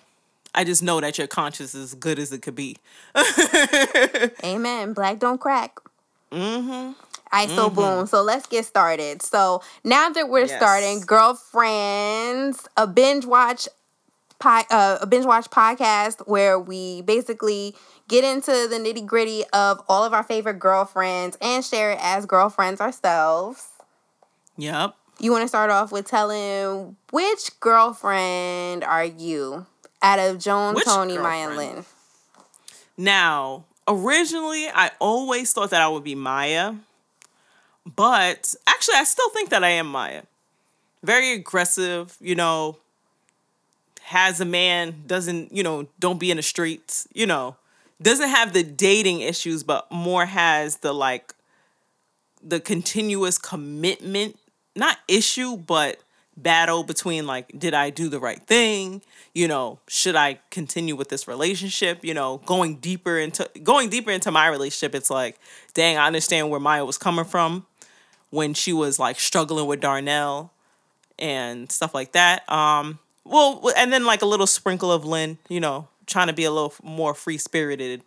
I 0.55 0.65
just 0.65 0.83
know 0.83 1.01
that 1.01 1.17
your 1.17 1.27
conscience 1.27 1.75
is 1.75 1.93
as 1.93 1.95
good 1.95 2.19
as 2.19 2.31
it 2.33 2.43
could 2.43 2.55
be. 2.55 2.77
Amen. 4.45 4.93
Black 4.93 5.19
don't 5.19 5.41
crack. 5.41 5.79
Mm-hmm. 6.31 6.93
ISO 7.33 7.49
mm-hmm. 7.49 7.75
boom. 7.75 8.07
So 8.07 8.23
let's 8.23 8.47
get 8.47 8.67
started. 8.67 9.23
So 9.23 9.63
now 9.85 10.11
that 10.11 10.29
we're 10.29 10.41
yes. 10.47 10.57
starting, 10.57 11.01
girlfriends, 11.01 12.69
a 12.77 12.87
binge 12.87 13.25
watch, 13.25 13.67
uh, 14.45 14.99
a 15.01 15.07
binge 15.07 15.27
watch 15.27 15.51
podcast 15.51 16.27
where 16.27 16.59
we 16.59 17.03
basically 17.03 17.75
get 18.09 18.25
into 18.25 18.51
the 18.51 18.77
nitty 18.77 19.07
gritty 19.07 19.45
of 19.53 19.83
all 19.89 20.05
of 20.05 20.13
our 20.13 20.23
favorite 20.23 20.59
girlfriends 20.59 21.37
and 21.41 21.65
share 21.65 21.93
it 21.93 21.99
as 22.01 22.27
girlfriends 22.27 22.81
ourselves. 22.81 23.69
Yep. 24.57 24.95
You 25.19 25.31
want 25.31 25.43
to 25.43 25.49
start 25.49 25.71
off 25.71 25.93
with 25.93 26.07
telling 26.07 26.97
which 27.11 27.59
girlfriend 27.61 28.85
are 28.85 29.05
you 29.05 29.67
out 30.03 30.19
of 30.19 30.39
Joan, 30.39 30.75
which 30.75 30.85
Toni, 30.85 31.17
Maya, 31.17 31.49
and 31.49 31.57
Lynn? 31.57 31.85
Now, 32.97 33.65
originally, 33.87 34.67
I 34.69 34.91
always 34.99 35.53
thought 35.53 35.71
that 35.71 35.81
I 35.81 35.89
would 35.89 36.05
be 36.05 36.15
Maya, 36.15 36.75
but 37.85 38.55
actually, 38.67 38.97
I 38.97 39.05
still 39.05 39.31
think 39.31 39.51
that 39.51 39.65
I 39.65 39.71
am 39.71 39.87
Maya. 39.87 40.23
Very 41.03 41.33
aggressive, 41.33 42.17
you 42.21 42.35
know, 42.35 42.79
has 44.13 44.41
a 44.41 44.45
man, 44.45 45.03
doesn't, 45.07 45.55
you 45.57 45.63
know, 45.63 45.89
don't 45.99 46.21
be 46.21 46.31
in 46.31 46.37
the 46.37 46.43
streets, 46.43 47.09
you 47.15 47.27
know, 47.27 47.57
doesn't 48.01 48.29
have 48.29 48.53
the 48.53 48.63
dating 48.63 49.23
issues, 49.23 49.63
but 49.63 49.91
more 49.91 50.27
has 50.27 50.77
the 50.79 50.93
like 50.93 51.35
the 52.43 52.61
continuous 52.61 53.39
commitment, 53.39 54.39
not 54.77 54.99
issue, 55.09 55.57
but 55.57 55.99
battle 56.37 56.83
between 56.85 57.27
like, 57.27 57.59
did 57.59 57.73
I 57.73 57.89
do 57.89 58.11
the 58.11 58.21
right 58.21 58.41
thing? 58.43 59.01
You 59.33 59.49
know, 59.49 59.79
should 59.89 60.15
I 60.15 60.41
continue 60.51 60.95
with 60.95 61.09
this 61.09 61.27
relationship? 61.27 62.05
You 62.05 62.13
know, 62.13 62.43
going 62.45 62.77
deeper 62.77 63.19
into 63.19 63.49
going 63.63 63.89
deeper 63.89 64.11
into 64.11 64.31
my 64.31 64.47
relationship, 64.49 64.95
it's 64.95 65.11
like, 65.11 65.39
dang, 65.73 65.97
I 65.97 66.07
understand 66.07 66.51
where 66.51 66.61
Maya 66.61 66.85
was 66.85 66.99
coming 66.99 67.25
from 67.25 67.65
when 68.29 68.53
she 68.53 68.75
was 68.75 68.99
like 68.99 69.19
struggling 69.19 69.67
with 69.67 69.81
Darnell 69.81 70.53
and 71.19 71.73
stuff 71.73 71.95
like 71.95 72.13
that. 72.13 72.51
Um, 72.53 72.99
well, 73.25 73.71
and 73.77 73.93
then 73.93 74.05
like 74.05 74.23
a 74.23 74.27
little 74.27 74.47
sprinkle 74.47 74.91
of 74.91 75.05
Lynn, 75.05 75.39
you 75.49 75.61
know, 75.61 75.89
trying 76.07 76.27
to 76.27 76.33
be 76.33 76.45
a 76.45 76.51
little 76.51 76.75
more 76.83 77.15
free 77.15 77.39
spirited, 77.39 78.03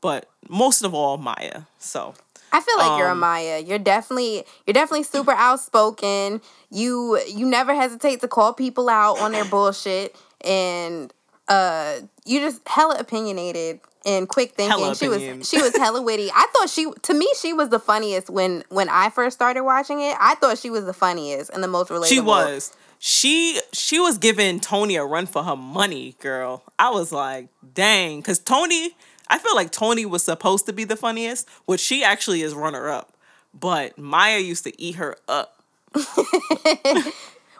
but 0.00 0.28
most 0.48 0.82
of 0.82 0.94
all 0.94 1.18
Maya. 1.18 1.62
So 1.78 2.14
I 2.52 2.60
feel 2.60 2.78
like 2.78 2.90
um, 2.90 2.98
you're 2.98 3.08
a 3.08 3.14
Maya. 3.14 3.58
You're 3.58 3.78
definitely 3.78 4.44
you're 4.66 4.74
definitely 4.74 5.02
super 5.02 5.32
outspoken. 5.32 6.40
You 6.70 7.20
you 7.28 7.46
never 7.46 7.74
hesitate 7.74 8.20
to 8.20 8.28
call 8.28 8.52
people 8.52 8.88
out 8.88 9.18
on 9.18 9.32
their 9.32 9.44
bullshit, 9.44 10.16
and 10.42 11.12
uh, 11.48 12.00
you 12.24 12.40
just 12.40 12.66
hella 12.66 12.96
opinionated 12.98 13.80
and 14.04 14.28
quick 14.28 14.52
thinking. 14.52 14.94
She 14.94 15.08
was 15.08 15.48
she 15.48 15.60
was 15.60 15.76
hella 15.76 16.00
witty. 16.00 16.30
I 16.32 16.46
thought 16.52 16.70
she 16.70 16.90
to 17.02 17.14
me 17.14 17.28
she 17.38 17.52
was 17.52 17.70
the 17.70 17.80
funniest 17.80 18.30
when 18.30 18.64
when 18.68 18.88
I 18.88 19.10
first 19.10 19.36
started 19.36 19.64
watching 19.64 20.00
it. 20.00 20.16
I 20.20 20.36
thought 20.36 20.58
she 20.58 20.70
was 20.70 20.84
the 20.84 20.94
funniest 20.94 21.50
and 21.50 21.62
the 21.62 21.68
most 21.68 21.90
relatable. 21.90 22.08
She 22.08 22.20
was. 22.20 22.74
She 23.08 23.60
she 23.72 24.00
was 24.00 24.18
giving 24.18 24.58
Toni 24.58 24.96
a 24.96 25.04
run 25.04 25.26
for 25.26 25.44
her 25.44 25.54
money, 25.54 26.16
girl. 26.18 26.64
I 26.76 26.90
was 26.90 27.12
like, 27.12 27.46
dang, 27.72 28.18
because 28.18 28.40
Toni, 28.40 28.96
I 29.28 29.38
feel 29.38 29.54
like 29.54 29.70
Toni 29.70 30.04
was 30.04 30.24
supposed 30.24 30.66
to 30.66 30.72
be 30.72 30.82
the 30.82 30.96
funniest, 30.96 31.48
which 31.66 31.78
she 31.78 32.02
actually 32.02 32.42
is 32.42 32.52
runner 32.52 32.90
up. 32.90 33.12
But 33.54 33.96
Maya 33.96 34.40
used 34.40 34.64
to 34.64 34.82
eat 34.82 34.96
her 34.96 35.14
up. 35.28 35.62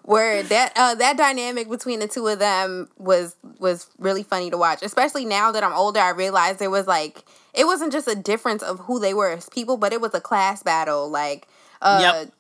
Word 0.05 0.47
that 0.47 0.73
uh, 0.75 0.97
that 0.97 1.17
dynamic 1.17 1.71
between 1.71 2.01
the 2.01 2.09
two 2.09 2.27
of 2.27 2.41
them 2.41 2.89
was 2.99 3.37
was 3.61 3.89
really 4.01 4.25
funny 4.25 4.51
to 4.51 4.59
watch. 4.59 4.83
Especially 4.83 5.25
now 5.25 5.53
that 5.53 5.63
I'm 5.63 5.75
older, 5.75 6.01
I 6.01 6.11
realized 6.11 6.61
it 6.61 6.73
was 6.73 6.89
like 6.89 7.23
it 7.55 7.67
wasn't 7.67 7.93
just 7.93 8.09
a 8.09 8.17
difference 8.17 8.65
of 8.65 8.81
who 8.81 8.99
they 8.99 9.15
were 9.15 9.31
as 9.31 9.49
people, 9.49 9.77
but 9.77 9.93
it 9.93 10.01
was 10.01 10.13
a 10.13 10.21
class 10.21 10.65
battle. 10.65 11.09
Like 11.09 11.47
uh, 11.83 12.01
yep. 12.03 12.33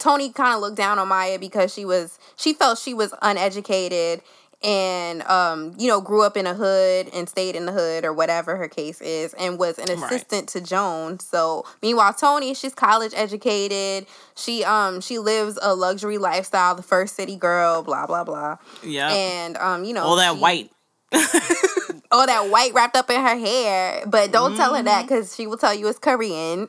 Toni 0.00 0.32
kind 0.32 0.54
of 0.54 0.60
looked 0.60 0.76
down 0.76 0.98
on 0.98 1.08
Maya 1.08 1.38
because 1.38 1.72
she 1.72 1.84
was 1.84 2.18
she 2.36 2.52
felt 2.52 2.78
she 2.78 2.94
was 2.94 3.14
uneducated 3.22 4.22
and 4.62 5.22
um, 5.22 5.74
you 5.78 5.88
know, 5.88 6.00
grew 6.00 6.22
up 6.22 6.36
in 6.36 6.46
a 6.46 6.54
hood 6.54 7.08
and 7.14 7.28
stayed 7.28 7.56
in 7.56 7.64
the 7.64 7.72
hood 7.72 8.04
or 8.04 8.12
whatever 8.12 8.56
her 8.56 8.68
case 8.68 9.00
is, 9.00 9.32
and 9.34 9.58
was 9.58 9.78
an 9.78 9.90
assistant 9.90 10.42
right. 10.42 10.48
to 10.48 10.60
Joan. 10.60 11.18
So 11.18 11.64
meanwhile, 11.82 12.12
Toni, 12.12 12.52
she's 12.54 12.74
college 12.74 13.12
educated. 13.14 14.06
She 14.34 14.64
um 14.64 15.00
she 15.00 15.18
lives 15.18 15.58
a 15.62 15.74
luxury 15.74 16.18
lifestyle, 16.18 16.74
the 16.74 16.82
first 16.82 17.16
city 17.16 17.36
girl, 17.36 17.82
blah 17.82 18.06
blah 18.06 18.24
blah. 18.24 18.58
Yeah. 18.82 19.08
And 19.10 19.56
um, 19.56 19.84
you 19.84 19.94
know, 19.94 20.02
all 20.02 20.16
that 20.16 20.34
she, 20.34 20.40
white. 20.40 20.70
all 22.12 22.26
that 22.26 22.50
white 22.50 22.74
wrapped 22.74 22.96
up 22.96 23.08
in 23.10 23.20
her 23.20 23.36
hair. 23.36 24.02
But 24.06 24.32
don't 24.32 24.50
mm-hmm. 24.52 24.60
tell 24.60 24.74
her 24.74 24.82
that 24.82 25.02
because 25.02 25.28
mm-hmm. 25.28 25.42
she 25.42 25.46
will 25.46 25.56
tell 25.56 25.74
you 25.74 25.88
it's 25.88 25.98
Korean. 25.98 26.68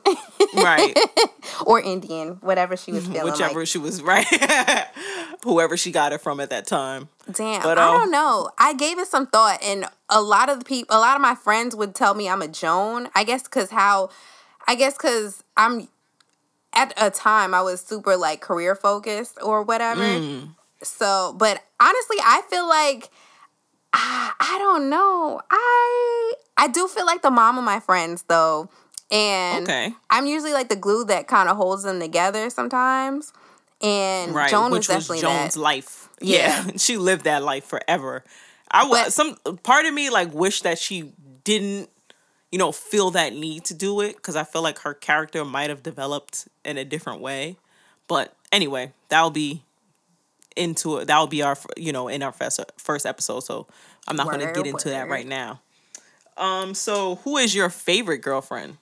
right. 0.55 0.97
or 1.65 1.81
Indian, 1.81 2.37
whatever 2.41 2.77
she 2.77 2.91
was 2.91 3.07
feeling. 3.07 3.31
Whichever 3.31 3.59
like. 3.59 3.67
she 3.67 3.77
was 3.77 4.01
right. 4.03 4.25
Whoever 5.43 5.77
she 5.77 5.91
got 5.91 6.13
it 6.13 6.21
from 6.21 6.39
at 6.39 6.49
that 6.51 6.67
time. 6.67 7.09
Damn. 7.31 7.63
But, 7.63 7.77
I 7.77 7.91
don't 7.91 8.11
know. 8.11 8.51
I 8.57 8.73
gave 8.73 8.99
it 8.99 9.07
some 9.07 9.27
thought 9.27 9.61
and 9.63 9.85
a 10.09 10.21
lot 10.21 10.49
of 10.49 10.59
the 10.59 10.65
people 10.65 10.95
a 10.95 10.99
lot 10.99 11.15
of 11.15 11.21
my 11.21 11.35
friends 11.35 11.75
would 11.75 11.95
tell 11.95 12.13
me 12.13 12.29
I'm 12.29 12.41
a 12.41 12.47
Joan. 12.47 13.09
I 13.15 13.23
guess 13.23 13.47
cause 13.47 13.71
how 13.71 14.09
I 14.67 14.75
guess 14.75 14.97
cause 14.97 15.43
I'm 15.57 15.87
at 16.73 16.93
a 16.97 17.09
time 17.09 17.53
I 17.53 17.61
was 17.61 17.81
super 17.81 18.15
like 18.15 18.41
career 18.41 18.75
focused 18.75 19.37
or 19.41 19.63
whatever. 19.63 20.01
Mm. 20.01 20.55
So, 20.83 21.35
but 21.37 21.61
honestly, 21.79 22.17
I 22.23 22.41
feel 22.49 22.67
like 22.67 23.09
I, 23.93 24.31
I 24.39 24.57
don't 24.59 24.89
know. 24.89 25.41
I 25.49 26.33
I 26.57 26.67
do 26.67 26.87
feel 26.87 27.05
like 27.05 27.21
the 27.21 27.31
mom 27.31 27.57
of 27.57 27.63
my 27.63 27.79
friends 27.79 28.23
though. 28.27 28.69
And 29.11 29.67
okay. 29.67 29.93
I'm 30.09 30.25
usually 30.25 30.53
like 30.53 30.69
the 30.69 30.75
glue 30.75 31.03
that 31.05 31.27
kind 31.27 31.49
of 31.49 31.57
holds 31.57 31.83
them 31.83 31.99
together 31.99 32.49
sometimes. 32.49 33.33
And 33.81 34.33
right, 34.33 34.49
Joan 34.49 34.71
was 34.71 34.87
definitely 34.87 35.17
was 35.17 35.21
Joan's 35.21 35.53
that. 35.55 35.59
life. 35.59 36.07
Yeah. 36.23 36.65
yeah. 36.67 36.77
she 36.77 36.97
lived 36.97 37.23
that 37.23 37.41
life 37.41 37.65
forever. 37.65 38.23
I 38.69 38.85
was 38.85 39.15
some 39.15 39.37
part 39.63 39.87
of 39.87 39.93
me 39.95 40.11
like 40.11 40.31
wish 40.31 40.61
that 40.61 40.77
she 40.77 41.13
didn't, 41.43 41.89
you 42.51 42.59
know, 42.59 42.71
feel 42.71 43.09
that 43.11 43.33
need 43.33 43.65
to 43.65 43.73
do 43.73 44.01
it 44.01 44.17
because 44.17 44.35
I 44.35 44.43
feel 44.43 44.61
like 44.61 44.77
her 44.79 44.93
character 44.93 45.43
might 45.43 45.71
have 45.71 45.81
developed 45.81 46.47
in 46.63 46.77
a 46.77 46.85
different 46.85 47.21
way. 47.21 47.57
But 48.07 48.35
anyway, 48.51 48.93
that'll 49.09 49.31
be 49.31 49.63
into 50.55 50.97
it. 50.97 51.07
That 51.07 51.19
will 51.19 51.27
be 51.27 51.41
our, 51.41 51.57
you 51.77 51.91
know, 51.91 52.07
in 52.07 52.23
our 52.23 52.31
first 52.31 52.59
first 52.77 53.05
episode. 53.05 53.41
So 53.41 53.67
I'm 54.07 54.15
not 54.15 54.27
going 54.27 54.39
to 54.39 54.53
get 54.53 54.67
into 54.67 54.89
that 54.89 55.09
right 55.09 55.27
now. 55.27 55.61
Um. 56.37 56.73
So, 56.73 57.15
who 57.17 57.37
is 57.37 57.53
your 57.53 57.69
favorite 57.69 58.19
girlfriend? 58.19 58.77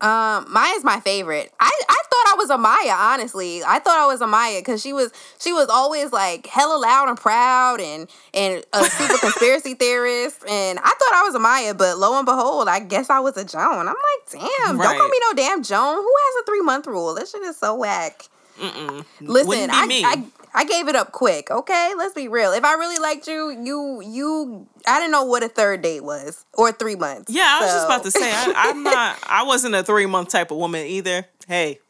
Um, 0.00 0.52
Maya's 0.52 0.84
my 0.84 1.00
favorite. 1.00 1.50
I, 1.58 1.82
I 1.88 2.02
thought 2.10 2.26
I 2.26 2.34
was 2.36 2.50
a 2.50 2.58
Maya, 2.58 2.94
honestly. 2.94 3.62
I 3.64 3.78
thought 3.78 3.98
I 3.98 4.06
was 4.06 4.20
a 4.20 4.26
Maya 4.26 4.60
because 4.60 4.82
she 4.82 4.92
was 4.92 5.12
she 5.38 5.52
was 5.52 5.68
always 5.68 6.12
like 6.12 6.46
hella 6.46 6.78
loud 6.78 7.08
and 7.08 7.16
proud 7.16 7.80
and 7.80 8.08
and 8.34 8.62
a 8.74 8.84
super 8.84 9.18
conspiracy 9.20 9.74
theorist. 9.74 10.44
And 10.46 10.78
I 10.78 10.82
thought 10.82 11.14
I 11.14 11.22
was 11.24 11.34
a 11.34 11.38
Maya, 11.38 11.72
but 11.72 11.96
lo 11.98 12.18
and 12.18 12.26
behold, 12.26 12.68
I 12.68 12.80
guess 12.80 13.08
I 13.08 13.20
was 13.20 13.36
a 13.38 13.44
Joan. 13.44 13.62
I'm 13.62 13.86
like, 13.86 14.30
damn, 14.30 14.78
right. 14.78 14.84
don't 14.84 14.98
call 14.98 15.08
me 15.08 15.18
no 15.22 15.34
damn 15.34 15.62
Joan. 15.62 15.96
Who 15.96 16.14
has 16.26 16.42
a 16.42 16.44
three 16.44 16.60
month 16.60 16.86
rule? 16.86 17.14
This 17.14 17.30
shit 17.30 17.42
is 17.42 17.56
so 17.56 17.74
whack. 17.74 18.28
Mm-mm. 18.60 19.04
Listen, 19.20 19.70
I, 19.72 20.02
I 20.04 20.24
I 20.56 20.64
gave 20.64 20.86
it 20.86 20.94
up 20.94 21.10
quick. 21.10 21.50
Okay, 21.50 21.92
let's 21.96 22.14
be 22.14 22.28
real. 22.28 22.52
If 22.52 22.64
I 22.64 22.74
really 22.74 22.98
liked 22.98 23.26
you, 23.26 23.50
you 23.50 24.02
you 24.02 24.66
I 24.86 25.00
didn't 25.00 25.10
know 25.10 25.24
what 25.24 25.42
a 25.42 25.48
third 25.48 25.82
date 25.82 26.04
was 26.04 26.44
or 26.54 26.70
three 26.70 26.94
months. 26.94 27.32
Yeah, 27.32 27.58
I 27.60 27.64
was 27.64 27.72
just 27.72 27.86
about 27.86 28.04
to 28.04 28.10
say 28.12 28.32
I, 28.32 28.68
am 28.70 28.84
not. 28.84 29.18
I 29.26 29.42
wasn't 29.42 29.74
a 29.74 29.82
three 29.82 30.06
month 30.06 30.28
type 30.28 30.52
of 30.52 30.56
woman 30.56 30.86
either. 30.86 31.26
Hey, 31.48 31.80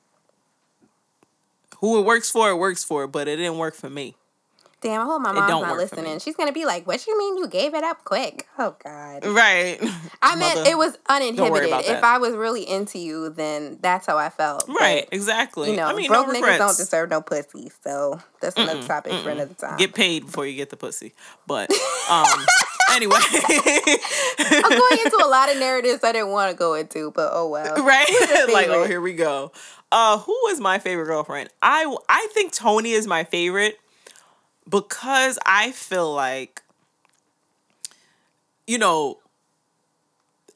who 1.78 2.00
it 2.00 2.06
works 2.06 2.30
for, 2.30 2.48
it 2.50 2.56
works 2.56 2.82
for, 2.82 3.06
but 3.06 3.28
it 3.28 3.36
didn't 3.36 3.58
work 3.58 3.74
for 3.74 3.90
me. 3.90 4.16
Damn, 4.84 5.00
I 5.00 5.04
hope 5.06 5.22
my 5.22 5.32
mom's 5.32 5.48
not 5.48 5.78
listening. 5.78 6.18
She's 6.18 6.36
gonna 6.36 6.52
be 6.52 6.66
like, 6.66 6.86
"What 6.86 7.06
you 7.06 7.16
mean 7.16 7.38
you 7.38 7.48
gave 7.48 7.72
it 7.72 7.82
up 7.82 8.04
quick?" 8.04 8.46
Oh 8.58 8.76
God. 8.84 9.24
Right. 9.24 9.78
I 10.20 10.36
meant 10.36 10.68
it 10.68 10.76
was 10.76 10.98
uninhibited. 11.08 11.70
If 11.86 12.04
I 12.04 12.18
was 12.18 12.34
really 12.34 12.68
into 12.68 12.98
you, 12.98 13.30
then 13.30 13.78
that's 13.80 14.06
how 14.06 14.18
I 14.18 14.28
felt. 14.28 14.68
Right. 14.68 15.06
But, 15.08 15.16
exactly. 15.16 15.70
You 15.70 15.76
know, 15.76 15.86
I 15.86 15.94
mean, 15.94 16.08
broke 16.08 16.26
no 16.26 16.34
niggas 16.34 16.58
don't 16.58 16.76
deserve 16.76 17.08
no 17.08 17.22
pussy. 17.22 17.72
So 17.82 18.20
that's 18.42 18.58
another 18.58 18.80
mm-mm, 18.80 18.86
topic 18.86 19.12
mm-mm. 19.12 19.22
for 19.22 19.30
another 19.30 19.54
time. 19.54 19.78
Get 19.78 19.94
paid 19.94 20.26
before 20.26 20.46
you 20.46 20.54
get 20.54 20.68
the 20.68 20.76
pussy. 20.76 21.14
But 21.46 21.70
um, 22.10 22.26
anyway, 22.92 23.16
I'm 24.38 24.78
going 24.78 24.98
into 25.02 25.18
a 25.24 25.28
lot 25.28 25.50
of 25.50 25.58
narratives 25.58 26.04
I 26.04 26.12
didn't 26.12 26.28
want 26.28 26.50
to 26.50 26.56
go 26.58 26.74
into, 26.74 27.10
but 27.12 27.30
oh 27.32 27.48
well. 27.48 27.74
Right. 27.84 28.48
like, 28.52 28.68
oh, 28.68 28.84
here 28.86 29.00
we 29.00 29.14
go. 29.14 29.50
Uh, 29.90 30.18
who 30.18 30.36
is 30.48 30.60
my 30.60 30.78
favorite 30.78 31.06
girlfriend? 31.06 31.48
I 31.62 31.96
I 32.06 32.28
think 32.32 32.52
Toni 32.52 32.90
is 32.90 33.06
my 33.06 33.24
favorite 33.24 33.78
because 34.68 35.38
I 35.44 35.72
feel 35.72 36.12
like, 36.12 36.62
you 38.66 38.78
know, 38.78 39.18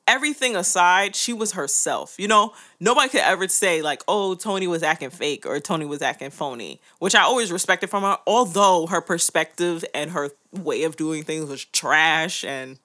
everything 0.07 0.57
aside, 0.57 1.15
she 1.15 1.33
was 1.33 1.53
herself. 1.53 2.17
You 2.19 2.27
know, 2.27 2.55
nobody 2.81 3.11
could 3.11 3.21
ever 3.21 3.47
say, 3.47 3.83
like, 3.83 4.03
oh, 4.09 4.35
Toni 4.35 4.67
was 4.67 4.83
acting 4.83 5.11
fake 5.11 5.47
or 5.47 5.61
Toni 5.61 5.85
was 5.85 6.03
acting 6.03 6.31
phony, 6.31 6.81
which 6.99 7.15
I 7.15 7.23
always 7.23 7.53
respected 7.53 7.91
from 7.91 8.03
her, 8.03 8.17
although 8.27 8.87
her 8.87 9.01
perspective 9.01 9.85
and 9.95 10.11
her 10.13 10.31
way 10.53 10.83
of 10.85 10.97
doing 10.97 11.23
things 11.23 11.49
was 11.49 11.65
trash. 11.67 12.43
And 12.43 12.79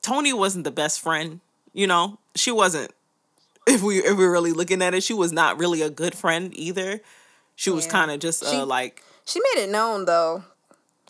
Toni 0.00 0.32
wasn't 0.32 0.64
the 0.64 0.70
best 0.70 1.00
friend, 1.00 1.40
you 1.72 1.86
know, 1.86 2.18
she 2.34 2.50
wasn't. 2.50 2.92
If 3.66 3.82
we 3.82 3.98
if 3.98 4.16
we're 4.16 4.32
really 4.32 4.52
looking 4.52 4.82
at 4.82 4.92
it, 4.92 5.04
she 5.04 5.14
was 5.14 5.32
not 5.32 5.58
really 5.58 5.82
a 5.82 5.90
good 5.90 6.16
friend 6.16 6.52
either. 6.56 7.00
She 7.54 7.70
was 7.70 7.86
kind 7.86 8.10
of 8.10 8.18
just 8.18 8.42
uh, 8.42 8.50
she, 8.50 8.56
like 8.58 9.04
she 9.32 9.40
made 9.40 9.64
it 9.64 9.70
known 9.70 10.04
though. 10.04 10.44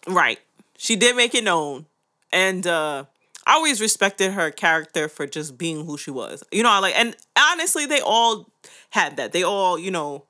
Right. 0.06 0.38
She 0.76 0.96
did 0.96 1.16
make 1.16 1.34
it 1.34 1.44
known. 1.44 1.86
And 2.32 2.66
uh 2.66 3.04
I 3.44 3.54
always 3.54 3.80
respected 3.80 4.32
her 4.32 4.50
character 4.52 5.08
for 5.08 5.26
just 5.26 5.58
being 5.58 5.84
who 5.84 5.98
she 5.98 6.12
was. 6.12 6.44
You 6.52 6.62
know, 6.62 6.70
I 6.70 6.78
like 6.78 6.96
and 6.96 7.16
honestly 7.36 7.86
they 7.86 8.00
all 8.00 8.48
had 8.90 9.16
that. 9.16 9.32
They 9.32 9.42
all, 9.42 9.78
you 9.78 9.90
know, 9.90 10.24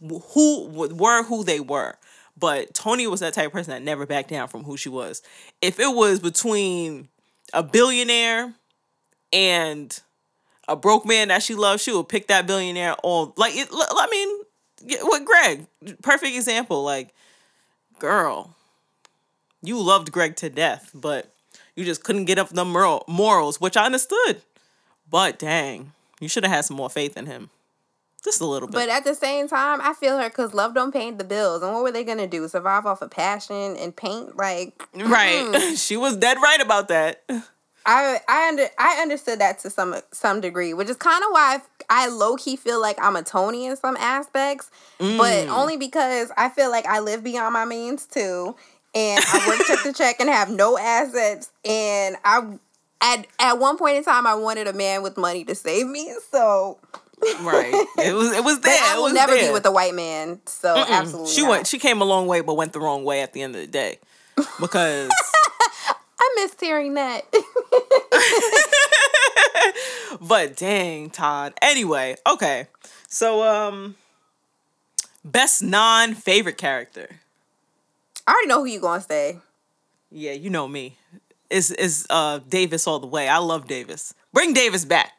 who 0.00 0.68
were 0.68 1.22
who 1.24 1.44
they 1.44 1.60
were. 1.60 1.96
But 2.38 2.74
Toni 2.74 3.06
was 3.06 3.20
that 3.20 3.32
type 3.32 3.46
of 3.46 3.52
person 3.52 3.72
that 3.72 3.82
never 3.82 4.06
backed 4.06 4.28
down 4.28 4.48
from 4.48 4.64
who 4.64 4.76
she 4.76 4.88
was. 4.88 5.22
If 5.62 5.80
it 5.80 5.94
was 5.94 6.20
between 6.20 7.08
a 7.54 7.62
billionaire 7.62 8.54
and 9.32 9.98
a 10.68 10.76
broke 10.76 11.06
man 11.06 11.28
that 11.28 11.42
she 11.42 11.54
loved, 11.54 11.80
she 11.82 11.92
would 11.92 12.08
pick 12.08 12.26
that 12.26 12.46
billionaire 12.46 12.96
on 13.02 13.32
like 13.36 13.56
it, 13.56 13.68
I 13.72 14.08
mean, 14.10 14.98
what 15.02 15.24
Greg, 15.24 15.66
perfect 16.02 16.34
example. 16.36 16.82
Like, 16.82 17.14
girl, 17.98 18.56
you 19.62 19.80
loved 19.80 20.12
Greg 20.12 20.36
to 20.36 20.50
death, 20.50 20.90
but 20.94 21.32
you 21.74 21.84
just 21.84 22.04
couldn't 22.04 22.24
get 22.24 22.38
up 22.38 22.48
the 22.48 22.64
morals, 22.64 23.60
which 23.60 23.76
I 23.76 23.86
understood. 23.86 24.42
But 25.08 25.38
dang, 25.38 25.92
you 26.20 26.28
should 26.28 26.44
have 26.44 26.52
had 26.52 26.64
some 26.64 26.76
more 26.76 26.90
faith 26.90 27.16
in 27.16 27.26
him. 27.26 27.50
Just 28.24 28.40
a 28.40 28.46
little 28.46 28.66
bit. 28.66 28.74
But 28.74 28.88
at 28.88 29.04
the 29.04 29.14
same 29.14 29.46
time, 29.46 29.80
I 29.80 29.92
feel 29.92 30.18
her 30.18 30.28
because 30.28 30.52
love 30.52 30.74
don't 30.74 30.92
pay 30.92 31.10
the 31.12 31.22
bills. 31.22 31.62
And 31.62 31.72
what 31.72 31.84
were 31.84 31.92
they 31.92 32.02
gonna 32.02 32.26
do? 32.26 32.48
Survive 32.48 32.84
off 32.84 33.00
of 33.00 33.10
passion 33.10 33.76
and 33.76 33.94
paint? 33.94 34.36
Like 34.36 34.82
right. 34.94 35.74
she 35.76 35.96
was 35.96 36.16
dead 36.16 36.38
right 36.42 36.60
about 36.60 36.88
that. 36.88 37.22
I 37.86 38.20
I 38.28 38.48
under 38.48 38.66
I 38.78 38.98
understood 39.00 39.38
that 39.38 39.60
to 39.60 39.70
some 39.70 39.94
some 40.12 40.40
degree, 40.40 40.74
which 40.74 40.88
is 40.90 40.96
kind 40.96 41.22
of 41.24 41.30
why 41.30 41.60
I, 41.88 42.04
I 42.04 42.08
low 42.08 42.36
key 42.36 42.56
feel 42.56 42.80
like 42.80 42.96
I'm 43.00 43.16
a 43.16 43.22
Toni 43.22 43.66
in 43.66 43.76
some 43.76 43.96
aspects, 43.96 44.70
Mm. 44.98 45.18
but 45.18 45.48
only 45.48 45.76
because 45.76 46.30
I 46.36 46.48
feel 46.48 46.70
like 46.70 46.86
I 46.86 47.00
live 47.00 47.22
beyond 47.22 47.52
my 47.52 47.64
means 47.64 48.06
too, 48.06 48.56
and 48.94 49.22
I 49.26 49.46
work 49.48 49.66
check 49.66 49.82
to 49.84 49.92
check 49.92 50.20
and 50.20 50.28
have 50.28 50.50
no 50.50 50.76
assets, 50.78 51.50
and 51.64 52.16
I 52.24 52.44
at 53.02 53.26
at 53.38 53.58
one 53.58 53.76
point 53.78 53.98
in 53.98 54.04
time 54.04 54.26
I 54.26 54.34
wanted 54.34 54.66
a 54.68 54.72
man 54.72 55.02
with 55.02 55.16
money 55.16 55.44
to 55.44 55.54
save 55.54 55.86
me, 55.86 56.12
so 56.32 56.78
Right. 57.40 57.72
It 57.98 58.14
was 58.14 58.32
it 58.32 58.42
was 58.44 58.60
there. 58.62 58.78
I 58.82 58.98
will 58.98 59.12
never 59.12 59.32
there. 59.34 59.46
be 59.48 59.52
with 59.52 59.64
a 59.66 59.70
white 59.70 59.94
man. 59.94 60.40
So 60.46 60.74
absolutely, 60.76 61.32
She 61.32 61.42
not. 61.42 61.50
went 61.50 61.66
she 61.66 61.78
came 61.78 62.00
a 62.02 62.04
long 62.04 62.26
way 62.26 62.40
but 62.40 62.54
went 62.54 62.72
the 62.72 62.80
wrong 62.80 63.04
way 63.04 63.20
at 63.22 63.32
the 63.32 63.42
end 63.42 63.54
of 63.54 63.60
the 63.60 63.66
day. 63.66 63.98
Because 64.60 65.10
I 66.18 66.32
missed 66.36 66.60
hearing 66.60 66.94
that. 66.94 67.22
but 70.20 70.56
dang, 70.56 71.10
Todd. 71.10 71.54
Anyway, 71.62 72.16
okay. 72.26 72.68
So 73.08 73.42
um 73.44 73.96
best 75.24 75.62
non-favorite 75.62 76.58
character. 76.58 77.08
I 78.26 78.32
already 78.32 78.48
know 78.48 78.60
who 78.60 78.66
you 78.66 78.80
gonna 78.80 79.00
say. 79.00 79.38
Yeah, 80.10 80.32
you 80.32 80.50
know 80.50 80.66
me. 80.68 80.96
Is 81.50 81.70
is 81.70 82.06
uh 82.10 82.40
Davis 82.48 82.86
all 82.86 82.98
the 82.98 83.06
way. 83.06 83.28
I 83.28 83.38
love 83.38 83.66
Davis. 83.66 84.14
Bring 84.32 84.52
Davis 84.52 84.84
back. 84.84 85.12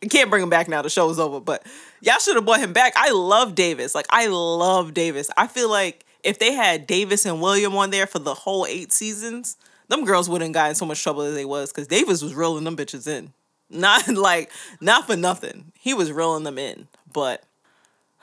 You 0.00 0.08
can't 0.08 0.30
bring 0.30 0.42
him 0.42 0.50
back 0.50 0.68
now. 0.68 0.82
The 0.82 0.90
show's 0.90 1.18
over. 1.18 1.40
But 1.40 1.66
y'all 2.00 2.18
should 2.18 2.36
have 2.36 2.44
brought 2.44 2.60
him 2.60 2.72
back. 2.72 2.92
I 2.96 3.10
love 3.10 3.54
Davis. 3.54 3.94
Like 3.94 4.06
I 4.10 4.26
love 4.28 4.94
Davis. 4.94 5.30
I 5.36 5.46
feel 5.46 5.70
like 5.70 6.04
if 6.22 6.38
they 6.38 6.52
had 6.52 6.86
Davis 6.86 7.26
and 7.26 7.40
William 7.40 7.76
on 7.76 7.90
there 7.90 8.06
for 8.06 8.18
the 8.18 8.34
whole 8.34 8.66
eight 8.66 8.92
seasons, 8.92 9.56
them 9.88 10.04
girls 10.04 10.28
wouldn't 10.28 10.54
got 10.54 10.70
in 10.70 10.74
so 10.74 10.86
much 10.86 11.02
trouble 11.02 11.22
as 11.22 11.34
they 11.34 11.44
was 11.44 11.72
because 11.72 11.86
Davis 11.86 12.22
was 12.22 12.34
reeling 12.34 12.64
them 12.64 12.76
bitches 12.76 13.06
in. 13.06 13.32
Not 13.70 14.08
like 14.14 14.50
not 14.80 15.06
for 15.06 15.16
nothing. 15.16 15.72
He 15.78 15.94
was 15.94 16.12
reeling 16.12 16.44
them 16.44 16.58
in. 16.58 16.88
But 17.12 17.42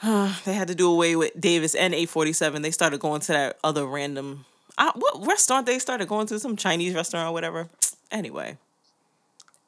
they 0.04 0.54
had 0.54 0.68
to 0.68 0.76
do 0.76 0.92
away 0.92 1.16
with 1.16 1.40
Davis 1.40 1.76
and 1.76 1.94
847. 1.94 2.62
They 2.62 2.72
started 2.72 3.00
going 3.00 3.22
to 3.22 3.32
that 3.34 3.58
other 3.64 3.86
random 3.86 4.46
uh, 4.78 4.92
what 4.96 5.26
restaurant 5.26 5.66
they 5.66 5.80
started 5.80 6.08
going 6.08 6.28
to? 6.28 6.40
Some 6.40 6.56
Chinese 6.56 6.94
restaurant 6.94 7.30
or 7.30 7.34
whatever. 7.34 7.70
Anyway, 8.12 8.58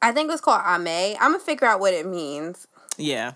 I 0.02 0.12
think 0.12 0.28
it 0.28 0.32
was 0.32 0.40
called 0.40 0.62
Ame. 0.66 1.16
I'm 1.20 1.32
gonna 1.32 1.38
figure 1.38 1.66
out 1.66 1.80
what 1.80 1.94
it 1.94 2.06
means. 2.06 2.66
yeah. 2.96 3.32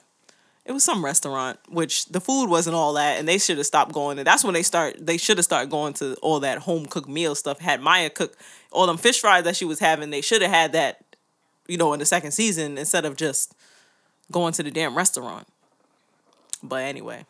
It 0.65 0.71
was 0.71 0.85
some 0.85 1.05
restaurant, 1.05 1.59
which 1.69 2.07
the 2.07 2.21
food 2.21 2.47
wasn't 2.47 2.77
all 2.77 2.93
that, 2.93 3.19
and 3.19 3.27
they 3.27 3.39
should 3.39 3.57
have 3.57 3.67
stopped 3.67 3.93
going. 3.93 4.19
And 4.19 4.27
that's 4.27 4.45
when 4.45 4.55
they 4.55 4.63
start. 4.63 5.05
They 5.05 5.17
should 5.17 5.39
have 5.39 5.45
started 5.45 5.71
going 5.71 5.95
to 5.95 6.15
all 6.23 6.39
that 6.41 6.59
home 6.59 6.87
cooked 6.87 7.09
meal 7.09 7.35
stuff. 7.35 7.59
Had 7.59 7.81
Maya 7.81 8.11
cook 8.11 8.37
all 8.71 8.87
them 8.87 8.97
fish 8.97 9.21
fries 9.21 9.43
that 9.45 9.57
she 9.57 9.65
was 9.65 9.81
having. 9.81 10.11
They 10.11 10.21
should 10.21 10.41
have 10.41 10.53
had 10.53 10.73
that, 10.73 11.05
you 11.67 11.77
know, 11.77 11.93
in 11.93 11.99
the 11.99 12.07
second 12.07 12.31
season 12.31 12.79
instead 12.79 13.05
of 13.05 13.17
just 13.17 13.55
going 14.31 14.53
to 14.55 14.63
the 14.63 14.71
damn 14.71 14.97
restaurant. 14.97 15.49
But 16.63 16.83
anyway, 16.83 17.27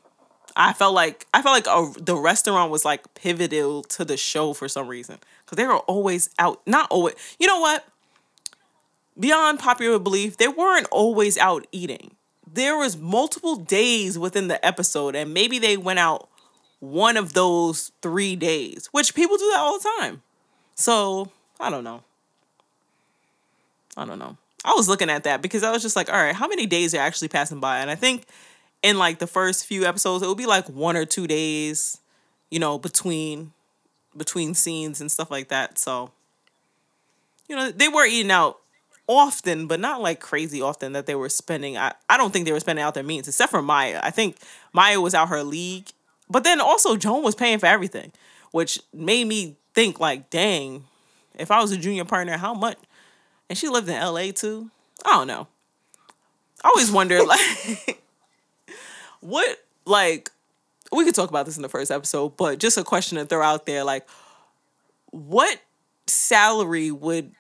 I 0.55 0.75
felt 0.75 0.95
like 0.95 1.27
I 1.33 1.41
felt 1.41 1.67
like 1.67 1.67
a, 1.67 2.01
the 2.01 2.17
restaurant 2.17 2.71
was 2.71 2.85
like 2.85 3.15
pivotal 3.15 3.83
to 3.85 4.05
the 4.05 4.19
show 4.19 4.53
for 4.53 4.69
some 4.69 4.89
reason 4.89 5.19
because 5.45 5.57
they 5.57 5.67
were 5.67 5.79
always 5.79 6.29
out. 6.39 6.61
Not 6.67 6.91
always. 6.91 7.15
You 7.39 7.47
know 7.47 7.61
what? 7.61 7.87
Beyond 9.19 9.59
popular 9.59 9.99
belief, 9.99 10.37
they 10.37 10.49
weren't 10.49 10.89
always 10.91 11.39
out 11.39 11.67
eating. 11.73 12.17
There 12.53 12.77
was 12.77 12.97
multiple 12.97 13.57
days 13.57 14.19
within 14.19 14.49
the 14.49 14.65
episode, 14.65 15.15
and 15.15 15.33
maybe 15.33 15.59
they 15.59 15.77
went 15.77 15.99
out 15.99 16.29
one 16.81 17.17
of 17.17 17.33
those 17.33 17.93
three 18.03 18.37
days, 18.37 18.89
which 18.93 19.15
people 19.15 19.37
do 19.37 19.51
that 19.53 19.61
all 19.61 19.79
the 19.79 19.89
time. 20.01 20.23
So 20.75 21.31
I 21.61 21.71
don't 21.71 21.85
know. 21.85 22.03
I 23.97 24.05
don't 24.05 24.19
know. 24.19 24.37
I 24.65 24.75
was 24.75 24.89
looking 24.89 25.11
at 25.11 25.25
that 25.25 25.43
because 25.43 25.63
I 25.63 25.71
was 25.71 25.83
just 25.83 25.97
like, 25.97 26.13
all 26.13 26.21
right, 26.21 26.35
how 26.35 26.49
many 26.49 26.67
days 26.67 26.95
are 26.95 26.99
actually 27.01 27.29
passing 27.29 27.61
by? 27.61 27.79
And 27.79 27.91
I 27.91 27.95
think 27.95 28.27
in 28.83 28.99
like 28.99 29.19
the 29.19 29.27
first 29.27 29.67
few 29.67 29.85
episodes, 29.85 30.23
it 30.23 30.29
would 30.29 30.39
be 30.39 30.47
like 30.47 30.69
one 30.69 30.97
or 30.97 31.05
two 31.05 31.27
days, 31.27 31.99
you 32.51 32.59
know, 32.59 32.79
between 32.79 33.53
between 34.17 34.55
scenes 34.55 35.01
and 35.01 35.11
stuff 35.11 35.31
like 35.31 35.49
that. 35.49 35.79
So, 35.79 36.11
you 37.49 37.57
know, 37.57 37.71
they 37.71 37.89
were 37.89 38.05
eating 38.05 38.31
out 38.31 38.61
often, 39.07 39.67
but 39.67 39.81
not 39.81 40.01
like 40.01 40.21
crazy 40.21 40.63
often 40.63 40.93
that 40.93 41.07
they 41.07 41.15
were 41.15 41.29
spending. 41.29 41.77
I, 41.77 41.93
I 42.09 42.17
don't 42.17 42.33
think 42.33 42.47
they 42.47 42.53
were 42.53 42.61
spending 42.61 42.85
out 42.85 42.95
their 42.95 43.03
means, 43.03 43.29
except 43.29 43.51
for 43.51 43.63
Maya. 43.63 44.01
I 44.03 44.11
think 44.11 44.37
Maya 44.73 45.01
was 45.01 45.15
out 45.15 45.29
her 45.29 45.43
league. 45.43 45.89
But 46.29 46.45
then 46.45 46.61
also 46.61 46.97
Joan 46.97 47.23
was 47.23 47.35
paying 47.35 47.59
for 47.59 47.67
everything, 47.67 48.13
which 48.53 48.81
made 48.95 49.27
me 49.27 49.57
think 49.75 50.01
like, 50.01 50.31
dang, 50.31 50.85
if 51.39 51.51
I 51.51 51.61
was 51.61 51.73
a 51.73 51.77
junior 51.77 52.05
partner, 52.05 52.37
how 52.39 52.55
much? 52.55 52.79
And 53.49 53.59
she 53.59 53.69
lived 53.69 53.89
in 53.89 54.01
LA 54.01 54.31
too. 54.31 54.71
I 55.05 55.11
don't 55.11 55.27
know. 55.27 55.47
I 56.65 56.69
always 56.69 56.91
wonder 56.91 57.23
like 57.27 58.03
what 59.21 59.59
like 59.85 60.31
we 60.93 61.05
could 61.05 61.15
talk 61.15 61.29
about 61.29 61.47
this 61.47 61.57
in 61.57 61.63
the 61.63 61.69
first 61.69 61.91
episode, 61.91 62.37
but 62.37 62.59
just 62.59 62.79
a 62.79 62.85
question 62.85 63.19
to 63.19 63.25
throw 63.25 63.43
out 63.43 63.67
there 63.67 63.85
like 63.85 64.07
what 65.11 65.61
salary 66.07 66.91
would 66.91 67.33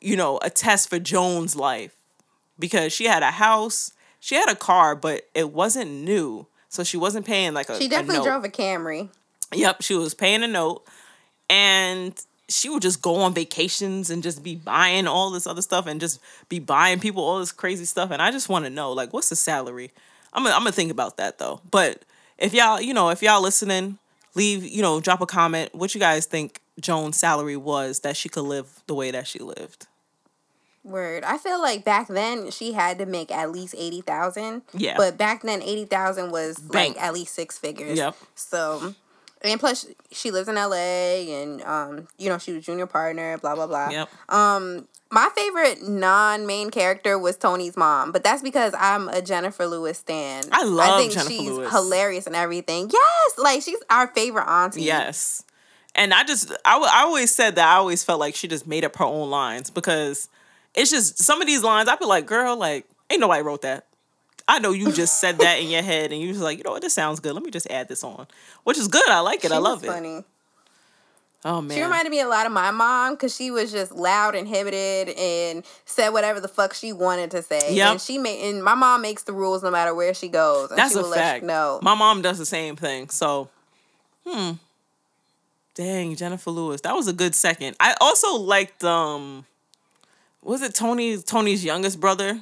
you 0.00 0.16
know 0.16 0.38
a 0.42 0.50
test 0.50 0.88
for 0.88 0.98
Joan's 0.98 1.56
life? 1.56 1.94
Because 2.58 2.92
she 2.92 3.04
had 3.06 3.22
a 3.22 3.30
house, 3.30 3.92
she 4.20 4.34
had 4.34 4.48
a 4.50 4.56
car, 4.56 4.94
but 4.96 5.28
it 5.34 5.52
wasn't 5.52 5.90
new. 5.90 6.46
So 6.68 6.84
she 6.84 6.96
wasn't 6.96 7.24
paying 7.24 7.54
like 7.54 7.68
a 7.68 7.78
She 7.78 7.86
a 7.86 7.88
definitely 7.88 8.18
note. 8.18 8.24
drove 8.24 8.44
a 8.44 8.48
Camry. 8.48 9.08
Yep, 9.54 9.82
she 9.82 9.94
was 9.94 10.12
paying 10.14 10.42
a 10.42 10.46
note 10.48 10.84
and 11.48 12.12
she 12.48 12.68
would 12.68 12.82
just 12.82 13.02
go 13.02 13.16
on 13.16 13.34
vacations 13.34 14.10
and 14.10 14.22
just 14.22 14.42
be 14.42 14.54
buying 14.54 15.06
all 15.06 15.30
this 15.30 15.46
other 15.46 15.62
stuff 15.62 15.86
and 15.86 16.00
just 16.00 16.20
be 16.48 16.58
buying 16.58 16.98
people 17.00 17.22
all 17.22 17.38
this 17.38 17.52
crazy 17.52 17.84
stuff. 17.84 18.10
And 18.10 18.22
I 18.22 18.30
just 18.30 18.48
want 18.48 18.64
to 18.64 18.70
know, 18.70 18.92
like, 18.92 19.12
what's 19.12 19.28
the 19.28 19.36
salary? 19.36 19.90
I'm 20.32 20.42
gonna, 20.42 20.54
I'm 20.54 20.60
gonna 20.62 20.72
think 20.72 20.90
about 20.90 21.16
that 21.18 21.38
though. 21.38 21.60
But 21.70 22.02
if 22.38 22.54
y'all, 22.54 22.80
you 22.80 22.94
know, 22.94 23.10
if 23.10 23.22
y'all 23.22 23.42
listening, 23.42 23.98
leave, 24.34 24.62
you 24.64 24.82
know, 24.82 25.00
drop 25.00 25.20
a 25.20 25.26
comment. 25.26 25.74
What 25.74 25.94
you 25.94 26.00
guys 26.00 26.26
think 26.26 26.60
Joan's 26.80 27.16
salary 27.16 27.56
was 27.56 28.00
that 28.00 28.16
she 28.16 28.28
could 28.28 28.42
live 28.44 28.82
the 28.86 28.94
way 28.94 29.10
that 29.10 29.26
she 29.26 29.38
lived? 29.38 29.86
Word. 30.84 31.24
I 31.24 31.36
feel 31.38 31.60
like 31.60 31.84
back 31.84 32.08
then 32.08 32.50
she 32.50 32.72
had 32.72 32.98
to 32.98 33.06
make 33.06 33.30
at 33.30 33.50
least 33.52 33.74
eighty 33.76 34.00
thousand. 34.00 34.62
Yeah. 34.72 34.94
But 34.96 35.18
back 35.18 35.42
then 35.42 35.60
eighty 35.62 35.84
thousand 35.84 36.30
was 36.30 36.58
Bank. 36.58 36.96
like 36.96 37.04
at 37.04 37.12
least 37.12 37.34
six 37.34 37.58
figures. 37.58 37.98
Yep. 37.98 38.16
So 38.34 38.94
and 39.42 39.60
plus 39.60 39.86
she 40.10 40.30
lives 40.30 40.48
in 40.48 40.54
LA 40.54 40.74
and 40.74 41.62
um, 41.62 42.08
you 42.16 42.28
know, 42.28 42.38
she 42.38 42.52
was 42.52 42.64
junior 42.64 42.86
partner, 42.86 43.36
blah 43.38 43.54
blah 43.54 43.66
blah. 43.66 43.90
Yep. 43.90 44.08
Um 44.32 44.88
my 45.10 45.28
favorite 45.34 45.82
non-main 45.88 46.70
character 46.70 47.18
was 47.18 47.36
Toni's 47.38 47.76
mom, 47.78 48.12
but 48.12 48.22
that's 48.22 48.42
because 48.42 48.74
I'm 48.78 49.08
a 49.08 49.22
Jennifer 49.22 49.66
Lewis 49.66 49.98
stan. 49.98 50.44
I 50.52 50.64
love 50.64 50.90
I 50.90 50.98
think 50.98 51.12
Jennifer 51.12 51.30
she's 51.30 51.50
Lewis. 51.50 51.70
hilarious 51.72 52.26
and 52.26 52.36
everything. 52.36 52.90
Yes, 52.92 53.38
like 53.38 53.62
she's 53.62 53.78
our 53.90 54.06
favorite 54.08 54.46
auntie. 54.46 54.82
Yes. 54.82 55.44
And 55.98 56.14
I 56.14 56.22
just, 56.22 56.52
I, 56.64 56.74
w- 56.74 56.90
I 56.90 57.02
always 57.02 57.34
said 57.34 57.56
that 57.56 57.68
I 57.68 57.74
always 57.74 58.04
felt 58.04 58.20
like 58.20 58.36
she 58.36 58.46
just 58.46 58.68
made 58.68 58.84
up 58.84 58.94
her 58.96 59.04
own 59.04 59.30
lines 59.30 59.68
because 59.68 60.28
it's 60.74 60.92
just 60.92 61.18
some 61.18 61.40
of 61.40 61.48
these 61.48 61.64
lines, 61.64 61.88
I'd 61.88 61.98
be 61.98 62.04
like, 62.04 62.24
girl, 62.24 62.56
like, 62.56 62.86
ain't 63.10 63.20
nobody 63.20 63.42
wrote 63.42 63.62
that. 63.62 63.84
I 64.46 64.60
know 64.60 64.70
you 64.70 64.92
just 64.92 65.20
said 65.20 65.38
that 65.38 65.56
in 65.56 65.68
your 65.68 65.82
head 65.82 66.12
and 66.12 66.22
you 66.22 66.28
was 66.28 66.40
like, 66.40 66.56
you 66.56 66.64
know 66.64 66.70
what, 66.70 66.82
this 66.82 66.94
sounds 66.94 67.18
good. 67.18 67.34
Let 67.34 67.42
me 67.42 67.50
just 67.50 67.68
add 67.68 67.88
this 67.88 68.04
on, 68.04 68.28
which 68.62 68.78
is 68.78 68.86
good. 68.86 69.08
I 69.08 69.18
like 69.20 69.44
it. 69.44 69.48
She 69.48 69.54
I 69.54 69.58
love 69.58 69.82
it. 69.82 69.88
funny. 69.88 70.24
Oh, 71.44 71.60
man. 71.60 71.76
She 71.76 71.82
reminded 71.82 72.10
me 72.10 72.20
a 72.20 72.28
lot 72.28 72.46
of 72.46 72.52
my 72.52 72.70
mom 72.70 73.14
because 73.14 73.34
she 73.34 73.50
was 73.50 73.70
just 73.72 73.92
loud, 73.92 74.34
inhibited, 74.34 75.10
and 75.16 75.64
said 75.84 76.10
whatever 76.10 76.40
the 76.40 76.48
fuck 76.48 76.74
she 76.74 76.92
wanted 76.92 77.30
to 77.32 77.42
say. 77.42 77.74
Yep. 77.74 77.90
And 77.90 78.00
she 78.00 78.18
made, 78.18 78.48
and 78.48 78.62
my 78.62 78.74
mom 78.74 79.02
makes 79.02 79.24
the 79.24 79.32
rules 79.32 79.62
no 79.62 79.70
matter 79.70 79.94
where 79.94 80.14
she 80.14 80.28
goes. 80.28 80.70
And 80.70 80.78
That's 80.78 80.94
she 80.94 80.98
a 81.00 81.02
will 81.02 81.12
fact. 81.12 81.44
Know. 81.44 81.80
My 81.82 81.94
mom 81.94 82.22
does 82.22 82.38
the 82.38 82.46
same 82.46 82.76
thing. 82.76 83.08
So, 83.08 83.48
hmm. 84.26 84.52
Dang, 85.78 86.16
Jennifer 86.16 86.50
Lewis. 86.50 86.80
That 86.80 86.96
was 86.96 87.06
a 87.06 87.12
good 87.12 87.36
second. 87.36 87.76
I 87.78 87.94
also 88.00 88.36
liked 88.36 88.82
um 88.82 89.46
was 90.42 90.60
it 90.60 90.74
Toni 90.74 91.18
Toni's 91.18 91.64
youngest 91.64 92.00
brother? 92.00 92.40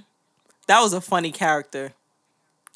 That 0.68 0.80
was 0.80 0.94
a 0.94 1.02
funny 1.02 1.32
character. 1.32 1.92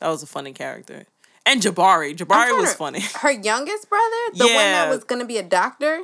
That 0.01 0.09
was 0.09 0.23
a 0.23 0.27
funny 0.27 0.53
character. 0.53 1.07
And 1.47 1.63
Jabari. 1.63 2.15
Jabari 2.15 2.55
was 2.61 2.75
funny. 2.75 3.01
Her 3.01 3.31
youngest 3.31 3.89
brother, 3.89 4.17
the 4.35 4.45
one 4.45 4.55
that 4.57 4.91
was 4.91 5.03
gonna 5.05 5.25
be 5.25 5.39
a 5.39 5.43
doctor. 5.43 6.03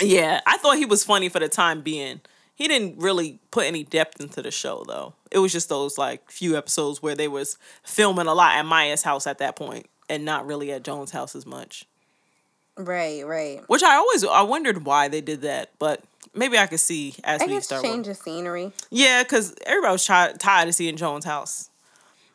yeah, 0.00 0.40
I 0.44 0.56
thought 0.56 0.76
he 0.76 0.84
was 0.84 1.04
funny 1.04 1.28
for 1.28 1.38
the 1.38 1.48
time 1.48 1.82
being. 1.82 2.22
He 2.56 2.66
didn't 2.66 2.98
really 2.98 3.38
put 3.52 3.66
any 3.66 3.84
depth 3.84 4.20
into 4.20 4.42
the 4.42 4.50
show 4.50 4.82
though. 4.88 5.14
It 5.30 5.38
was 5.38 5.52
just 5.52 5.68
those 5.68 5.96
like 5.96 6.32
few 6.32 6.56
episodes 6.56 7.00
where 7.00 7.14
they 7.14 7.28
was 7.28 7.58
filming 7.84 8.26
a 8.26 8.34
lot 8.34 8.56
at 8.56 8.66
Maya's 8.66 9.04
house 9.04 9.24
at 9.24 9.38
that 9.38 9.54
point 9.54 9.86
and 10.08 10.24
not 10.24 10.48
really 10.48 10.72
at 10.72 10.82
Jones' 10.82 11.12
house 11.12 11.36
as 11.36 11.46
much. 11.46 11.84
Right, 12.76 13.26
right. 13.26 13.62
Which 13.68 13.82
I 13.82 13.94
always 13.96 14.24
I 14.24 14.42
wondered 14.42 14.84
why 14.84 15.08
they 15.08 15.20
did 15.20 15.42
that, 15.42 15.70
but 15.78 16.02
maybe 16.34 16.58
I 16.58 16.66
could 16.66 16.80
see 16.80 17.14
as 17.24 17.40
I 17.40 17.46
we 17.46 17.60
start. 17.60 17.82
change 17.82 18.06
of 18.08 18.16
scenery. 18.16 18.72
Yeah, 18.90 19.22
because 19.22 19.54
everybody 19.64 19.92
was 19.92 20.06
chi- 20.06 20.32
tired 20.38 20.68
of 20.68 20.74
seeing 20.74 20.96
Joan's 20.96 21.24
house. 21.24 21.70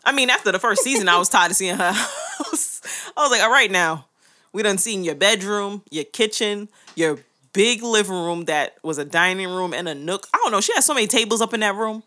I 0.04 0.12
mean, 0.12 0.32
after 0.32 0.52
the 0.52 0.58
first 0.60 0.84
season, 0.84 1.08
I 1.08 1.18
was 1.20 1.30
tired 1.30 1.52
of 1.52 1.58
seeing 1.58 1.76
her 1.78 1.92
house. 1.94 2.82
I 3.16 3.22
was 3.22 3.30
like, 3.32 3.42
all 3.42 3.52
right, 3.52 3.70
now 3.70 4.06
we 4.52 4.64
done 4.64 4.80
seen 4.80 5.04
your 5.04 5.14
bedroom, 5.16 5.84
your 5.92 6.06
kitchen, 6.06 6.70
your 6.96 7.20
big 7.54 7.84
living 7.84 8.16
room 8.16 8.46
that 8.46 8.78
was 8.82 8.98
a 8.98 9.06
dining 9.06 9.50
room 9.50 9.74
and 9.74 9.88
a 9.88 9.94
nook. 9.94 10.28
I 10.34 10.38
don't 10.42 10.52
know. 10.52 10.62
She 10.62 10.74
had 10.74 10.84
so 10.84 10.94
many 10.96 11.06
tables 11.06 11.40
up 11.42 11.54
in 11.54 11.60
that 11.60 11.76
room. 11.76 12.02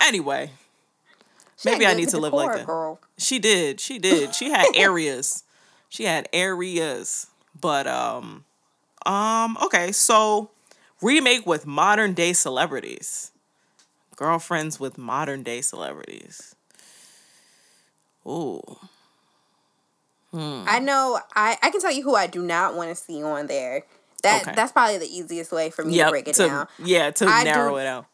Anyway, 0.00 0.50
She 1.58 1.70
maybe 1.70 1.86
I 1.86 1.92
need 1.94 2.08
to 2.10 2.18
live 2.18 2.32
like 2.32 2.56
that. 2.56 2.66
Girl. 2.66 2.98
She 3.18 3.38
did. 3.38 3.78
She 3.78 3.98
did. 3.98 4.34
She 4.34 4.50
had 4.50 4.66
areas. 4.74 5.44
she 5.90 6.04
had 6.04 6.28
areas. 6.32 7.26
But 7.60 7.86
um 7.86 8.44
um 9.06 9.56
okay, 9.64 9.92
so 9.92 10.50
remake 11.02 11.46
with 11.46 11.66
modern 11.66 12.14
day 12.14 12.32
celebrities. 12.32 13.30
Girlfriends 14.16 14.78
with 14.78 14.96
modern 14.96 15.42
day 15.42 15.60
celebrities. 15.60 16.54
Ooh. 18.26 18.60
Hmm. 20.30 20.64
I 20.66 20.78
know. 20.80 21.20
I 21.34 21.56
I 21.62 21.70
can 21.70 21.80
tell 21.80 21.92
you 21.92 22.02
who 22.02 22.14
I 22.14 22.26
do 22.26 22.42
not 22.42 22.74
want 22.74 22.90
to 22.90 22.94
see 22.94 23.22
on 23.22 23.46
there. 23.46 23.82
That 24.22 24.42
Okay. 24.42 24.52
that's 24.54 24.72
probably 24.72 24.98
the 24.98 25.06
easiest 25.06 25.52
way 25.52 25.70
for 25.70 25.84
me 25.84 25.98
to 25.98 26.08
break 26.10 26.28
it 26.28 26.34
to, 26.36 26.46
down. 26.46 26.68
Yeah, 26.78 27.10
to 27.12 27.26
I 27.26 27.44
narrow 27.44 27.72
do- 27.72 27.78
it 27.78 27.86
out. 27.86 28.06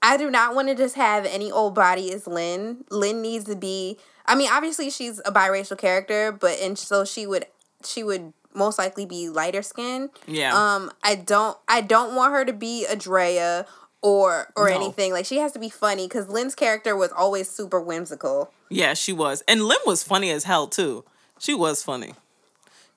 I 0.00 0.16
do 0.16 0.30
not 0.30 0.54
want 0.54 0.68
to 0.68 0.76
just 0.76 0.94
have 0.94 1.26
any 1.26 1.50
old 1.50 1.74
body 1.74 2.12
as 2.12 2.26
Lynn. 2.28 2.84
Lynn 2.88 3.20
needs 3.20 3.44
to 3.46 3.56
be. 3.56 3.98
I 4.26 4.36
mean, 4.36 4.48
obviously 4.50 4.90
she's 4.90 5.18
a 5.24 5.32
biracial 5.32 5.76
character, 5.76 6.30
but 6.30 6.58
and 6.60 6.78
so 6.78 7.04
she 7.04 7.26
would 7.26 7.46
she 7.84 8.04
would 8.04 8.32
most 8.54 8.78
likely 8.78 9.06
be 9.06 9.28
lighter 9.28 9.62
skin. 9.62 10.10
Yeah. 10.26 10.52
Um, 10.54 10.90
I 11.02 11.14
don't 11.14 11.56
I 11.68 11.80
don't 11.80 12.14
want 12.14 12.32
her 12.32 12.44
to 12.44 12.52
be 12.52 12.84
a 12.86 12.96
Drea 12.96 13.66
or 14.02 14.52
or 14.56 14.68
No. 14.68 14.74
anything. 14.76 15.12
Like 15.12 15.26
she 15.26 15.38
has 15.38 15.52
to 15.52 15.58
be 15.58 15.68
funny 15.68 16.06
because 16.06 16.28
Lynn's 16.28 16.54
character 16.54 16.96
was 16.96 17.10
always 17.12 17.48
super 17.48 17.80
whimsical. 17.80 18.50
yeah, 18.68 18.94
she 18.94 19.12
was. 19.12 19.42
And 19.48 19.64
Lim 19.64 19.78
was 19.86 20.02
funny 20.02 20.30
as 20.30 20.44
hell 20.44 20.66
too. 20.66 21.04
She 21.38 21.54
was 21.54 21.82
funny. 21.82 22.14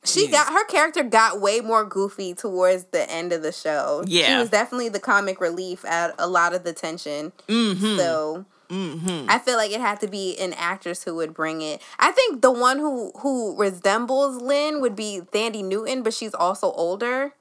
She 0.03 0.27
Jeez. 0.27 0.31
got 0.31 0.51
her 0.51 0.65
character 0.65 1.03
got 1.03 1.39
way 1.39 1.59
more 1.61 1.85
goofy 1.85 2.33
towards 2.33 2.85
the 2.85 3.07
end 3.11 3.31
of 3.31 3.43
the 3.43 3.51
show. 3.51 4.03
Yeah, 4.07 4.27
she 4.33 4.37
was 4.39 4.49
definitely 4.49 4.89
the 4.89 4.99
comic 4.99 5.39
relief 5.39 5.85
at 5.85 6.15
a 6.17 6.27
lot 6.27 6.53
of 6.55 6.63
the 6.63 6.73
tension. 6.73 7.31
Mm-hmm. 7.47 7.97
So 7.97 8.45
I 8.71 9.39
feel 9.39 9.57
like 9.57 9.71
it 9.71 9.81
had 9.81 9.99
to 9.99 10.07
be 10.07 10.37
an 10.39 10.53
actress 10.53 11.03
who 11.03 11.15
would 11.15 11.33
bring 11.33 11.61
it. 11.61 11.81
I 11.99 12.11
think 12.11 12.41
the 12.41 12.51
one 12.51 12.77
who 12.79 13.11
who 13.19 13.57
resembles 13.57 14.41
Lynn 14.41 14.79
would 14.79 14.95
be 14.95 15.21
Thandie 15.33 15.63
Newton, 15.63 16.03
but 16.03 16.13
she's 16.13 16.33
also 16.33 16.71
older. 16.71 17.33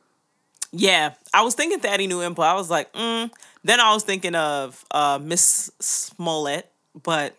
Yeah, 0.72 1.14
I 1.32 1.42
was 1.42 1.54
thinking 1.54 1.80
Thandie 1.80 2.08
Newton, 2.08 2.34
but 2.34 2.42
I 2.42 2.54
was 2.54 2.70
like, 2.70 2.92
mm. 2.92 3.30
then 3.64 3.80
I 3.80 3.92
was 3.92 4.02
thinking 4.02 4.34
of 4.34 4.84
uh, 4.90 5.18
Miss 5.20 5.70
Smollett, 5.80 6.70
but 7.00 7.34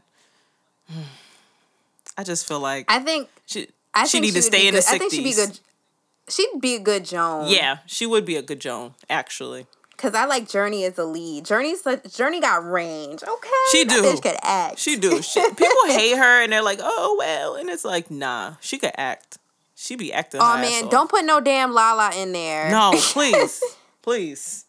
mm, 0.91 1.03
I 2.17 2.23
just 2.23 2.47
feel 2.47 2.59
like 2.59 2.85
I 2.89 2.99
think 2.99 3.29
she 3.45 3.67
I 3.93 4.05
she 4.05 4.19
think 4.19 4.25
need 4.25 4.33
to 4.35 4.41
stay 4.41 4.67
in 4.67 4.73
good. 4.73 4.83
the 4.83 4.89
I 4.89 4.97
think 4.97 5.11
she'd 5.11 5.23
be 5.23 5.33
good. 5.33 5.59
She'd 6.29 6.61
be 6.61 6.75
a 6.75 6.79
good 6.79 7.03
Joan. 7.03 7.49
Yeah, 7.49 7.79
she 7.87 8.05
would 8.05 8.25
be 8.25 8.37
a 8.37 8.41
good 8.41 8.61
Joan, 8.61 8.93
actually. 9.09 9.65
Cause 10.01 10.15
I 10.15 10.25
like 10.25 10.47
Jurnee 10.47 10.87
as 10.87 10.97
a 10.97 11.05
lead. 11.05 11.45
Jurnee's 11.45 11.81
such, 11.81 12.01
Jurnee 12.05 12.41
got 12.41 12.67
range. 12.67 13.21
Okay, 13.21 13.49
She 13.71 13.83
that 13.83 13.93
do. 13.93 14.01
Bitch 14.01 14.23
could 14.23 14.37
act. 14.41 14.79
She 14.79 14.95
do. 14.95 15.21
She, 15.21 15.39
people 15.51 15.67
hate 15.85 16.17
her, 16.17 16.41
and 16.41 16.51
they're 16.51 16.63
like, 16.63 16.79
oh 16.81 17.15
well, 17.19 17.53
and 17.53 17.69
it's 17.69 17.85
like, 17.85 18.09
nah, 18.09 18.55
she 18.61 18.79
could 18.79 18.93
act. 18.97 19.37
She 19.75 19.95
be 19.95 20.11
acting. 20.11 20.41
Oh 20.41 20.57
man, 20.57 20.89
don't 20.89 21.07
put 21.07 21.23
no 21.23 21.39
damn 21.39 21.71
Lala 21.71 22.15
in 22.15 22.31
there. 22.31 22.71
No, 22.71 22.93
please, 22.95 23.61
please. 24.01 24.65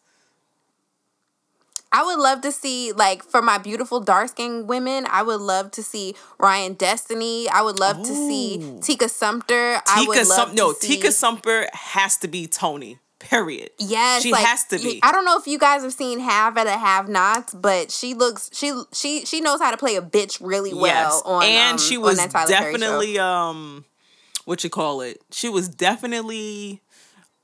I 1.91 2.03
would 2.03 2.19
love 2.19 2.41
to 2.41 2.51
see 2.51 2.91
like 2.91 3.23
for 3.23 3.41
my 3.41 3.57
beautiful 3.57 3.99
dark 3.99 4.29
skinned 4.29 4.67
women. 4.67 5.07
I 5.09 5.23
would 5.23 5.41
love 5.41 5.71
to 5.71 5.81
see 5.81 6.13
Ryan 6.39 6.73
Destiny. 6.73 7.49
I 7.49 7.63
would 7.63 7.79
love 7.79 7.97
to 8.03 8.13
see 8.13 8.59
Ooh. 8.61 8.79
Tika 8.81 9.09
Sumpter. 9.09 9.81
I 9.87 10.05
would 10.07 10.15
Tika 10.15 10.29
love 10.29 10.47
Sum- 10.49 10.55
no, 10.55 10.73
see, 10.73 10.87
Tika 10.95 11.11
Sumpter 11.11 11.67
has 11.73 12.17
to 12.17 12.27
be 12.27 12.45
Toni. 12.45 12.99
Period. 13.29 13.69
Yes, 13.79 14.21
She 14.21 14.31
like, 14.31 14.45
has 14.45 14.65
to 14.65 14.77
be. 14.77 14.99
I 15.01 15.11
don't 15.11 15.25
know 15.25 15.37
if 15.39 15.47
you 15.47 15.57
guys 15.57 15.81
have 15.83 15.93
seen 15.93 16.19
Have 16.19 16.57
at 16.57 16.67
a 16.67 16.77
Have 16.77 17.07
Nots, 17.07 17.53
but 17.53 17.89
she 17.89 18.13
looks 18.13 18.49
she 18.53 18.73
she 18.91 19.25
she 19.25 19.39
knows 19.41 19.59
how 19.61 19.71
to 19.71 19.77
play 19.77 19.95
a 19.95 20.01
bitch 20.01 20.39
really 20.41 20.73
well. 20.73 20.85
yes, 20.85 21.21
On 21.25 21.43
and 21.43 21.73
um, 21.73 21.77
she 21.77 21.97
was 21.97 22.17
definitely 22.47 23.17
um, 23.17 23.85
what 24.45 24.63
you 24.63 24.69
call 24.69 25.01
it? 25.01 25.21
She 25.31 25.47
was 25.49 25.69
definitely 25.69 26.81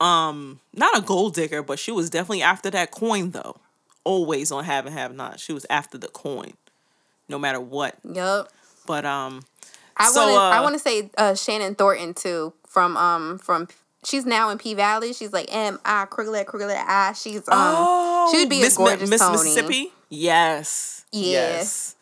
um 0.00 0.60
not 0.74 0.96
a 0.96 1.00
gold 1.00 1.34
digger, 1.34 1.62
but 1.62 1.78
she 1.78 1.92
was 1.92 2.10
definitely 2.10 2.42
after 2.42 2.70
that 2.70 2.90
coin 2.90 3.30
though. 3.30 3.56
Always 4.04 4.50
on 4.52 4.64
have 4.64 4.86
and 4.86 4.94
have 4.94 5.14
not. 5.14 5.40
She 5.40 5.52
was 5.52 5.66
after 5.70 5.98
the 5.98 6.08
coin, 6.08 6.54
no 7.28 7.38
matter 7.38 7.60
what. 7.60 7.96
Yep. 8.04 8.48
But 8.86 9.04
um, 9.04 9.42
I 9.96 10.10
So, 10.10 10.20
want 10.20 10.30
to. 10.34 10.40
I 10.40 10.58
uh, 10.58 10.62
want 10.62 10.72
to 10.74 10.78
say 10.78 11.10
uh, 11.18 11.34
Shannon 11.34 11.74
Thornton 11.74 12.14
too. 12.14 12.52
From 12.66 12.96
um 12.96 13.38
from 13.38 13.68
she's 14.04 14.24
now 14.26 14.50
in 14.50 14.58
P 14.58 14.74
Valley. 14.74 15.12
She's 15.12 15.32
like 15.32 15.46
M 15.50 15.78
I 15.84 16.04
crooked 16.06 16.46
crooked 16.46 16.68
I. 16.70 17.12
She's 17.12 17.46
um 17.48 18.28
she 18.30 18.38
would 18.38 18.48
be 18.50 18.60
Miss 18.60 18.74
a 18.76 18.78
gorgeous 18.78 19.08
Miss 19.10 19.20
Toni. 19.20 19.32
Mississippi. 19.32 19.92
Yes. 20.08 21.04
Yeah. 21.12 21.30
Yes. 21.32 21.96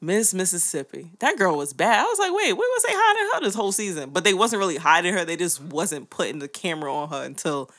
Miss 0.00 0.34
Mississippi. 0.34 1.10
That 1.20 1.38
girl 1.38 1.56
was 1.56 1.72
bad. 1.72 2.00
I 2.00 2.02
was 2.04 2.18
like, 2.18 2.32
wait, 2.32 2.52
where 2.52 2.68
was 2.68 2.82
they 2.82 2.92
hiding 2.92 3.30
her 3.34 3.40
this 3.46 3.54
whole 3.54 3.72
season? 3.72 4.10
But 4.10 4.24
they 4.24 4.34
wasn't 4.34 4.60
really 4.60 4.76
hiding 4.76 5.14
her. 5.14 5.24
They 5.24 5.36
just 5.36 5.62
wasn't 5.62 6.10
putting 6.10 6.40
the 6.40 6.48
camera 6.48 6.92
on 6.94 7.08
her 7.08 7.22
until 7.24 7.70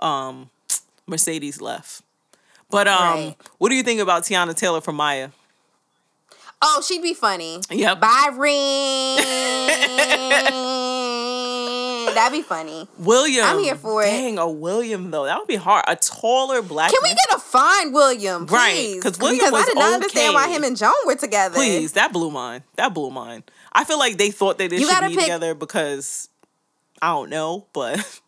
um 0.00 0.50
Mercedes 1.06 1.60
left. 1.62 2.02
But 2.70 2.88
um, 2.88 3.02
Right. 3.14 3.36
what 3.58 3.68
do 3.68 3.74
you 3.74 3.82
think 3.82 4.00
about 4.00 4.22
Teyana 4.24 4.54
Taylor 4.54 4.80
from 4.80 4.96
Maya? 4.96 5.30
Oh, 6.62 6.80
she'd 6.86 7.02
be 7.02 7.12
funny. 7.14 7.60
Yep. 7.70 8.00
Byron. 8.00 9.18
That'd 12.14 12.38
be 12.38 12.42
funny. 12.42 12.88
William. 12.98 13.44
I'm 13.46 13.58
here 13.58 13.74
for 13.74 14.02
it. 14.02 14.06
Dang, 14.10 14.38
a 14.38 14.48
William 14.48 15.10
though. 15.10 15.24
That 15.24 15.38
would 15.38 15.48
be 15.48 15.56
hard. 15.56 15.84
A 15.88 15.96
taller 15.96 16.62
black 16.62 16.90
Can 16.90 17.00
we 17.02 17.08
man. 17.10 17.16
get 17.28 17.36
a 17.36 17.40
fine 17.40 17.92
William, 17.92 18.46
Right, 18.46 18.74
please? 18.74 19.02
'cause 19.02 19.18
William 19.18 19.38
because 19.38 19.52
was 19.52 19.62
I 19.62 19.66
did 19.66 19.74
not 19.76 19.92
understand 19.94 20.34
why 20.34 20.48
him 20.48 20.64
and 20.64 20.76
Joan 20.76 20.92
were 21.06 21.14
together. 21.16 21.54
Please, 21.54 21.92
that 21.92 22.12
blew 22.12 22.30
mine. 22.30 22.62
That 22.76 22.94
blew 22.94 23.10
mine. 23.10 23.44
I 23.72 23.84
feel 23.84 23.98
like 23.98 24.18
they 24.18 24.30
thought 24.30 24.58
that 24.58 24.70
they 24.70 24.76
You 24.76 24.82
should 24.86 24.90
gotta 24.90 25.08
be 25.08 25.14
pick- 25.14 25.24
together 25.24 25.54
because 25.54 26.28
I 27.00 27.08
don't 27.08 27.30
know, 27.30 27.66
but 27.72 28.20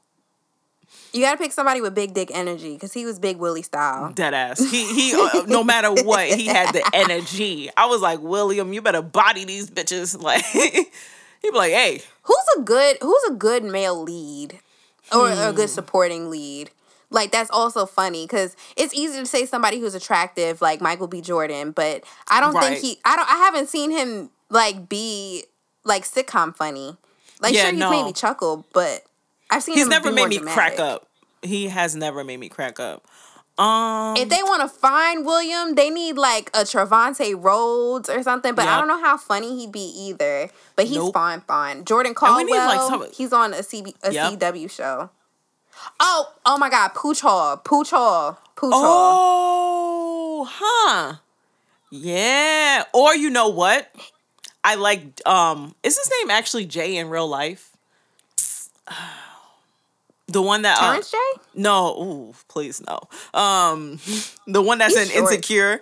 You 1.12 1.20
got 1.22 1.32
to 1.32 1.38
pick 1.38 1.52
somebody 1.52 1.80
with 1.80 1.94
big 1.94 2.12
dick 2.12 2.30
energy 2.34 2.72
because 2.74 2.92
he 2.92 3.04
was 3.06 3.20
big 3.20 3.36
Willie 3.36 3.62
style. 3.62 4.10
dead 4.12 4.34
ass. 4.34 4.58
He 4.58 4.84
he. 4.92 5.14
Uh, 5.14 5.44
no 5.46 5.62
matter 5.62 5.92
what, 6.02 6.26
he 6.26 6.46
had 6.46 6.72
the 6.74 6.82
energy. 6.92 7.70
I 7.76 7.86
was 7.86 8.00
like, 8.00 8.18
William, 8.20 8.72
you 8.72 8.82
better 8.82 9.00
body 9.02 9.44
these 9.44 9.70
bitches. 9.70 10.20
Like 10.20 10.44
he'd 11.44 11.50
be 11.52 11.56
like, 11.56 11.72
hey, 11.72 12.02
Who's 12.22 12.44
a 12.58 12.60
good 12.62 12.96
Who's 13.02 13.22
a 13.28 13.34
good 13.34 13.64
male 13.64 14.02
lead 14.02 14.60
or 15.14 15.30
a 15.30 15.50
Hmm. 15.50 15.56
good 15.56 15.70
supporting 15.70 16.30
lead? 16.30 16.70
Like 17.10 17.30
that's 17.30 17.50
also 17.50 17.86
funny 17.86 18.24
because 18.24 18.56
it's 18.76 18.92
easy 18.94 19.20
to 19.20 19.26
say 19.26 19.46
somebody 19.46 19.78
who's 19.78 19.94
attractive 19.94 20.60
like 20.60 20.80
Michael 20.80 21.06
B. 21.06 21.20
Jordan, 21.20 21.70
but 21.70 22.02
I 22.28 22.40
don't 22.40 22.54
Right. 22.54 22.70
think 22.70 22.78
he. 22.80 22.98
I 23.04 23.14
don't. 23.14 23.30
I 23.30 23.36
haven't 23.36 23.68
seen 23.68 23.90
him 23.90 24.30
like 24.50 24.88
be 24.88 25.44
like 25.84 26.04
sitcom 26.04 26.56
funny. 26.56 26.96
Like 27.40 27.54
Yeah, 27.54 27.62
sure, 27.62 27.70
he's 27.72 27.80
no. 27.80 27.90
made 27.90 28.04
me 28.06 28.12
chuckle, 28.12 28.66
but 28.72 29.04
I've 29.50 29.62
seen 29.62 29.76
he's 29.76 29.86
never 29.86 30.10
made 30.10 30.28
me 30.28 30.38
crack 30.38 30.80
up. 30.80 31.08
He 31.42 31.68
has 31.68 31.94
never 31.94 32.24
made 32.24 32.38
me 32.38 32.48
crack 32.48 32.80
up. 32.80 33.06
Um, 33.56 34.16
If 34.16 34.28
they 34.30 34.42
want 34.42 34.62
to 34.62 34.68
find 34.68 35.24
William, 35.24 35.76
they 35.76 35.88
need 35.90 36.16
like 36.16 36.50
a 36.54 36.60
Trevante 36.64 37.34
Rhodes 37.40 38.10
or 38.10 38.22
something. 38.22 38.54
But 38.54 38.66
I 38.66 38.78
don't 38.78 38.88
know 38.88 39.00
how 39.00 39.16
funny 39.16 39.56
he'd 39.60 39.70
be 39.72 39.80
either. 40.08 40.50
But 40.74 40.86
he's 40.86 40.96
Nope. 40.96 41.14
fine, 41.14 41.40
fine. 41.42 41.84
Jordan 41.84 42.10
we 42.10 42.14
Calloway, 42.16 42.50
like, 42.50 42.80
some- 42.80 43.06
he's 43.12 43.32
on 43.32 43.54
a, 43.54 43.58
CB, 43.62 43.94
a 44.02 44.12
Yep. 44.12 44.32
CW 44.40 44.68
show. 44.68 45.10
Oh, 46.00 46.32
oh 46.46 46.56
my 46.58 46.68
God, 46.70 46.94
Pooch 46.94 47.20
Hall, 47.20 47.56
Pooch 47.58 47.90
Hall, 47.90 48.38
Pooch 48.56 48.72
Hall. 48.72 50.42
Oh, 50.42 50.48
huh. 50.50 51.14
Yeah. 51.90 52.84
Or 52.92 53.14
you 53.14 53.30
know 53.30 53.48
what? 53.48 53.88
I 54.64 54.76
like 54.76 55.20
um 55.26 55.74
is 55.82 55.96
his 55.96 56.10
name 56.20 56.30
actually 56.30 56.64
Jay 56.64 56.96
in 56.96 57.08
real 57.08 57.28
life? 57.28 57.70
The 60.26 60.40
one 60.42 60.62
that 60.62 60.78
uh, 60.78 60.86
Terrence 60.88 61.10
J. 61.10 61.18
no, 61.54 61.88
ooh, 62.02 62.34
please 62.48 62.82
no. 62.86 63.00
Um 63.38 63.98
the 64.46 64.62
one 64.62 64.78
that's 64.78 64.96
He's 64.96 65.10
in 65.10 65.14
short. 65.18 65.32
Insecure. 65.32 65.80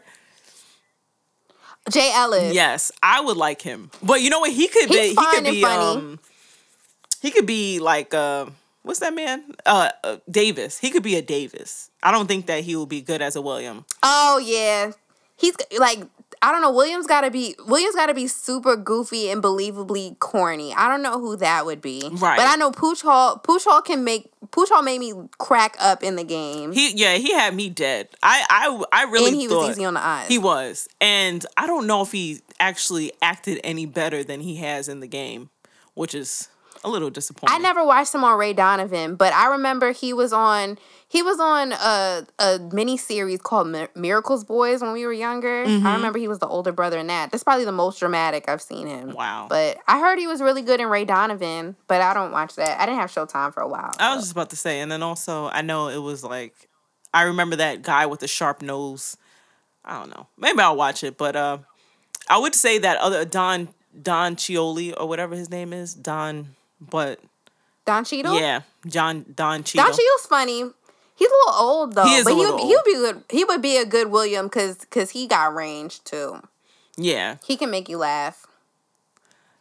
Jay 1.90 2.12
Ellis. 2.14 2.54
Yes, 2.54 2.92
I 3.02 3.20
would 3.20 3.36
like 3.36 3.60
him. 3.62 3.90
But 4.02 4.20
you 4.20 4.30
know 4.30 4.40
what? 4.40 4.52
He 4.52 4.68
could 4.68 4.88
be 4.88 4.94
He's 4.98 5.08
he 5.10 5.14
fine 5.14 5.34
could 5.34 5.44
be 5.44 5.62
funny. 5.62 5.98
um 6.00 6.20
he 7.20 7.30
could 7.30 7.46
be 7.46 7.78
like 7.80 8.14
uh 8.14 8.46
what's 8.82 9.00
that 9.00 9.14
man? 9.14 9.44
Uh, 9.66 9.90
uh 10.04 10.16
Davis. 10.30 10.78
He 10.78 10.90
could 10.90 11.02
be 11.02 11.16
a 11.16 11.22
Davis. 11.22 11.90
I 12.02 12.10
don't 12.12 12.26
think 12.26 12.46
that 12.46 12.64
he 12.64 12.76
will 12.76 12.86
be 12.86 13.00
good 13.00 13.22
as 13.22 13.36
a 13.36 13.40
William. 13.42 13.84
Oh 14.02 14.38
yeah, 14.44 14.92
he's 15.36 15.54
like 15.78 16.04
I 16.44 16.50
don't 16.50 16.60
know. 16.60 16.72
Williams 16.72 17.06
got 17.06 17.20
to 17.20 17.30
be 17.30 17.54
Williams 17.66 17.94
got 17.94 18.06
to 18.06 18.14
be 18.14 18.26
super 18.26 18.74
goofy 18.74 19.30
and 19.30 19.40
believably 19.40 20.18
corny. 20.18 20.74
I 20.74 20.88
don't 20.88 21.00
know 21.02 21.20
who 21.20 21.36
that 21.36 21.64
would 21.64 21.80
be. 21.80 22.02
Right. 22.12 22.36
But 22.36 22.48
I 22.48 22.56
know 22.56 22.72
Pooch 22.72 23.00
Hall. 23.02 23.38
Pooch 23.38 23.62
Hall 23.64 23.80
can 23.80 24.02
make 24.02 24.28
Pooch 24.50 24.68
Hall 24.68 24.82
made 24.82 24.98
me 24.98 25.14
crack 25.38 25.76
up 25.78 26.02
in 26.02 26.16
the 26.16 26.24
game. 26.24 26.72
He 26.72 26.92
yeah, 26.96 27.14
he 27.14 27.32
had 27.32 27.54
me 27.54 27.70
dead. 27.70 28.08
I 28.24 28.44
I 28.50 28.84
I 28.92 29.04
really 29.04 29.28
and 29.30 29.40
he 29.40 29.46
was 29.46 29.70
easy 29.70 29.84
on 29.84 29.94
the 29.94 30.04
eyes. 30.04 30.26
he 30.26 30.38
was, 30.38 30.88
and 31.00 31.46
I 31.56 31.68
don't 31.68 31.86
know 31.86 32.02
if 32.02 32.10
he 32.10 32.40
actually 32.58 33.12
acted 33.22 33.60
any 33.62 33.86
better 33.86 34.24
than 34.24 34.40
he 34.40 34.56
has 34.56 34.88
in 34.88 34.98
the 34.98 35.06
game, 35.06 35.50
which 35.94 36.12
is 36.12 36.48
a 36.84 36.88
little 36.88 37.10
disappointed. 37.10 37.54
I 37.54 37.58
never 37.58 37.84
watched 37.84 38.14
him 38.14 38.24
on 38.24 38.38
Ray 38.38 38.52
Donovan, 38.52 39.16
but 39.16 39.32
I 39.32 39.48
remember 39.48 39.92
he 39.92 40.12
was 40.12 40.32
on 40.32 40.78
he 41.08 41.22
was 41.22 41.38
on 41.38 41.72
a 41.72 42.26
a 42.38 42.58
mini 42.72 42.96
series 42.96 43.40
called 43.40 43.68
Mi- 43.68 43.88
Miracle's 43.94 44.44
Boys 44.44 44.80
when 44.80 44.92
we 44.92 45.06
were 45.06 45.12
younger. 45.12 45.64
Mm-hmm. 45.64 45.86
I 45.86 45.94
remember 45.94 46.18
he 46.18 46.28
was 46.28 46.38
the 46.38 46.48
older 46.48 46.72
brother 46.72 46.98
in 46.98 47.06
that. 47.08 47.30
That's 47.30 47.44
probably 47.44 47.64
the 47.64 47.72
most 47.72 48.00
dramatic 48.00 48.48
I've 48.48 48.62
seen 48.62 48.86
him. 48.86 49.12
Wow. 49.12 49.46
But 49.48 49.78
I 49.86 50.00
heard 50.00 50.18
he 50.18 50.26
was 50.26 50.40
really 50.40 50.62
good 50.62 50.80
in 50.80 50.88
Ray 50.88 51.04
Donovan, 51.04 51.76
but 51.86 52.00
I 52.00 52.14
don't 52.14 52.32
watch 52.32 52.56
that. 52.56 52.80
I 52.80 52.86
didn't 52.86 53.00
have 53.00 53.10
Showtime 53.10 53.54
for 53.54 53.62
a 53.62 53.68
while. 53.68 53.92
I 53.98 54.10
so. 54.10 54.14
was 54.16 54.24
just 54.24 54.32
about 54.32 54.50
to 54.50 54.56
say, 54.56 54.80
and 54.80 54.90
then 54.90 55.02
also 55.02 55.48
I 55.48 55.62
know 55.62 55.88
it 55.88 55.98
was 55.98 56.24
like 56.24 56.54
I 57.14 57.22
remember 57.22 57.56
that 57.56 57.82
guy 57.82 58.06
with 58.06 58.20
the 58.20 58.28
sharp 58.28 58.62
nose. 58.62 59.16
I 59.84 59.98
don't 59.98 60.10
know. 60.10 60.26
Maybe 60.38 60.60
I'll 60.60 60.76
watch 60.76 61.02
it, 61.04 61.18
but 61.18 61.36
uh, 61.36 61.58
I 62.28 62.38
would 62.38 62.54
say 62.54 62.78
that 62.78 62.98
other 62.98 63.24
Don 63.24 63.68
Don 64.00 64.36
Chioli 64.36 64.94
or 64.98 65.06
whatever 65.06 65.34
his 65.34 65.50
name 65.50 65.72
is 65.72 65.94
Don, 65.94 66.54
but 66.90 67.20
Don 67.84 68.04
Cheadle. 68.04 68.38
yeah, 68.38 68.62
John 68.86 69.24
Don 69.34 69.64
Cheadle. 69.64 69.84
Don 69.86 69.92
Cheadle's 69.96 70.26
funny. 70.28 70.64
He's 71.14 71.28
a 71.28 71.34
little 71.46 71.60
old 71.62 71.94
though, 71.94 72.04
He 72.04 72.22
but 72.24 72.34
he 72.34 72.46
would, 72.46 72.60
he 72.60 72.74
would 72.74 72.84
be 72.84 72.94
good. 72.94 73.24
He 73.30 73.44
would 73.44 73.62
be 73.62 73.76
a 73.76 73.84
good 73.84 74.08
William 74.10 74.46
because 74.46 74.78
because 74.78 75.10
he 75.10 75.26
got 75.26 75.54
range 75.54 76.02
too. 76.04 76.40
yeah, 76.96 77.36
He 77.46 77.56
can 77.56 77.70
make 77.70 77.88
you 77.88 77.98
laugh. 77.98 78.46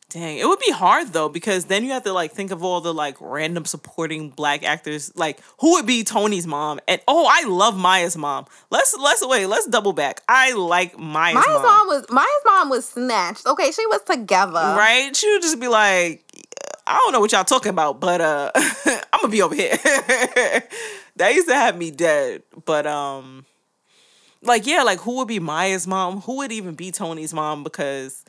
Dang, 0.10 0.38
it 0.40 0.46
would 0.46 0.60
be 0.60 0.72
hard 0.72 1.14
though 1.14 1.30
because 1.30 1.66
then 1.66 1.86
you 1.86 1.92
have 1.92 2.04
to 2.04 2.12
like 2.12 2.34
think 2.34 2.52
of 2.52 2.64
all 2.66 2.82
the 2.82 2.94
like 2.94 3.16
random 3.22 3.64
supporting 3.64 4.30
black 4.30 4.62
actors. 4.64 5.10
Like 5.16 5.40
who 5.60 5.74
would 5.74 5.86
be 5.86 6.04
Toni's 6.04 6.46
mom? 6.46 6.82
And 6.86 7.00
oh, 7.08 7.26
I 7.30 7.48
love 7.48 7.78
Maya's 7.78 8.18
mom. 8.18 8.46
Let's 8.72 8.94
let's 8.98 9.26
wait. 9.26 9.46
Let's 9.46 9.68
double 9.68 9.94
back. 9.94 10.22
I 10.28 10.52
like 10.54 11.00
Maya's, 11.00 11.36
Maya's 11.36 11.48
mom. 11.48 11.62
mom 11.62 11.88
was 11.88 12.06
Maya's 12.10 12.44
mom 12.46 12.70
was 12.70 12.86
snatched. 12.90 13.46
Okay, 13.46 13.72
she 13.72 13.86
was 13.88 14.02
together. 14.02 14.52
Right? 14.54 15.16
She 15.16 15.32
would 15.32 15.44
just 15.44 15.62
be 15.62 15.70
like, 15.70 16.26
I 16.92 16.98
don't 16.98 17.14
know 17.14 17.22
what 17.22 17.32
y'all 17.32 17.46
talking 17.46 17.70
about, 17.70 18.02
but 18.02 18.20
uh, 18.20 18.52
I'm 18.86 19.22
gonna 19.22 19.30
be 19.30 19.42
over 19.42 19.56
here. 19.56 19.70
that 21.16 21.32
used 21.34 21.48
to 21.48 21.56
have 21.56 21.78
me 21.78 21.90
dead. 21.90 22.44
But 22.66 22.86
um, 22.86 23.46
like 24.42 24.68
yeah, 24.68 24.84
like 24.84 25.00
who 25.00 25.18
would 25.18 25.30
be 25.30 25.40
Maya's 25.40 25.88
mom? 25.88 26.20
Who 26.22 26.38
would 26.38 26.52
even 26.52 26.76
be 26.76 26.92
Toni's 26.92 27.34
mom? 27.34 27.64
Because 27.64 28.26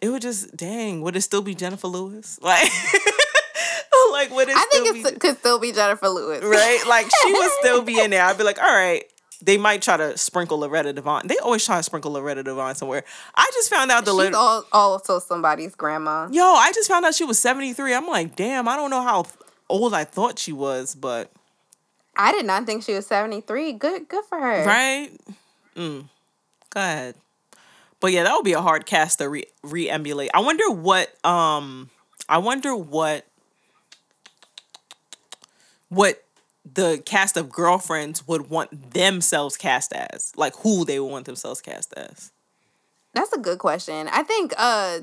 it 0.00 0.08
would 0.08 0.22
just 0.22 0.56
dang. 0.56 1.02
Would 1.02 1.14
it 1.14 1.20
still 1.20 1.42
be 1.42 1.54
Jennifer 1.54 1.88
Lewis? 1.88 2.38
Like, 4.10 4.30
like 4.30 4.36
would 4.36 4.48
it? 4.48 4.56
I 4.56 4.64
think 4.70 4.94
be, 4.94 5.00
it 5.00 5.20
could 5.20 5.38
still 5.38 5.58
be 5.58 5.72
Jennifer 5.72 6.08
Lewis. 6.08 6.42
right. 6.42 6.82
Like 6.88 7.06
she 7.22 7.32
would 7.32 7.50
still 7.60 7.82
be 7.82 8.00
in 8.00 8.10
there. 8.10 8.24
I'd 8.24 8.38
be 8.38 8.44
like, 8.44 8.58
all 8.60 8.74
right. 8.74 9.04
They 9.40 9.56
might 9.56 9.82
try 9.82 9.96
to 9.96 10.18
sprinkle 10.18 10.58
Loretta 10.58 10.92
Devine. 10.92 11.26
They 11.28 11.36
always 11.38 11.64
try 11.64 11.76
to 11.76 11.82
sprinkle 11.82 12.10
Loretta 12.12 12.42
Devine 12.42 12.74
somewhere. 12.74 13.04
I 13.36 13.48
just 13.54 13.70
found 13.70 13.90
out 13.92 14.04
the 14.04 14.10
She's 14.10 14.16
Loretta- 14.18 14.36
all, 14.36 14.64
also 14.72 15.20
somebody's 15.20 15.76
grandma. 15.76 16.28
Yo, 16.30 16.42
I 16.42 16.72
just 16.72 16.88
found 16.88 17.04
out 17.04 17.14
she 17.14 17.24
was 17.24 17.38
73. 17.38 17.94
I'm 17.94 18.06
like, 18.08 18.34
damn, 18.34 18.66
I 18.66 18.74
don't 18.74 18.90
know 18.90 19.02
how 19.02 19.26
old 19.68 19.94
I 19.94 20.02
thought 20.04 20.38
she 20.40 20.52
was, 20.52 20.94
but 20.96 21.30
I 22.16 22.32
did 22.32 22.46
not 22.46 22.66
think 22.66 22.82
she 22.82 22.94
was 22.94 23.06
73. 23.06 23.74
Good 23.74 24.08
good 24.08 24.24
for 24.24 24.38
her. 24.40 24.64
right? 24.66 25.10
Mm. 25.76 26.08
Go 26.70 26.80
ahead. 26.80 27.14
But 28.00 28.10
yeah, 28.12 28.24
that 28.24 28.34
would 28.34 28.44
be 28.44 28.54
a 28.54 28.60
hard 28.60 28.86
cast 28.86 29.18
to 29.20 29.28
re 29.28 29.44
re 29.62 29.88
emulate. 29.88 30.30
I 30.34 30.40
wonder 30.40 30.68
what 30.70 31.14
um 31.24 31.90
I 32.28 32.38
wonder 32.38 32.74
what 32.74 33.24
what 35.88 36.22
the 36.74 37.02
cast 37.04 37.36
of 37.36 37.50
girlfriends 37.50 38.26
would 38.26 38.50
want 38.50 38.92
themselves 38.92 39.56
cast 39.56 39.92
as. 39.92 40.32
Like 40.36 40.54
who 40.56 40.84
they 40.84 40.98
would 41.00 41.10
want 41.10 41.26
themselves 41.26 41.60
cast 41.60 41.94
as. 41.94 42.32
That's 43.14 43.32
a 43.32 43.38
good 43.38 43.58
question. 43.58 44.08
I 44.12 44.22
think 44.22 44.52
uh 44.56 45.00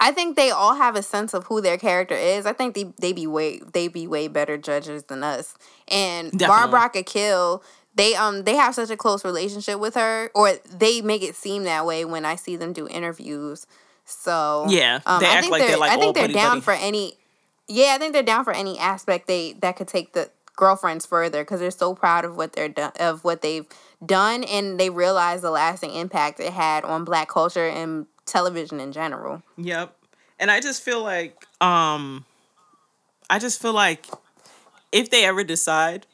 I 0.00 0.10
think 0.10 0.36
they 0.36 0.50
all 0.50 0.74
have 0.74 0.96
a 0.96 1.02
sense 1.02 1.32
of 1.32 1.44
who 1.44 1.60
their 1.60 1.78
character 1.78 2.14
is. 2.16 2.44
I 2.46 2.52
think 2.52 2.74
they 2.74 2.92
they 2.98 3.12
be 3.12 3.26
way 3.26 3.60
they 3.72 3.88
be 3.88 4.06
way 4.06 4.28
better 4.28 4.56
judges 4.58 5.04
than 5.04 5.22
us. 5.22 5.54
And 5.88 6.32
Definitely. 6.32 6.48
Mara 6.48 6.68
Brock 6.68 6.96
Akil, 6.96 7.62
they 7.94 8.14
um 8.14 8.42
they 8.44 8.56
have 8.56 8.74
such 8.74 8.90
a 8.90 8.96
close 8.96 9.24
relationship 9.24 9.78
with 9.78 9.94
her, 9.94 10.30
or 10.34 10.54
they 10.68 11.02
make 11.02 11.22
it 11.22 11.36
seem 11.36 11.64
that 11.64 11.86
way 11.86 12.04
when 12.04 12.24
I 12.24 12.36
see 12.36 12.56
them 12.56 12.72
do 12.72 12.88
interviews. 12.88 13.66
So 14.04 14.66
Yeah, 14.68 15.00
um, 15.06 15.20
they 15.20 15.26
I 15.26 15.34
act 15.34 15.40
think 15.42 15.52
like 15.52 15.60
they're, 15.60 15.68
they're, 15.68 15.78
like, 15.78 15.92
I 15.92 15.96
think 15.96 16.14
they're 16.16 16.28
down 16.28 16.60
buddy-buddy. 16.60 16.60
for 16.62 16.72
any. 16.72 17.14
Yeah, 17.68 17.92
I 17.94 17.98
think 17.98 18.12
they're 18.12 18.24
down 18.24 18.44
for 18.44 18.52
any 18.52 18.78
aspect 18.78 19.28
they 19.28 19.52
that 19.60 19.76
could 19.76 19.88
take 19.88 20.14
the 20.14 20.30
girlfriends 20.56 21.06
further 21.06 21.42
because 21.42 21.60
they're 21.60 21.70
so 21.70 21.94
proud 21.94 22.24
of 22.24 22.36
what 22.36 22.52
they're 22.52 22.68
done 22.68 22.92
of 22.98 23.24
what 23.24 23.42
they've 23.42 23.66
done, 24.04 24.44
and 24.44 24.78
they 24.78 24.90
realize 24.90 25.40
the 25.42 25.50
lasting 25.50 25.92
impact 25.92 26.40
it 26.40 26.52
had 26.52 26.84
on 26.84 27.04
Black 27.04 27.28
culture 27.28 27.68
and 27.68 28.06
television 28.26 28.80
in 28.80 28.92
general. 28.92 29.42
Yep. 29.56 29.96
And 30.38 30.50
I 30.50 30.60
just 30.60 30.82
feel 30.82 31.02
like 31.02 31.46
um 31.60 32.24
I 33.30 33.38
just 33.38 33.60
feel 33.60 33.72
like 33.72 34.06
if 34.90 35.10
they 35.10 35.24
ever 35.24 35.44
decide 35.44 36.06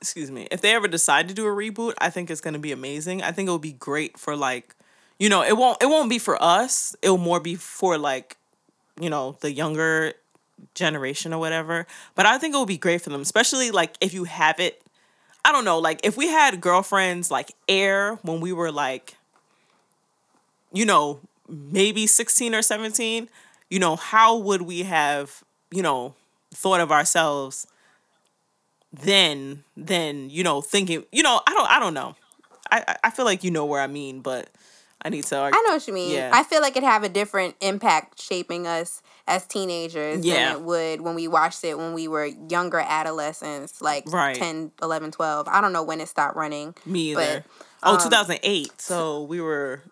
excuse 0.00 0.30
me, 0.30 0.48
if 0.50 0.60
they 0.60 0.74
ever 0.74 0.88
decide 0.88 1.28
to 1.28 1.34
do 1.34 1.46
a 1.46 1.50
reboot, 1.50 1.94
I 1.98 2.10
think 2.10 2.28
it's 2.28 2.40
going 2.40 2.54
to 2.54 2.60
be 2.60 2.72
amazing. 2.72 3.22
I 3.22 3.30
think 3.30 3.46
it'll 3.46 3.60
be 3.60 3.72
great 3.72 4.18
for 4.18 4.36
like 4.36 4.74
you 5.18 5.28
know, 5.28 5.42
it 5.42 5.56
won't 5.56 5.82
it 5.82 5.86
won't 5.86 6.10
be 6.10 6.18
for 6.18 6.42
us. 6.42 6.96
It'll 7.02 7.18
more 7.18 7.40
be 7.40 7.54
for 7.54 7.98
like 7.98 8.36
you 9.00 9.08
know, 9.08 9.36
the 9.40 9.52
younger 9.52 10.14
generation 10.74 11.32
or 11.32 11.38
whatever. 11.38 11.86
But 12.14 12.26
I 12.26 12.38
think 12.38 12.54
it 12.54 12.58
would 12.58 12.68
be 12.68 12.78
great 12.78 13.02
for 13.02 13.10
them, 13.10 13.20
especially 13.20 13.70
like 13.70 13.94
if 14.00 14.14
you 14.14 14.24
have 14.24 14.60
it 14.60 14.82
I 15.44 15.50
don't 15.50 15.64
know, 15.64 15.78
like 15.78 16.00
if 16.04 16.16
we 16.16 16.28
had 16.28 16.60
girlfriends 16.60 17.30
like 17.30 17.50
air 17.68 18.14
when 18.22 18.40
we 18.40 18.52
were 18.52 18.70
like 18.72 19.16
you 20.72 20.86
know, 20.86 21.20
maybe 21.48 22.06
16 22.06 22.54
or 22.54 22.62
17, 22.62 23.28
you 23.68 23.78
know, 23.78 23.96
how 23.96 24.36
would 24.36 24.62
we 24.62 24.84
have, 24.84 25.42
you 25.70 25.82
know, 25.82 26.14
thought 26.54 26.80
of 26.80 26.90
ourselves 26.90 27.66
then, 28.92 29.64
then, 29.76 30.28
you 30.30 30.44
know, 30.44 30.60
thinking, 30.60 31.04
you 31.12 31.22
know, 31.22 31.40
I 31.46 31.54
don't, 31.54 31.70
I 31.70 31.78
don't 31.80 31.94
know. 31.94 32.14
I, 32.70 32.96
I- 33.04 33.10
feel 33.10 33.24
like 33.24 33.44
you 33.44 33.50
know 33.50 33.64
where 33.64 33.80
I 33.80 33.86
mean, 33.86 34.20
but 34.20 34.48
I 35.04 35.08
need 35.08 35.24
to. 35.24 35.36
I 35.36 35.50
know 35.50 35.74
what 35.74 35.86
you 35.88 35.92
mean. 35.94 36.12
Yeah. 36.12 36.30
I 36.32 36.44
feel 36.44 36.60
like 36.62 36.76
it 36.76 36.82
have 36.84 37.02
a 37.02 37.08
different 37.08 37.56
impact 37.60 38.20
shaping 38.20 38.66
us 38.66 39.02
as 39.26 39.46
teenagers 39.46 40.24
Yeah. 40.24 40.48
than 40.52 40.56
it 40.58 40.62
would 40.62 41.00
when 41.00 41.14
we 41.14 41.26
watched 41.28 41.64
it 41.64 41.76
when 41.76 41.92
we 41.92 42.06
were 42.08 42.26
younger 42.26 42.78
adolescents, 42.78 43.80
like 43.82 44.04
Right. 44.06 44.36
10, 44.36 44.70
11, 44.80 45.10
12. 45.10 45.48
I 45.48 45.60
don't 45.60 45.72
know 45.72 45.82
when 45.82 46.00
it 46.00 46.08
stopped 46.08 46.36
running. 46.36 46.74
Me 46.86 47.14
but, 47.14 47.22
either. 47.28 47.44
oh, 47.82 47.94
um, 47.96 48.00
2008. 48.00 48.80
So 48.80 49.22
we 49.22 49.40
were 49.40 49.82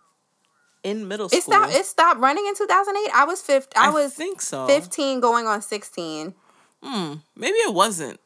in 0.82 1.08
middle 1.08 1.28
school. 1.28 1.38
It 1.38 1.42
stopped. 1.42 1.74
It 1.74 1.86
stopped 1.86 2.20
running 2.20 2.46
in 2.46 2.54
two 2.54 2.66
thousand 2.66 2.96
eight. 2.96 3.10
I 3.14 3.24
was 3.24 3.42
fifth. 3.42 3.68
I, 3.76 3.88
I 3.88 3.90
was 3.90 4.14
think 4.14 4.40
so. 4.40 4.66
fifteen, 4.66 5.20
going 5.20 5.46
on 5.46 5.60
sixteen. 5.60 6.34
Hmm. 6.82 7.14
Maybe 7.36 7.56
it 7.58 7.74
wasn't. 7.74 8.18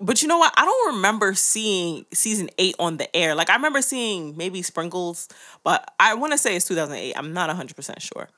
But 0.00 0.20
you 0.22 0.28
know 0.28 0.38
what? 0.38 0.52
I 0.56 0.64
don't 0.64 0.96
remember 0.96 1.34
seeing 1.34 2.04
season 2.12 2.50
eight 2.58 2.74
on 2.78 2.98
the 2.98 3.14
air. 3.16 3.34
Like 3.34 3.50
I 3.50 3.56
remember 3.56 3.80
seeing 3.80 4.36
maybe 4.36 4.62
sprinkles, 4.62 5.28
but 5.64 5.90
I 5.98 6.14
want 6.14 6.32
to 6.32 6.38
say 6.38 6.56
it's 6.56 6.66
2008. 6.66 7.14
I'm 7.16 7.32
not 7.32 7.48
100 7.48 7.74
percent 7.74 8.02
sure. 8.02 8.28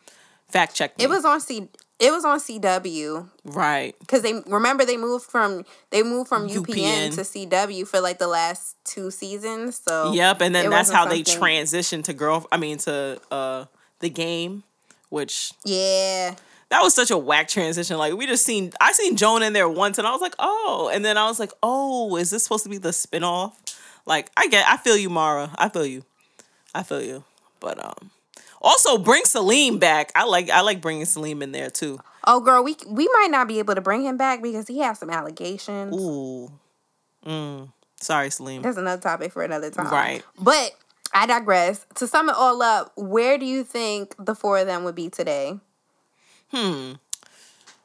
Fact 0.48 0.74
check. 0.74 0.96
Me. 0.98 1.04
It 1.04 1.08
was 1.08 1.24
on 1.24 1.40
C. 1.40 1.68
It 1.98 2.12
was 2.12 2.24
on 2.24 2.38
CW 2.38 3.28
right. 3.44 3.96
because 3.98 4.22
they 4.22 4.40
remember 4.46 4.84
they 4.84 4.96
moved 4.96 5.24
from 5.24 5.64
they 5.90 6.04
moved 6.04 6.28
from 6.28 6.48
UPN, 6.48 7.10
UPN. 7.10 7.14
to 7.16 7.20
CW 7.22 7.88
for 7.88 8.00
like 8.00 8.18
the 8.18 8.28
last 8.28 8.76
two 8.84 9.10
seasons. 9.10 9.80
So 9.84 10.12
Yep, 10.12 10.40
and 10.42 10.54
then 10.54 10.70
that's 10.70 10.90
how 10.90 11.06
they 11.06 11.22
transitioned 11.22 12.04
to 12.04 12.12
girl. 12.12 12.46
I 12.52 12.56
mean 12.56 12.78
to 12.78 13.20
uh 13.32 13.64
the 13.98 14.10
game, 14.10 14.62
which 15.08 15.52
Yeah, 15.64 16.36
that 16.70 16.82
was 16.82 16.94
such 16.94 17.10
a 17.10 17.18
whack 17.18 17.48
transition. 17.48 17.96
Like 17.98 18.14
we 18.14 18.26
just 18.26 18.44
seen 18.44 18.72
I 18.80 18.92
seen 18.92 19.16
Joan 19.16 19.42
in 19.42 19.52
there 19.52 19.68
once, 19.68 19.98
and 19.98 20.06
I 20.06 20.12
was 20.12 20.20
like, 20.20 20.34
oh, 20.38 20.90
and 20.92 21.04
then 21.04 21.16
I 21.16 21.26
was 21.26 21.38
like, 21.38 21.52
oh, 21.62 22.16
is 22.16 22.30
this 22.30 22.42
supposed 22.42 22.64
to 22.64 22.70
be 22.70 22.78
the 22.78 22.90
spinoff? 22.90 23.52
Like 24.06 24.30
I 24.36 24.48
get, 24.48 24.66
I 24.66 24.76
feel 24.76 24.96
you, 24.96 25.10
Mara. 25.10 25.50
I 25.56 25.68
feel 25.68 25.86
you, 25.86 26.04
I 26.74 26.82
feel 26.82 27.02
you. 27.02 27.24
But 27.60 27.84
um, 27.84 28.10
also 28.60 28.98
bring 28.98 29.24
Salim 29.24 29.78
back. 29.78 30.12
I 30.14 30.24
like 30.24 30.50
I 30.50 30.60
like 30.60 30.80
bringing 30.80 31.04
Salim 31.04 31.42
in 31.42 31.52
there 31.52 31.70
too. 31.70 32.00
Oh, 32.24 32.40
girl, 32.40 32.62
we 32.62 32.76
we 32.86 33.08
might 33.14 33.30
not 33.30 33.48
be 33.48 33.58
able 33.58 33.74
to 33.74 33.80
bring 33.80 34.02
him 34.02 34.16
back 34.16 34.42
because 34.42 34.68
he 34.68 34.80
has 34.80 34.98
some 34.98 35.10
allegations. 35.10 35.96
Ooh, 35.96 36.50
mm. 37.24 37.68
Sorry, 38.00 38.30
Salim. 38.30 38.62
That's 38.62 38.76
another 38.76 39.00
topic 39.00 39.32
for 39.32 39.42
another 39.42 39.70
time. 39.70 39.90
Right. 39.90 40.22
But 40.38 40.72
I 41.12 41.26
digress. 41.26 41.84
To 41.96 42.06
sum 42.06 42.28
it 42.28 42.36
all 42.36 42.62
up, 42.62 42.92
where 42.96 43.38
do 43.38 43.46
you 43.46 43.64
think 43.64 44.14
the 44.18 44.34
four 44.34 44.58
of 44.58 44.66
them 44.66 44.84
would 44.84 44.94
be 44.94 45.08
today? 45.08 45.58
Hmm. 46.50 46.92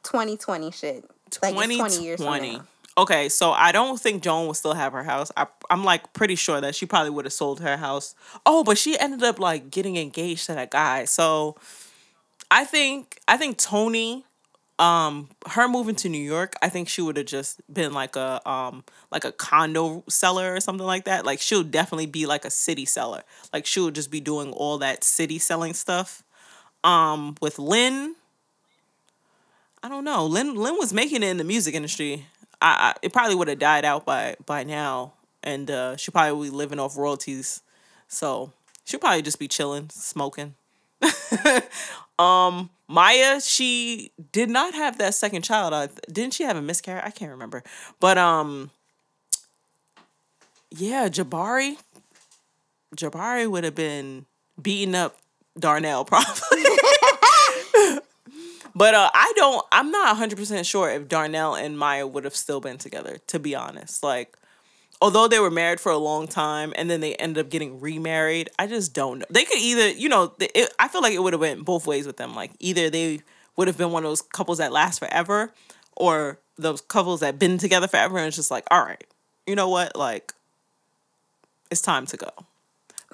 2020 0.04 0.70
shit. 0.70 1.04
Like 1.42 1.54
it's 1.56 1.76
20 1.76 2.04
years 2.04 2.22
from 2.22 2.40
now. 2.42 2.64
okay, 2.96 3.28
so 3.28 3.50
I 3.50 3.72
don't 3.72 3.98
think 3.98 4.22
Joan 4.22 4.46
will 4.46 4.54
still 4.54 4.74
have 4.74 4.92
her 4.92 5.02
house. 5.02 5.32
I, 5.36 5.46
I'm 5.68 5.82
like 5.84 6.12
pretty 6.12 6.36
sure 6.36 6.60
that 6.60 6.74
she 6.74 6.86
probably 6.86 7.10
would 7.10 7.24
have 7.24 7.32
sold 7.32 7.60
her 7.60 7.76
house. 7.76 8.14
Oh, 8.46 8.62
but 8.62 8.78
she 8.78 8.98
ended 8.98 9.22
up 9.24 9.38
like 9.40 9.70
getting 9.70 9.96
engaged 9.96 10.46
to 10.46 10.54
that 10.54 10.70
guy. 10.70 11.04
So 11.06 11.56
I 12.50 12.64
think 12.64 13.18
I 13.26 13.36
think 13.36 13.58
Toni, 13.58 14.24
um, 14.78 15.28
her 15.48 15.66
moving 15.66 15.96
to 15.96 16.08
New 16.08 16.22
York, 16.22 16.54
I 16.62 16.68
think 16.68 16.88
she 16.88 17.02
would 17.02 17.16
have 17.16 17.26
just 17.26 17.60
been 17.72 17.92
like 17.92 18.14
a 18.14 18.48
um 18.48 18.84
like 19.10 19.24
a 19.24 19.32
condo 19.32 20.04
seller 20.08 20.54
or 20.54 20.60
something 20.60 20.86
like 20.86 21.06
that. 21.06 21.26
Like 21.26 21.40
she'll 21.40 21.64
definitely 21.64 22.06
be 22.06 22.26
like 22.26 22.44
a 22.44 22.50
city 22.50 22.84
seller. 22.84 23.24
Like 23.52 23.66
she'll 23.66 23.90
just 23.90 24.10
be 24.12 24.20
doing 24.20 24.52
all 24.52 24.78
that 24.78 25.02
city 25.02 25.38
selling 25.40 25.74
stuff. 25.74 26.22
Um, 26.84 27.34
with 27.40 27.58
Lynn. 27.58 28.14
I 29.84 29.88
don't 29.90 30.04
know. 30.04 30.24
Lynn 30.24 30.54
Lynn 30.54 30.76
was 30.78 30.94
making 30.94 31.22
it 31.22 31.26
in 31.26 31.36
the 31.36 31.44
music 31.44 31.74
industry. 31.74 32.24
I, 32.62 32.68
I 32.72 32.94
it 33.02 33.12
probably 33.12 33.34
would 33.34 33.48
have 33.48 33.58
died 33.58 33.84
out 33.84 34.06
by 34.06 34.34
by 34.46 34.64
now, 34.64 35.12
and 35.42 35.70
uh, 35.70 35.96
she 35.96 36.10
probably 36.10 36.48
be 36.48 36.56
living 36.56 36.78
off 36.78 36.96
royalties. 36.96 37.60
So 38.08 38.50
she'll 38.86 38.98
probably 38.98 39.20
just 39.20 39.38
be 39.38 39.46
chilling, 39.46 39.90
smoking. 39.90 40.54
um, 42.18 42.70
Maya, 42.88 43.42
she 43.42 44.10
did 44.32 44.48
not 44.48 44.72
have 44.72 44.96
that 44.96 45.14
second 45.14 45.42
child. 45.42 45.74
Uh, 45.74 45.88
didn't 46.10 46.32
she 46.32 46.44
have 46.44 46.56
a 46.56 46.62
miscarriage? 46.62 47.04
I 47.04 47.10
can't 47.10 47.32
remember. 47.32 47.62
But 48.00 48.16
um, 48.16 48.70
yeah, 50.70 51.10
Jabari. 51.10 51.76
Jabari 52.96 53.50
would 53.50 53.64
have 53.64 53.74
been 53.74 54.24
beating 54.62 54.94
up 54.94 55.18
Darnell 55.58 56.04
probably. 56.06 56.63
But 58.74 58.94
uh, 58.94 59.10
I 59.14 59.32
don't. 59.36 59.64
I'm 59.70 59.90
not 59.90 60.08
100 60.08 60.36
percent 60.36 60.66
sure 60.66 60.90
if 60.90 61.08
Darnell 61.08 61.54
and 61.54 61.78
Maya 61.78 62.06
would 62.06 62.24
have 62.24 62.36
still 62.36 62.60
been 62.60 62.78
together. 62.78 63.18
To 63.28 63.38
be 63.38 63.54
honest, 63.54 64.02
like 64.02 64.36
although 65.00 65.28
they 65.28 65.38
were 65.38 65.50
married 65.50 65.80
for 65.80 65.92
a 65.92 65.98
long 65.98 66.26
time 66.26 66.72
and 66.76 66.90
then 66.90 67.00
they 67.00 67.14
ended 67.16 67.44
up 67.44 67.50
getting 67.50 67.80
remarried, 67.80 68.48
I 68.58 68.66
just 68.66 68.94
don't 68.94 69.18
know. 69.18 69.26
They 69.30 69.44
could 69.44 69.58
either, 69.58 69.88
you 69.88 70.08
know, 70.08 70.32
it, 70.40 70.72
I 70.78 70.88
feel 70.88 71.02
like 71.02 71.12
it 71.12 71.22
would 71.22 71.34
have 71.34 71.40
went 71.40 71.64
both 71.64 71.86
ways 71.86 72.06
with 72.06 72.16
them. 72.16 72.34
Like 72.34 72.52
either 72.58 72.90
they 72.90 73.20
would 73.56 73.68
have 73.68 73.78
been 73.78 73.92
one 73.92 74.04
of 74.04 74.10
those 74.10 74.22
couples 74.22 74.58
that 74.58 74.72
last 74.72 74.98
forever, 74.98 75.52
or 75.96 76.38
those 76.56 76.80
couples 76.80 77.20
that 77.20 77.38
been 77.38 77.58
together 77.58 77.88
forever 77.88 78.18
and 78.18 78.26
it's 78.26 78.36
just 78.36 78.50
like, 78.50 78.64
all 78.70 78.82
right, 78.82 79.04
you 79.46 79.54
know 79.54 79.68
what, 79.68 79.94
like 79.96 80.32
it's 81.70 81.80
time 81.80 82.06
to 82.06 82.16
go. 82.16 82.30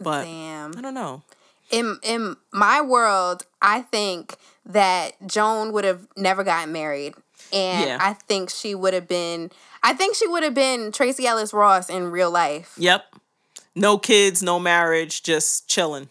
But 0.01 0.25
Damn. 0.25 0.77
I 0.77 0.81
don't 0.81 0.95
know. 0.95 1.23
In 1.71 1.99
in 2.03 2.37
my 2.53 2.81
world, 2.81 3.45
I 3.63 3.83
think 3.83 4.37
that 4.67 5.13
Joan 5.27 5.73
would 5.73 5.85
have 5.85 6.07
never 6.17 6.45
gotten 6.45 6.73
married. 6.73 7.15
And 7.53 7.89
yeah. 7.89 7.99
I 8.01 8.13
think 8.13 8.51
she 8.51 8.75
would 8.75 8.95
have 8.95 9.09
been 9.09 9.51
I 9.83 9.95
think 9.95 10.15
she 10.15 10.27
would 10.27 10.43
have 10.43 10.55
been 10.55 10.93
Tracee 10.93 11.27
Ellis 11.27 11.53
Ross 11.53 11.89
in 11.89 12.11
real 12.11 12.31
life. 12.31 12.75
Yep. 12.77 13.05
No 13.75 13.99
kids, 13.99 14.43
no 14.43 14.59
marriage, 14.59 15.23
just 15.23 15.69
chilling. 15.69 16.09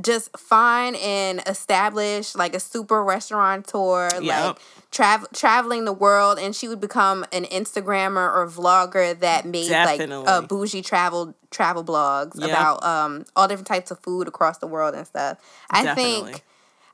Just 0.00 0.36
fine 0.38 0.94
and 0.94 1.42
established, 1.46 2.36
like 2.36 2.54
a 2.54 2.60
super 2.60 3.02
restaurateur, 3.02 4.08
yep. 4.22 4.22
like 4.22 4.58
travel 4.90 5.28
traveling 5.34 5.84
the 5.84 5.92
world, 5.92 6.38
and 6.38 6.54
she 6.54 6.68
would 6.68 6.80
become 6.80 7.24
an 7.32 7.44
Instagrammer 7.44 8.34
or 8.34 8.46
vlogger 8.46 9.18
that 9.20 9.44
made 9.44 9.68
Definitely. 9.68 10.16
like 10.16 10.28
uh, 10.28 10.40
bougie 10.42 10.82
travel 10.82 11.34
travel 11.50 11.84
blogs 11.84 12.40
yep. 12.40 12.50
about 12.50 12.82
um 12.84 13.24
all 13.36 13.48
different 13.48 13.66
types 13.66 13.90
of 13.90 13.98
food 14.00 14.28
across 14.28 14.58
the 14.58 14.66
world 14.66 14.94
and 14.94 15.06
stuff. 15.06 15.38
I 15.70 15.84
Definitely. 15.84 16.32
think 16.32 16.44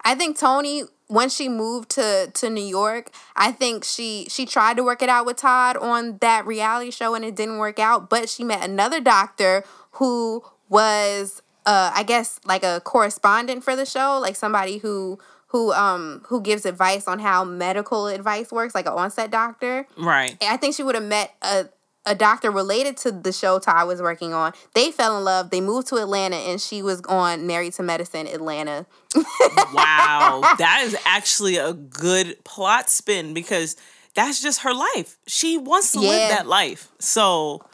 I 0.05 0.15
think 0.15 0.39
Toni 0.39 0.85
when 1.07 1.29
she 1.29 1.49
moved 1.49 1.91
to 1.91 2.31
to 2.35 2.51
New 2.51 2.65
York, 2.65 3.11
I 3.37 3.53
think 3.53 3.85
she 3.85 4.27
she 4.29 4.45
tried 4.45 4.77
to 4.77 4.83
work 4.83 5.03
it 5.03 5.09
out 5.09 5.27
with 5.27 5.37
Todd 5.37 5.77
on 5.77 6.19
that 6.19 6.47
reality 6.47 6.91
show 6.91 7.15
and 7.15 7.25
it 7.25 7.37
didn't 7.37 7.59
work 7.59 7.79
out, 7.79 8.11
but 8.11 8.29
she 8.29 8.43
met 8.43 8.69
another 8.69 9.01
doctor 9.01 9.65
who 9.93 10.43
was 10.69 11.43
uh 11.65 11.93
I 11.95 12.03
guess 12.03 12.41
like 12.45 12.65
a 12.65 12.81
correspondent 12.85 13.63
for 13.63 13.77
the 13.77 13.87
show, 13.87 14.19
like 14.21 14.35
somebody 14.35 14.79
who 14.79 15.19
who 15.55 15.73
um 15.73 16.21
who 16.27 16.41
gives 16.41 16.67
advice 16.67 17.07
on 17.07 17.21
how 17.21 17.45
medical 17.45 18.09
advice 18.09 18.51
works, 18.51 18.75
like 18.75 18.87
an 18.87 18.93
onset 18.93 19.31
doctor. 19.31 19.87
Right. 19.97 20.37
And 20.41 20.53
I 20.53 20.57
think 20.57 20.75
she 20.75 20.83
would 20.83 20.97
have 20.97 21.05
met 21.05 21.33
a 21.43 21.67
a 22.05 22.17
doctor 22.17 22.51
related 22.51 22.97
to 22.97 23.13
the 23.13 23.31
show 23.31 23.61
Ty 23.61 23.85
was 23.85 24.03
working 24.03 24.35
on. 24.35 24.53
They 24.75 24.91
fell 24.91 25.17
in 25.17 25.23
love. 25.23 25.51
They 25.51 25.61
moved 25.61 25.87
to 25.89 25.97
Atlanta, 25.99 26.35
and 26.35 26.61
she 26.61 26.83
was 26.83 27.03
on 27.03 27.47
Married 27.47 27.73
to 27.75 27.85
Medicine 27.85 28.27
Atlanta. 28.27 28.85
wow, 29.73 30.41
that 30.59 30.83
is 30.87 30.97
actually 31.05 31.57
a 31.57 31.73
good 31.73 32.43
plot 32.43 32.91
spin 32.91 33.33
because 33.33 33.77
that's 34.17 34.43
just 34.43 34.63
her 34.63 34.75
life. 34.75 35.19
She 35.29 35.57
wants 35.57 35.93
to 35.93 36.01
yeah. 36.01 36.09
live 36.09 36.31
that 36.31 36.47
life. 36.49 36.91
So, 36.99 37.65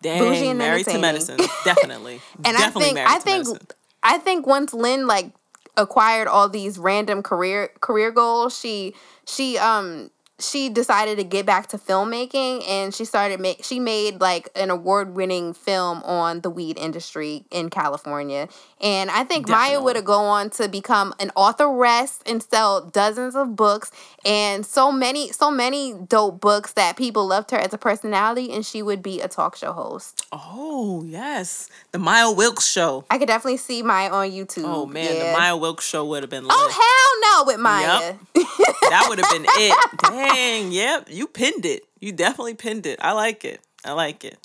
dang, 0.00 0.56
Married 0.56 0.86
to 0.86 0.98
Medicine, 0.98 1.36
definitely. 1.66 2.22
and 2.46 2.56
definitely 2.56 3.02
I 3.02 3.04
think 3.04 3.06
I 3.06 3.18
think 3.18 3.46
medicine. 3.46 3.68
I 4.02 4.18
think 4.18 4.46
once 4.46 4.72
Lynn 4.72 5.06
like 5.06 5.32
acquired 5.76 6.28
all 6.28 6.48
these 6.48 6.78
random 6.78 7.22
career 7.22 7.70
career 7.80 8.10
goals, 8.10 8.58
she 8.58 8.94
she 9.26 9.58
um 9.58 10.10
she 10.38 10.68
decided 10.68 11.16
to 11.16 11.24
get 11.24 11.46
back 11.46 11.66
to 11.68 11.78
filmmaking 11.78 12.62
and 12.68 12.94
she 12.94 13.06
started 13.06 13.40
make 13.40 13.64
she 13.64 13.80
made 13.80 14.20
like 14.20 14.50
an 14.54 14.68
award-winning 14.68 15.54
film 15.54 16.02
on 16.02 16.42
the 16.42 16.50
weed 16.50 16.76
industry 16.78 17.44
in 17.50 17.70
California. 17.70 18.48
And 18.80 19.10
I 19.10 19.24
think 19.24 19.46
Definitely. 19.46 19.76
Maya 19.76 19.82
would 19.82 19.96
have 19.96 20.04
go 20.04 20.20
on 20.20 20.50
to 20.50 20.68
become 20.68 21.14
an 21.18 21.30
authoress 21.36 22.20
and 22.26 22.42
sell 22.42 22.82
dozens 22.84 23.34
of 23.34 23.56
books 23.56 23.90
and 24.26 24.66
so 24.66 24.92
many 24.92 25.32
so 25.32 25.50
many 25.50 25.94
dope 25.94 26.40
books 26.40 26.74
that 26.74 26.96
people 26.96 27.26
loved 27.26 27.50
her 27.50 27.58
as 27.58 27.72
a 27.72 27.78
personality 27.78 28.52
and 28.52 28.66
she 28.66 28.82
would 28.82 29.02
be 29.02 29.22
a 29.22 29.28
talk 29.28 29.56
show 29.56 29.72
host. 29.72 30.26
Oh, 30.32 31.02
yes. 31.06 31.70
The 31.92 31.98
Maya 31.98 32.30
Wilkes 32.30 32.66
show. 32.66 33.06
I 33.10 33.16
could 33.16 33.28
definitely 33.28 33.56
see 33.56 33.82
Maya 33.82 34.10
on 34.10 34.30
YouTube. 34.30 34.64
Oh 34.66 34.84
man, 34.84 35.14
yeah. 35.14 35.32
the 35.32 35.38
Maya 35.38 35.56
Wilkes 35.56 35.86
show 35.86 36.04
would 36.04 36.22
have 36.22 36.30
been 36.30 36.44
oh, 36.44 36.48
lit. 36.48 36.56
Oh 36.56 36.68
hell 36.68 37.44
no 37.44 37.52
with 37.52 37.60
Maya. 37.60 38.16
Yep. 38.34 38.46
that 38.90 39.06
would 39.08 39.18
have 39.18 39.30
been 39.30 39.46
it. 39.48 39.76
Dang, 40.34 40.72
yep. 40.72 41.08
You 41.10 41.26
pinned 41.26 41.64
it. 41.64 41.84
You 42.00 42.12
definitely 42.12 42.54
pinned 42.54 42.86
it. 42.86 42.98
I 43.02 43.12
like 43.12 43.44
it. 43.44 43.60
I 43.84 43.92
like 43.92 44.24
it. 44.24 44.38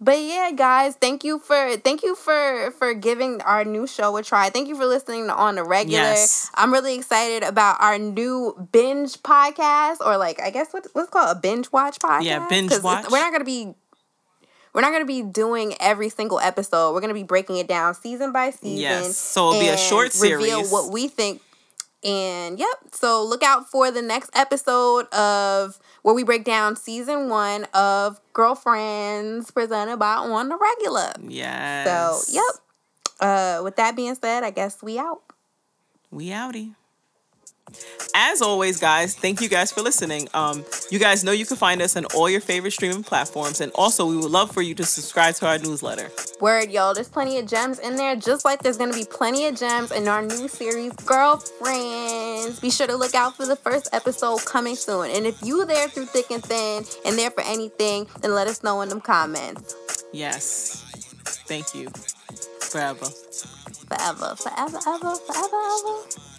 But 0.00 0.20
yeah, 0.20 0.52
guys, 0.54 0.94
thank 0.94 1.24
you 1.24 1.40
for 1.40 1.76
thank 1.78 2.04
you 2.04 2.14
for 2.14 2.70
for 2.78 2.94
giving 2.94 3.40
our 3.42 3.64
new 3.64 3.86
show 3.86 4.16
a 4.16 4.22
try. 4.22 4.48
Thank 4.48 4.68
you 4.68 4.76
for 4.76 4.86
listening 4.86 5.28
on 5.28 5.56
the 5.56 5.64
regular. 5.64 5.98
Yes. 6.04 6.50
I'm 6.54 6.72
really 6.72 6.94
excited 6.94 7.42
about 7.42 7.80
our 7.80 7.98
new 7.98 8.68
binge 8.70 9.20
podcast, 9.24 9.96
or 10.00 10.16
like 10.16 10.40
I 10.40 10.50
guess 10.50 10.72
what 10.72 10.86
what's 10.92 11.10
called 11.10 11.36
a 11.36 11.40
binge 11.40 11.72
watch 11.72 11.98
podcast. 11.98 12.22
Yeah, 12.22 12.46
binge 12.48 12.70
watch. 12.80 13.10
We're 13.10 13.18
not 13.18 13.32
gonna 13.32 13.44
be 13.44 13.74
we're 14.72 14.82
not 14.82 14.90
going 14.90 15.02
to 15.02 15.06
be 15.06 15.22
doing 15.22 15.74
every 15.80 16.08
single 16.08 16.38
episode. 16.38 16.92
We're 16.92 17.00
going 17.00 17.08
to 17.08 17.14
be 17.14 17.24
breaking 17.24 17.56
it 17.56 17.66
down 17.66 17.94
season 17.94 18.32
by 18.32 18.50
season. 18.50 18.78
Yes. 18.78 19.16
So 19.16 19.48
it'll 19.48 19.60
be 19.60 19.68
a 19.68 19.76
short 19.76 20.12
series. 20.12 20.36
Reveal 20.36 20.64
what 20.66 20.92
we 20.92 21.08
think 21.08 21.42
and 22.04 22.58
yep, 22.58 22.76
so 22.92 23.24
look 23.24 23.42
out 23.42 23.68
for 23.68 23.90
the 23.90 24.02
next 24.02 24.30
episode 24.34 25.06
of 25.12 25.78
where 26.02 26.14
we 26.14 26.22
break 26.22 26.44
down 26.44 26.76
season 26.76 27.28
one 27.28 27.66
of 27.74 28.20
Girlfriends 28.32 29.50
presented 29.50 29.96
by 29.96 30.14
On 30.14 30.48
the 30.48 30.56
Regular. 30.56 31.12
Yes. 31.28 32.26
So 32.28 32.32
yep. 32.34 32.54
Uh, 33.20 33.62
with 33.64 33.76
that 33.76 33.96
being 33.96 34.14
said, 34.14 34.44
I 34.44 34.50
guess 34.50 34.80
we 34.82 34.98
out. 34.98 35.22
We 36.10 36.28
outie. 36.28 36.74
As 38.14 38.42
always, 38.42 38.80
guys, 38.80 39.14
thank 39.14 39.40
you 39.40 39.48
guys 39.48 39.70
for 39.72 39.80
listening. 39.80 40.28
Um, 40.34 40.64
you 40.90 40.98
guys 40.98 41.22
know 41.22 41.32
you 41.32 41.46
can 41.46 41.56
find 41.56 41.80
us 41.80 41.96
on 41.96 42.04
all 42.06 42.28
your 42.28 42.40
favorite 42.40 42.72
streaming 42.72 43.02
platforms, 43.02 43.60
and 43.60 43.70
also 43.74 44.06
we 44.06 44.16
would 44.16 44.30
love 44.30 44.50
for 44.50 44.62
you 44.62 44.74
to 44.74 44.84
subscribe 44.84 45.34
to 45.36 45.46
our 45.46 45.58
newsletter. 45.58 46.10
Word, 46.40 46.70
y'all. 46.70 46.94
There's 46.94 47.08
plenty 47.08 47.38
of 47.38 47.46
gems 47.46 47.78
in 47.78 47.96
there, 47.96 48.16
just 48.16 48.44
like 48.44 48.62
there's 48.62 48.76
gonna 48.76 48.94
be 48.94 49.04
plenty 49.04 49.46
of 49.46 49.56
gems 49.56 49.92
in 49.92 50.08
our 50.08 50.22
new 50.22 50.48
series, 50.48 50.92
Girlfriends. 50.94 52.60
Be 52.60 52.70
sure 52.70 52.86
to 52.86 52.96
look 52.96 53.14
out 53.14 53.36
for 53.36 53.46
the 53.46 53.56
first 53.56 53.88
episode 53.92 54.44
coming 54.44 54.74
soon. 54.74 55.10
And 55.10 55.26
if 55.26 55.40
you 55.42 55.64
there 55.64 55.88
through 55.88 56.06
thick 56.06 56.30
and 56.30 56.42
thin 56.42 56.84
and 57.04 57.18
there 57.18 57.30
for 57.30 57.42
anything, 57.42 58.06
then 58.20 58.34
let 58.34 58.48
us 58.48 58.62
know 58.62 58.80
in 58.80 58.88
them 58.88 59.00
comments. 59.00 59.76
Yes. 60.12 60.84
Thank 61.46 61.74
you. 61.74 61.88
Forever. 62.60 63.06
Forever, 63.88 64.36
forever, 64.36 64.78
ever, 64.86 65.14
forever, 65.14 65.56
ever. 65.56 66.37